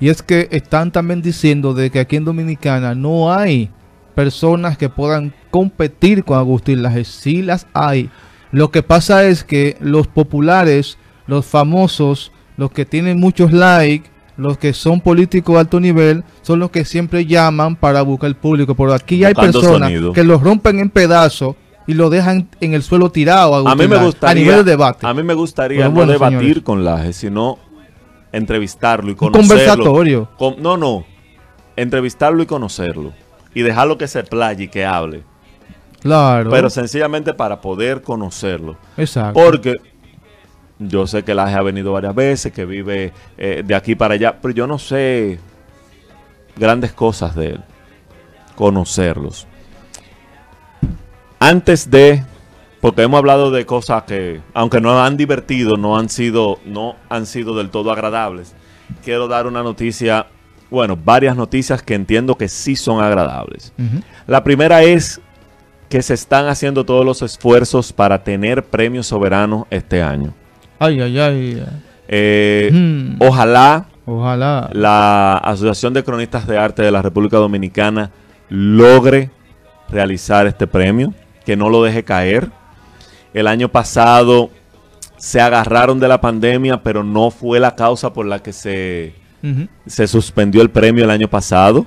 Y 0.00 0.08
es 0.08 0.22
que 0.22 0.48
están 0.52 0.90
también 0.90 1.20
diciendo 1.22 1.74
de 1.74 1.90
que 1.90 1.98
aquí 1.98 2.16
en 2.16 2.24
Dominicana 2.24 2.94
no 2.94 3.32
hay 3.32 3.68
personas 4.14 4.78
que 4.78 4.88
puedan 4.88 5.34
competir 5.50 6.24
con 6.24 6.38
Agustín 6.38 6.82
Laje. 6.82 7.04
Sí 7.04 7.42
las 7.42 7.66
hay. 7.74 8.08
Lo 8.52 8.70
que 8.70 8.82
pasa 8.82 9.26
es 9.26 9.44
que 9.44 9.76
los 9.80 10.06
populares, 10.06 10.98
los 11.26 11.44
famosos, 11.44 12.32
los 12.56 12.70
que 12.70 12.86
tienen 12.86 13.20
muchos 13.20 13.52
likes, 13.52 14.08
los 14.38 14.56
que 14.56 14.72
son 14.72 15.00
políticos 15.02 15.54
de 15.56 15.60
alto 15.60 15.78
nivel, 15.80 16.24
son 16.42 16.58
los 16.60 16.70
que 16.70 16.84
siempre 16.86 17.26
llaman 17.26 17.76
para 17.76 18.00
buscar 18.02 18.28
el 18.28 18.36
público. 18.36 18.74
Pero 18.74 18.94
aquí 18.94 19.22
hay 19.24 19.34
personas 19.34 19.90
sonido. 19.90 20.12
que 20.14 20.24
los 20.24 20.40
rompen 20.42 20.78
en 20.78 20.88
pedazos 20.88 21.56
y 21.86 21.92
lo 21.94 22.08
dejan 22.08 22.48
en 22.60 22.72
el 22.72 22.82
suelo 22.82 23.10
tirado. 23.10 23.54
A 23.56 23.60
mí 23.60 23.66
Agustín 23.84 23.88
me 23.90 23.94
Laje, 23.96 24.06
gustaría, 24.06 24.30
a 24.30 24.34
nivel 24.44 24.64
de 24.64 24.70
debate. 24.70 25.06
A 25.06 25.12
mí 25.12 25.22
me 25.22 25.34
gustaría 25.34 25.78
Pero 25.80 25.88
no 25.90 25.94
bueno, 25.96 26.12
debatir 26.12 26.38
señores. 26.40 26.62
con 26.62 26.84
Laje, 26.84 27.12
sino 27.12 27.58
entrevistarlo 28.32 29.08
y 29.08 29.12
Un 29.12 29.16
conocerlo. 29.18 29.48
conversatorio. 29.48 30.28
Con- 30.38 30.62
no, 30.62 30.76
no. 30.76 31.04
Entrevistarlo 31.76 32.42
y 32.42 32.46
conocerlo. 32.46 33.12
Y 33.54 33.62
dejarlo 33.62 33.98
que 33.98 34.06
se 34.08 34.22
playe 34.22 34.64
y 34.64 34.68
que 34.68 34.84
hable. 34.84 35.22
Claro. 36.00 36.50
Pero 36.50 36.70
sencillamente 36.70 37.34
para 37.34 37.60
poder 37.60 38.02
conocerlo. 38.02 38.76
Exacto. 38.96 39.40
Porque 39.40 39.74
yo 40.78 41.06
sé 41.06 41.24
que 41.24 41.34
Laje 41.34 41.56
ha 41.56 41.62
venido 41.62 41.92
varias 41.92 42.14
veces, 42.14 42.52
que 42.52 42.64
vive 42.64 43.12
eh, 43.36 43.62
de 43.64 43.74
aquí 43.74 43.94
para 43.94 44.14
allá, 44.14 44.38
pero 44.40 44.54
yo 44.54 44.66
no 44.66 44.78
sé 44.78 45.38
grandes 46.56 46.92
cosas 46.92 47.34
de 47.34 47.46
él. 47.50 47.60
Conocerlos. 48.54 49.46
Antes 51.40 51.90
de, 51.90 52.24
porque 52.80 53.02
hemos 53.02 53.18
hablado 53.18 53.50
de 53.50 53.64
cosas 53.64 54.04
que, 54.04 54.40
aunque 54.54 54.80
no 54.80 55.02
han 55.02 55.16
divertido, 55.16 55.76
no 55.76 55.96
han 55.96 56.08
sido, 56.08 56.58
no 56.64 56.96
han 57.08 57.26
sido 57.26 57.56
del 57.56 57.70
todo 57.70 57.92
agradables. 57.92 58.54
Quiero 59.04 59.28
dar 59.28 59.46
una 59.46 59.62
noticia, 59.62 60.26
bueno, 60.70 60.96
varias 60.96 61.36
noticias 61.36 61.82
que 61.82 61.94
entiendo 61.94 62.36
que 62.36 62.48
sí 62.48 62.74
son 62.74 63.02
agradables. 63.02 63.72
La 64.26 64.42
primera 64.42 64.82
es 64.82 65.20
que 65.88 66.02
se 66.02 66.14
están 66.14 66.48
haciendo 66.48 66.84
todos 66.84 67.04
los 67.04 67.22
esfuerzos 67.22 67.92
para 67.92 68.22
tener 68.22 68.64
premios 68.64 69.06
soberanos 69.06 69.66
este 69.70 70.02
año. 70.02 70.34
Ay, 70.78 71.00
ay, 71.00 71.18
ay. 71.18 71.64
Eh, 72.08 72.70
Hmm. 72.72 73.16
Ojalá 73.20 73.86
Ojalá. 74.06 74.70
la 74.72 75.36
Asociación 75.38 75.92
de 75.92 76.02
Cronistas 76.04 76.46
de 76.46 76.56
Arte 76.58 76.82
de 76.82 76.90
la 76.90 77.02
República 77.02 77.36
Dominicana 77.36 78.10
logre 78.48 79.30
realizar 79.90 80.46
este 80.46 80.66
premio, 80.66 81.12
que 81.44 81.56
no 81.56 81.68
lo 81.68 81.82
deje 81.82 82.04
caer. 82.04 82.50
El 83.34 83.46
año 83.46 83.68
pasado 83.68 84.50
se 85.18 85.40
agarraron 85.40 86.00
de 86.00 86.08
la 86.08 86.20
pandemia, 86.20 86.82
pero 86.82 87.04
no 87.04 87.30
fue 87.30 87.60
la 87.60 87.74
causa 87.74 88.12
por 88.12 88.24
la 88.24 88.38
que 88.38 88.52
se, 88.52 89.14
se 89.86 90.06
suspendió 90.06 90.62
el 90.62 90.70
premio 90.70 91.04
el 91.04 91.10
año 91.10 91.28
pasado. 91.28 91.86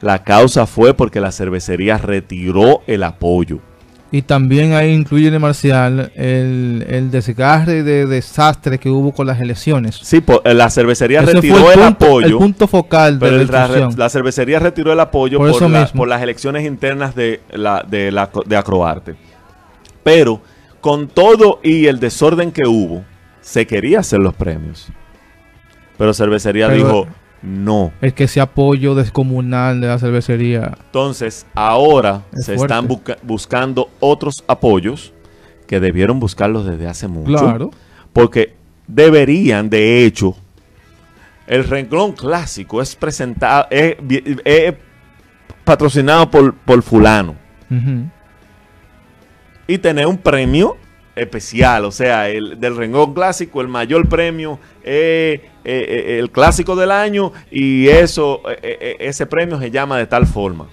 La 0.00 0.24
causa 0.24 0.66
fue 0.66 0.94
porque 0.94 1.20
la 1.20 1.32
cervecería 1.32 1.98
retiró 1.98 2.82
el 2.86 3.02
apoyo. 3.04 3.60
Y 4.12 4.22
también 4.22 4.72
ahí 4.72 4.92
incluye 4.92 5.26
en 5.28 5.40
Marcial 5.40 6.12
el, 6.14 6.86
el 6.88 7.10
desgarre 7.10 7.82
de 7.82 8.06
desastre 8.06 8.78
que 8.78 8.88
hubo 8.88 9.12
con 9.12 9.26
las 9.26 9.40
elecciones. 9.40 9.98
Sí, 10.00 10.22
eh, 10.44 10.54
la 10.54 10.70
cervecería 10.70 11.22
Ese 11.22 11.34
retiró 11.34 11.56
el, 11.72 11.80
el 11.80 11.84
punto, 11.86 12.06
apoyo. 12.06 12.26
el 12.28 12.36
punto 12.36 12.68
focal 12.68 13.18
de 13.18 13.26
Pero 13.26 13.36
la 13.52 13.66
el- 13.66 13.80
la, 13.80 13.90
la 13.96 14.08
cervecería 14.08 14.60
retiró 14.60 14.92
el 14.92 15.00
apoyo 15.00 15.38
Por 15.38 15.50
por, 15.50 15.70
la- 15.70 15.86
por 15.88 16.06
las 16.08 16.22
elecciones 16.22 16.64
internas 16.64 17.16
de, 17.16 17.40
la, 17.50 17.84
de, 17.86 18.12
la, 18.12 18.30
de 18.46 18.56
Acroarte. 18.56 19.16
Pero 20.04 20.40
con 20.80 21.08
todo 21.08 21.58
y 21.64 21.86
el 21.86 21.98
desorden 21.98 22.52
que 22.52 22.64
hubo, 22.64 23.02
se 23.40 23.66
quería 23.66 24.00
hacer 24.00 24.20
los 24.20 24.34
premios. 24.34 24.86
Pero 25.98 26.14
cervecería 26.14 26.68
Pero- 26.68 26.76
dijo 26.86 27.06
no. 27.46 27.92
Es 28.00 28.12
que 28.12 28.24
ese 28.24 28.40
apoyo 28.40 28.94
descomunal 28.94 29.80
de 29.80 29.86
la 29.86 29.98
cervecería. 29.98 30.76
Entonces, 30.86 31.46
ahora 31.54 32.22
Es 32.32 32.46
se 32.46 32.56
fuerte. 32.56 32.74
están 32.74 32.88
busca- 32.88 33.16
buscando 33.22 33.88
otros 34.00 34.42
apoyos 34.48 35.12
que 35.66 35.80
debieron 35.80 36.18
buscarlos 36.20 36.66
desde 36.66 36.86
hace 36.88 37.08
mucho. 37.08 37.38
Claro. 37.38 37.70
Porque 38.12 38.54
deberían, 38.86 39.70
de 39.70 40.04
hecho, 40.04 40.36
el 41.46 41.64
renglón 41.64 42.12
clásico 42.12 42.82
es 42.82 42.96
presentado, 42.96 43.66
es, 43.70 43.96
vi- 44.02 44.36
es 44.44 44.74
patrocinado 45.64 46.30
por, 46.30 46.54
por 46.54 46.82
fulano. 46.82 47.34
Y 49.68 49.78
tener 49.78 50.06
un 50.06 50.18
premio 50.18 50.76
especial, 51.16 51.84
o 51.86 51.90
sea, 51.90 52.28
el 52.28 52.60
del 52.60 52.76
renglón 52.76 53.14
clásico, 53.14 53.60
el 53.60 53.68
mayor 53.68 54.08
premio 54.08 54.60
es 54.82 55.40
eh, 55.40 55.50
eh, 55.64 56.18
el 56.20 56.30
clásico 56.30 56.76
del 56.76 56.92
año 56.92 57.32
y 57.50 57.88
eso, 57.88 58.42
eh, 58.48 58.78
eh, 58.80 58.96
ese 59.00 59.26
premio 59.26 59.58
se 59.58 59.70
llama 59.70 59.98
de 59.98 60.06
tal 60.06 60.26
forma. 60.26 60.68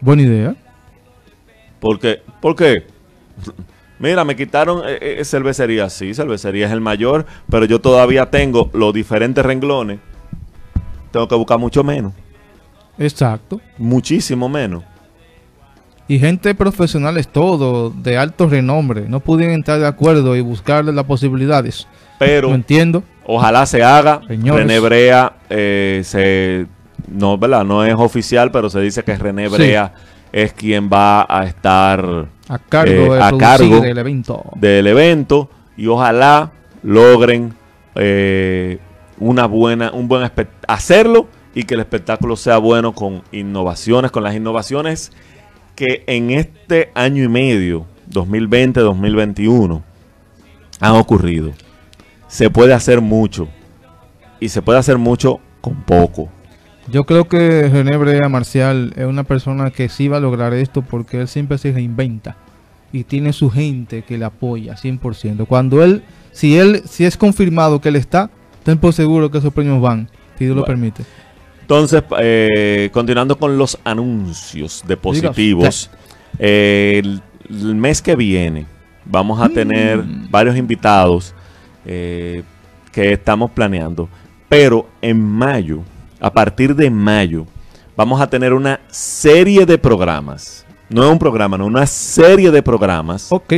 Buena 0.00 0.22
idea. 0.22 0.56
Porque, 1.78 2.22
¿Por 2.40 2.56
qué? 2.56 2.84
Mira, 3.98 4.24
me 4.24 4.34
quitaron 4.34 4.82
eh, 4.84 4.98
eh, 5.20 5.24
cervecería. 5.24 5.88
Sí, 5.88 6.12
cervecería 6.12 6.66
es 6.66 6.72
el 6.72 6.80
mayor, 6.80 7.24
pero 7.48 7.66
yo 7.66 7.80
todavía 7.80 8.30
tengo 8.30 8.68
los 8.72 8.92
diferentes 8.92 9.46
renglones. 9.46 10.00
Tengo 11.12 11.28
que 11.28 11.36
buscar 11.36 11.58
mucho 11.58 11.84
menos. 11.84 12.12
Exacto. 12.98 13.60
Muchísimo 13.78 14.48
menos. 14.48 14.82
Y 16.12 16.18
gente 16.18 16.54
profesional 16.54 17.16
es 17.16 17.26
todo, 17.26 17.88
de 17.88 18.18
alto 18.18 18.46
renombre. 18.46 19.06
No 19.08 19.20
pudieron 19.20 19.54
entrar 19.54 19.80
de 19.80 19.86
acuerdo 19.86 20.36
y 20.36 20.42
buscar 20.42 20.84
las 20.84 21.04
posibilidades. 21.06 21.88
Pero 22.18 22.50
No 22.50 22.54
entiendo. 22.54 23.02
ojalá 23.24 23.64
se 23.64 23.82
haga. 23.82 24.20
Señores. 24.28 24.66
René 24.66 24.78
Brea 24.78 25.32
eh, 25.48 26.02
se, 26.04 26.66
no, 27.08 27.38
¿verdad? 27.38 27.64
no 27.64 27.82
es 27.82 27.94
oficial, 27.94 28.50
pero 28.50 28.68
se 28.68 28.80
dice 28.80 29.02
que 29.04 29.16
René 29.16 29.48
Sí. 29.48 29.54
Brea 29.56 29.94
es 30.32 30.52
quien 30.52 30.90
va 30.92 31.24
a 31.26 31.44
estar 31.46 32.26
A 32.46 32.58
cargo 32.58 32.92
Eh, 33.14 33.16
de 33.16 33.22
a 33.22 33.28
producir 33.30 33.38
cargo 33.38 33.84
el 33.84 33.96
evento. 33.96 34.44
del 34.56 34.86
evento 34.88 35.48
y 35.78 35.86
ojalá 35.86 36.52
logren 36.82 37.54
eh, 37.94 38.80
una 39.18 39.46
buena, 39.46 39.90
un 39.92 40.08
buen 40.08 40.30
hacerlo 40.68 41.26
y 41.54 41.62
que 41.64 41.72
el 41.72 41.80
espectáculo 41.80 42.36
sea 42.36 42.58
bueno 42.58 42.92
con 42.94 43.22
innovaciones, 43.32 44.10
con 44.10 44.22
las 44.22 44.34
innovaciones 44.34 45.10
que 45.82 46.04
en 46.06 46.30
este 46.30 46.92
año 46.94 47.24
y 47.24 47.28
medio, 47.28 47.86
2020-2021, 48.12 49.82
han 50.78 50.92
ocurrido. 50.92 51.50
Se 52.28 52.50
puede 52.50 52.72
hacer 52.72 53.00
mucho 53.00 53.48
y 54.38 54.48
se 54.48 54.62
puede 54.62 54.78
hacer 54.78 54.96
mucho 54.98 55.40
con 55.60 55.82
poco. 55.82 56.28
Yo 56.86 57.02
creo 57.02 57.28
que 57.28 57.68
René 57.68 57.96
Brea 57.96 58.28
Marcial 58.28 58.92
es 58.94 59.06
una 59.06 59.24
persona 59.24 59.72
que 59.72 59.88
sí 59.88 60.06
va 60.06 60.18
a 60.18 60.20
lograr 60.20 60.54
esto 60.54 60.82
porque 60.82 61.22
él 61.22 61.26
siempre 61.26 61.58
se 61.58 61.72
reinventa 61.72 62.36
y 62.92 63.02
tiene 63.02 63.32
su 63.32 63.50
gente 63.50 64.02
que 64.02 64.18
le 64.18 64.24
apoya 64.24 64.76
100%. 64.76 65.48
Cuando 65.48 65.82
él, 65.82 66.04
si 66.30 66.58
él, 66.58 66.82
si 66.84 67.06
es 67.06 67.16
confirmado 67.16 67.80
que 67.80 67.88
él 67.88 67.96
está, 67.96 68.30
ten 68.62 68.78
por 68.78 68.92
seguro 68.92 69.32
que 69.32 69.38
esos 69.38 69.52
premios 69.52 69.82
van, 69.82 70.08
si 70.38 70.44
Dios 70.44 70.56
lo 70.56 70.64
permite. 70.64 71.02
Entonces, 71.62 72.02
eh, 72.18 72.90
continuando 72.92 73.38
con 73.38 73.56
los 73.56 73.78
anuncios 73.84 74.82
de 74.86 74.96
positivos, 74.96 75.90
eh, 76.38 77.00
el, 77.02 77.22
el 77.48 77.74
mes 77.74 78.02
que 78.02 78.14
viene 78.14 78.66
vamos 79.04 79.40
a 79.40 79.48
tener 79.48 79.98
Mm. 79.98 80.30
varios 80.30 80.56
invitados 80.56 81.34
eh, 81.86 82.42
que 82.92 83.12
estamos 83.12 83.50
planeando, 83.50 84.08
pero 84.48 84.86
en 85.00 85.20
mayo, 85.20 85.80
a 86.20 86.30
partir 86.32 86.74
de 86.76 86.90
mayo, 86.90 87.46
vamos 87.96 88.20
a 88.20 88.28
tener 88.28 88.52
una 88.52 88.78
serie 88.88 89.64
de 89.66 89.78
programas, 89.78 90.64
no 90.88 91.04
es 91.04 91.10
un 91.10 91.18
programa, 91.18 91.56
no, 91.58 91.66
una 91.66 91.86
serie 91.86 92.50
de 92.50 92.62
programas 92.62 93.32
Ok, 93.32 93.52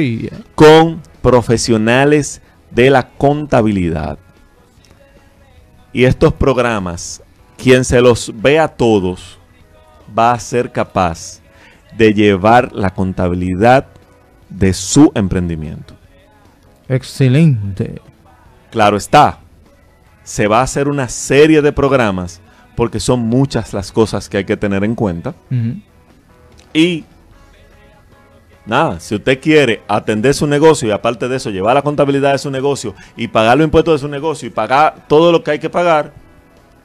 con 0.54 1.00
profesionales 1.20 2.40
de 2.70 2.90
la 2.90 3.08
contabilidad. 3.08 4.18
Y 5.92 6.04
estos 6.04 6.32
programas, 6.32 7.22
quien 7.56 7.84
se 7.84 8.00
los 8.00 8.32
vea 8.34 8.68
todos, 8.68 9.38
va 10.16 10.32
a 10.32 10.38
ser 10.38 10.72
capaz 10.72 11.40
de 11.96 12.12
llevar 12.12 12.72
la 12.72 12.90
contabilidad 12.90 13.86
de 14.48 14.72
su 14.72 15.10
emprendimiento. 15.14 15.94
excelente. 16.88 18.00
Claro 18.70 18.96
está, 18.96 19.38
se 20.24 20.48
va 20.48 20.60
a 20.60 20.62
hacer 20.62 20.88
una 20.88 21.08
serie 21.08 21.62
de 21.62 21.72
programas 21.72 22.40
porque 22.74 22.98
son 22.98 23.20
muchas 23.20 23.72
las 23.72 23.92
cosas 23.92 24.28
que 24.28 24.38
hay 24.38 24.44
que 24.44 24.56
tener 24.56 24.82
en 24.82 24.94
cuenta. 24.94 25.34
Y 26.72 27.04
nada, 28.66 28.98
si 28.98 29.14
usted 29.14 29.40
quiere 29.40 29.82
atender 29.86 30.34
su 30.34 30.46
negocio 30.46 30.88
y 30.88 30.90
aparte 30.90 31.28
de 31.28 31.36
eso 31.36 31.50
llevar 31.50 31.74
la 31.74 31.82
contabilidad 31.82 32.32
de 32.32 32.38
su 32.38 32.50
negocio 32.50 32.94
y 33.16 33.28
pagar 33.28 33.58
los 33.58 33.64
impuestos 33.66 34.00
de 34.00 34.06
su 34.06 34.08
negocio 34.08 34.48
y 34.48 34.50
pagar 34.50 35.04
todo 35.06 35.30
lo 35.30 35.44
que 35.44 35.52
hay 35.52 35.58
que 35.58 35.70
pagar, 35.70 36.12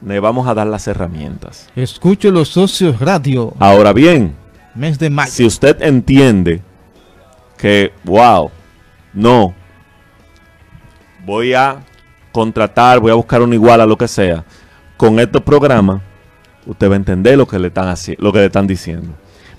le 0.06 0.20
vamos 0.20 0.48
a 0.48 0.54
dar 0.54 0.68
las 0.68 0.88
herramientas. 0.88 1.70
Escucho 1.76 2.32
los 2.32 2.50
socios 2.50 3.00
radio, 3.00 3.54
Ahora 3.60 3.94
bien, 3.94 4.36
mes 4.76 4.98
de 5.00 5.10
mayo. 5.10 5.32
si 5.32 5.46
usted 5.46 5.82
entiende 5.82 6.62
que, 7.58 7.92
wow, 8.06 8.50
no, 9.14 9.54
voy 11.26 11.54
a 11.54 11.78
contratar, 12.32 13.00
voy 13.00 13.12
a 13.12 13.16
buscar 13.16 13.42
un 13.42 13.54
igual 13.54 13.82
a 13.82 13.86
lo 13.86 13.98
que 13.98 14.08
sea, 14.08 14.46
con 14.98 15.20
estos 15.20 15.42
programas, 15.42 16.02
usted 16.66 16.90
va 16.90 16.94
a 16.94 16.98
entender 16.98 17.38
lo 17.38 17.48
que 17.48 17.60
le 17.60 17.68
están, 17.68 17.94
lo 18.20 18.32
que 18.32 18.40
le 18.40 18.46
están 18.46 18.68
diciendo. 18.68 19.10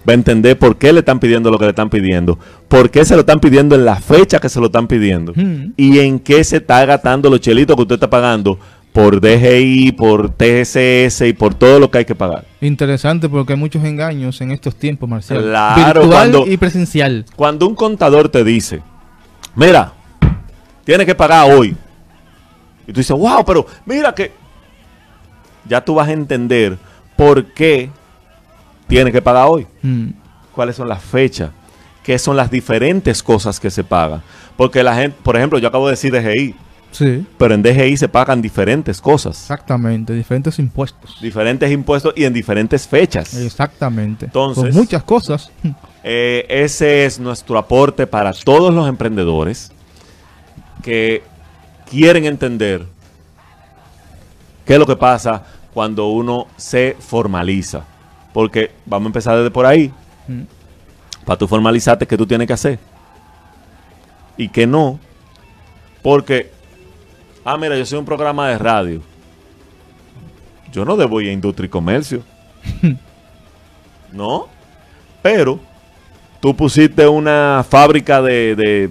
Va 0.09 0.13
a 0.13 0.15
entender 0.15 0.59
por 0.59 0.79
qué 0.79 0.93
le 0.95 1.01
están 1.01 1.21
pidiendo 1.21 1.51
lo 1.51 1.59
que 1.59 1.65
le 1.67 1.71
están 1.71 1.91
pidiendo, 1.91 2.39
por 2.69 2.91
qué 2.91 3.05
se 3.05 3.15
lo 3.15 3.21
están 3.21 3.39
pidiendo 3.41 3.75
en 3.75 3.85
la 3.85 3.97
fecha 3.97 4.39
que 4.39 4.49
se 4.49 4.59
lo 4.59 4.67
están 4.67 4.87
pidiendo 4.87 5.33
Mm. 5.37 5.73
y 5.77 5.99
en 5.99 6.19
qué 6.21 6.43
se 6.43 6.57
está 6.57 6.83
gastando 6.87 7.29
los 7.29 7.41
chelitos 7.41 7.77
que 7.77 7.83
usted 7.83 7.95
está 7.97 8.09
pagando 8.09 8.59
por 8.93 9.21
DGI, 9.21 9.93
por 9.93 10.31
TSS 10.31 11.23
y 11.29 11.33
por 11.33 11.55
todo 11.55 11.79
lo 11.79 11.91
que 11.91 11.99
hay 11.99 12.05
que 12.05 12.15
pagar. 12.15 12.45
Interesante 12.61 13.29
porque 13.29 13.53
hay 13.53 13.59
muchos 13.59 13.85
engaños 13.85 14.41
en 14.41 14.51
estos 14.51 14.75
tiempos, 14.77 15.09
Marcial. 15.09 15.43
Claro, 15.43 16.01
Virtual 16.01 16.09
cuando- 16.11 16.47
y 16.47 16.57
presencial. 16.57 17.25
Cuando 17.37 17.69
un 17.69 17.75
contador 17.75 18.29
te 18.29 18.43
dice, 18.43 18.83
mira, 19.55 19.93
tienes 20.85 21.07
que 21.07 21.15
pagar 21.15 21.51
hoy. 21.53 21.77
Y 22.87 22.93
tú 22.93 23.01
dices, 23.01 23.17
wow, 23.17 23.45
pero 23.45 23.67
mira 23.87 24.15
que... 24.15 24.33
Ya 25.69 25.81
tú 25.85 25.95
vas 25.95 26.09
a 26.09 26.13
entender 26.13 26.79
por 27.17 27.45
qué 27.53 27.91
tienes 28.89 29.13
que 29.13 29.23
pagar 29.23 29.47
hoy. 29.49 29.67
Mm. 29.83 30.09
cuáles 30.53 30.75
son 30.75 30.89
las 30.89 31.03
fechas, 31.03 31.51
qué 32.03 32.19
son 32.19 32.37
las 32.37 32.51
diferentes 32.51 33.23
cosas 33.23 33.61
que 33.61 33.71
se 33.71 33.85
pagan. 33.85 34.21
Porque 34.57 34.83
la 34.83 34.97
gente, 34.97 35.17
por 35.23 35.37
ejemplo, 35.37 35.59
yo 35.59 35.69
acabo 35.69 35.87
de 35.87 35.93
decir 35.93 36.13
DGI, 36.13 36.57
Sí, 36.93 37.25
pero 37.39 37.55
en 37.55 37.63
DGI 37.63 37.97
se 37.97 38.09
pagan 38.09 38.43
diferentes 38.43 39.01
cosas, 39.01 39.41
exactamente. 39.41 40.13
Diferentes 40.13 40.59
impuestos. 40.59 41.21
diferentes 41.21 41.71
impuestos 41.71 42.13
y 42.17 42.25
en 42.25 42.33
diferentes 42.33 42.87
fechas. 42.87 43.35
Exactamente. 43.35 44.27
Entonces- 44.27 44.75
muchas 44.75 45.03
cosas. 45.03 45.51
Eh, 46.03 46.47
ese 46.49 47.05
es 47.05 47.21
nuestro 47.21 47.59
aporte 47.59 48.07
para 48.07 48.33
todos 48.33 48.73
los 48.73 48.89
emprendedores 48.89 49.71
que 50.83 51.23
quieren 51.91 52.25
entender 52.25 52.87
qué 54.65 54.73
es 54.73 54.79
lo 54.79 54.87
que 54.87 54.97
pasa 54.97 55.43
cuando 55.75 56.09
uno 56.09 56.47
se 56.57 56.97
formaliza. 56.99 57.85
Porque 58.33 58.71
vamos 58.87 59.07
a 59.07 59.09
empezar 59.09 59.37
desde 59.37 59.51
por 59.51 59.67
ahí. 59.67 59.93
Mm. 60.27 60.45
Para 61.27 61.39
tú 61.39 61.47
formalizarte, 61.47 62.07
¿qué 62.07 62.17
tú 62.17 62.27
tienes 62.27 62.47
que 62.47 62.53
hacer? 62.55 62.79
Y 64.39 64.49
que 64.49 64.67
no. 64.67 64.99
Porque, 66.03 66.51
ah, 67.45 67.57
mira, 67.57 67.77
yo 67.77 67.85
soy 67.87 67.99
un 67.99 68.05
programa 68.05 68.49
de 68.49 68.59
radio. 68.59 69.01
Yo 70.73 70.85
no 70.85 70.97
debo 70.97 71.21
ir 71.21 71.31
a 71.31 71.33
industria 71.33 71.67
y 71.67 71.71
comercio. 71.71 72.23
no. 74.13 74.49
Pero 75.23 75.59
tú 76.41 76.55
pusiste 76.55 77.07
una 77.07 77.65
fábrica 77.69 78.23
de, 78.23 78.55
de, 78.55 78.91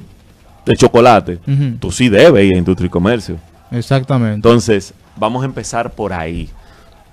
de 0.66 0.78
chocolate. 0.78 1.40
Tú 1.80 1.92
sí 1.92 2.10
debes 2.10 2.46
ir 2.46 2.56
a 2.56 2.58
industria 2.58 2.88
y 2.88 2.90
comercio. 2.90 3.38
Exactamente. 3.72 4.36
Entonces, 4.36 4.94
vamos 5.16 5.44
a 5.44 5.46
empezar 5.46 5.92
por 5.92 6.14
ahí. 6.14 6.50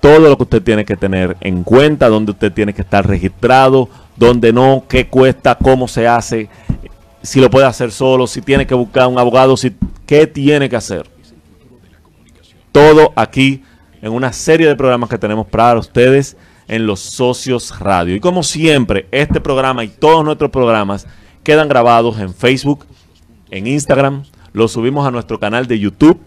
Todo 0.01 0.19
lo 0.19 0.37
que 0.37 0.43
usted 0.43 0.63
tiene 0.63 0.85
que 0.85 0.97
tener 0.97 1.37
en 1.41 1.65
cuenta, 1.65 2.09
donde 2.09 2.33
usted 2.33 2.53
tiene 2.53 2.75
que 2.75 2.83
estar 2.83 3.07
registrado, 3.07 3.89
donde 4.15 4.53
no, 4.53 4.85
qué 4.89 5.07
cuesta, 5.09 5.57
cómo 5.57 5.89
se 5.89 6.07
hace, 6.07 6.49
si 7.23 7.41
lo 7.41 7.51
puede 7.51 7.67
hacer 7.67 7.91
solo, 7.91 8.27
si 8.27 8.41
tiene 8.41 8.67
que 8.67 8.75
buscar 8.75 9.09
un 9.09 9.19
abogado, 9.19 9.57
si, 9.57 9.75
qué 10.07 10.27
tiene 10.27 10.69
que 10.69 10.77
hacer. 10.77 11.07
Todo 12.77 13.15
aquí 13.17 13.63
en 14.03 14.13
una 14.13 14.35
serie 14.35 14.69
de 14.69 14.77
programas 14.77 15.09
que 15.09 15.17
tenemos 15.17 15.47
para 15.47 15.79
ustedes 15.79 16.37
en 16.69 16.87
los 16.87 17.01
socios 17.01 17.81
radio. 17.81 18.15
Y 18.15 18.21
como 18.21 18.43
siempre, 18.43 19.09
este 19.13 19.41
programa 19.41 19.83
y 19.83 19.89
todos 19.89 20.23
nuestros 20.23 20.51
programas 20.51 21.07
quedan 21.43 21.71
grabados 21.71 22.19
en 22.19 22.35
Facebook, 22.35 22.85
en 23.51 23.67
Instagram, 23.67 24.25
los 24.53 24.73
subimos 24.73 25.09
a 25.09 25.11
nuestro 25.11 25.41
canal 25.41 25.67
de 25.67 25.79
YouTube, 25.79 26.21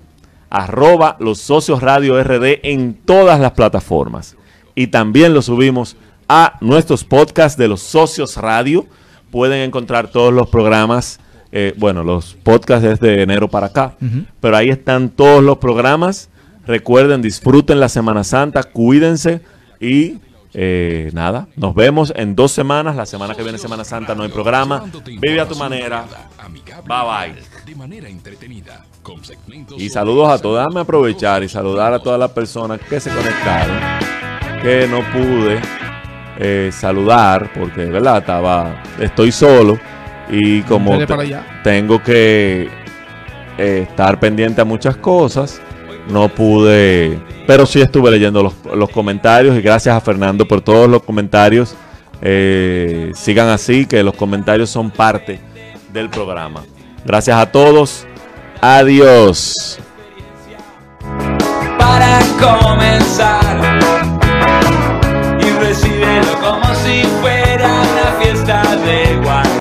arroba 0.50 1.18
los 1.20 1.38
socios 1.38 1.84
radio 1.84 2.20
RD 2.20 2.62
en 2.64 2.95
todas 2.95 3.39
las 3.39 3.52
plataformas. 3.52 4.36
Y 4.74 4.88
también 4.88 5.36
los 5.36 5.45
subimos 5.45 5.97
a 6.28 6.58
nuestros 6.62 7.04
podcasts 7.04 7.60
de 7.60 7.68
los 7.68 7.82
socios 7.84 8.38
radio. 8.38 8.88
Pueden 9.30 9.62
encontrar 9.62 10.08
todos 10.08 10.34
los 10.34 10.50
programas, 10.50 11.20
eh, 11.52 11.76
bueno, 11.78 12.04
los 12.04 12.34
podcasts 12.34 12.89
desde 12.89 13.22
enero 13.22 13.47
para 13.50 13.68
acá. 13.68 13.93
Pero 14.41 14.58
ahí 14.58 14.70
están 14.70 15.10
todos 15.10 15.43
los 15.43 15.60
programas. 15.60 16.29
Recuerden, 16.74 17.24
disfruten 17.24 17.80
la 17.80 17.89
Semana 17.89 18.24
Santa, 18.24 18.61
cuídense 18.61 19.41
y 19.80 20.17
eh, 20.53 21.09
nada, 21.13 21.47
nos 21.55 21.74
vemos 21.74 22.13
en 22.15 22.36
dos 22.36 22.51
semanas. 22.51 22.95
La 22.95 23.07
semana 23.07 23.34
que 23.34 23.41
viene, 23.41 23.57
Semana 23.57 23.84
Santa, 23.84 24.13
no 24.13 24.22
hay 24.22 24.30
programa. 24.30 24.84
Vive 25.03 25.41
a 25.41 25.47
tu 25.47 25.55
manera. 25.55 26.05
Bye 26.88 27.34
bye. 27.34 27.41
De 27.65 27.76
manera 27.76 28.07
entretenida, 28.07 28.86
con 29.01 29.26
segmentos 29.26 29.82
Y 29.82 29.89
saludos 29.89 30.30
a 30.30 30.38
todos. 30.39 30.59
Déjame 30.59 30.82
aprovechar 30.82 31.41
y 31.43 31.49
saludar 31.49 31.91
a 31.91 31.97
todas 31.99 32.20
las 32.20 32.30
personas 32.32 32.80
que 32.88 32.99
se 32.99 33.09
conectaron. 33.09 33.76
Que 34.61 34.88
no 34.88 34.99
pude 35.11 35.59
eh, 36.38 36.70
saludar 36.72 37.51
porque, 37.57 37.86
¿verdad? 37.86 38.20
Estaba, 38.20 38.84
estoy 38.99 39.32
solo 39.32 39.80
y 40.30 40.61
como 40.61 40.97
te- 40.99 41.07
tengo 41.63 42.03
que 42.03 42.70
eh, 43.57 43.86
estar 43.89 44.20
pendiente 44.20 44.61
a 44.61 44.65
muchas 44.65 44.97
cosas, 44.97 45.59
no 46.10 46.30
pude, 46.30 47.20
pero 47.47 47.66
sí 47.66 47.82
estuve 47.82 48.12
leyendo 48.12 48.43
los, 48.43 48.53
los 48.76 48.89
comentarios 48.89 49.57
y 49.57 49.62
gracias 49.62 49.95
a 49.95 50.01
Fernando 50.01 50.47
por 50.47 50.62
todos 50.62 50.89
los 50.89 51.03
comentarios. 51.03 51.76
Eh, 52.22 53.12
sigan 53.16 53.49
así, 53.49 53.86
que 53.86 54.03
los 54.03 54.16
comentarios 54.16 54.70
son 54.70 54.91
parte 54.91 55.39
del 55.93 56.10
programa. 56.10 56.64
Gracias 57.05 57.38
a 57.38 57.45
todos. 57.45 58.05
Adiós. 58.62 59.80
para 61.78 62.20
comenzar. 62.39 63.99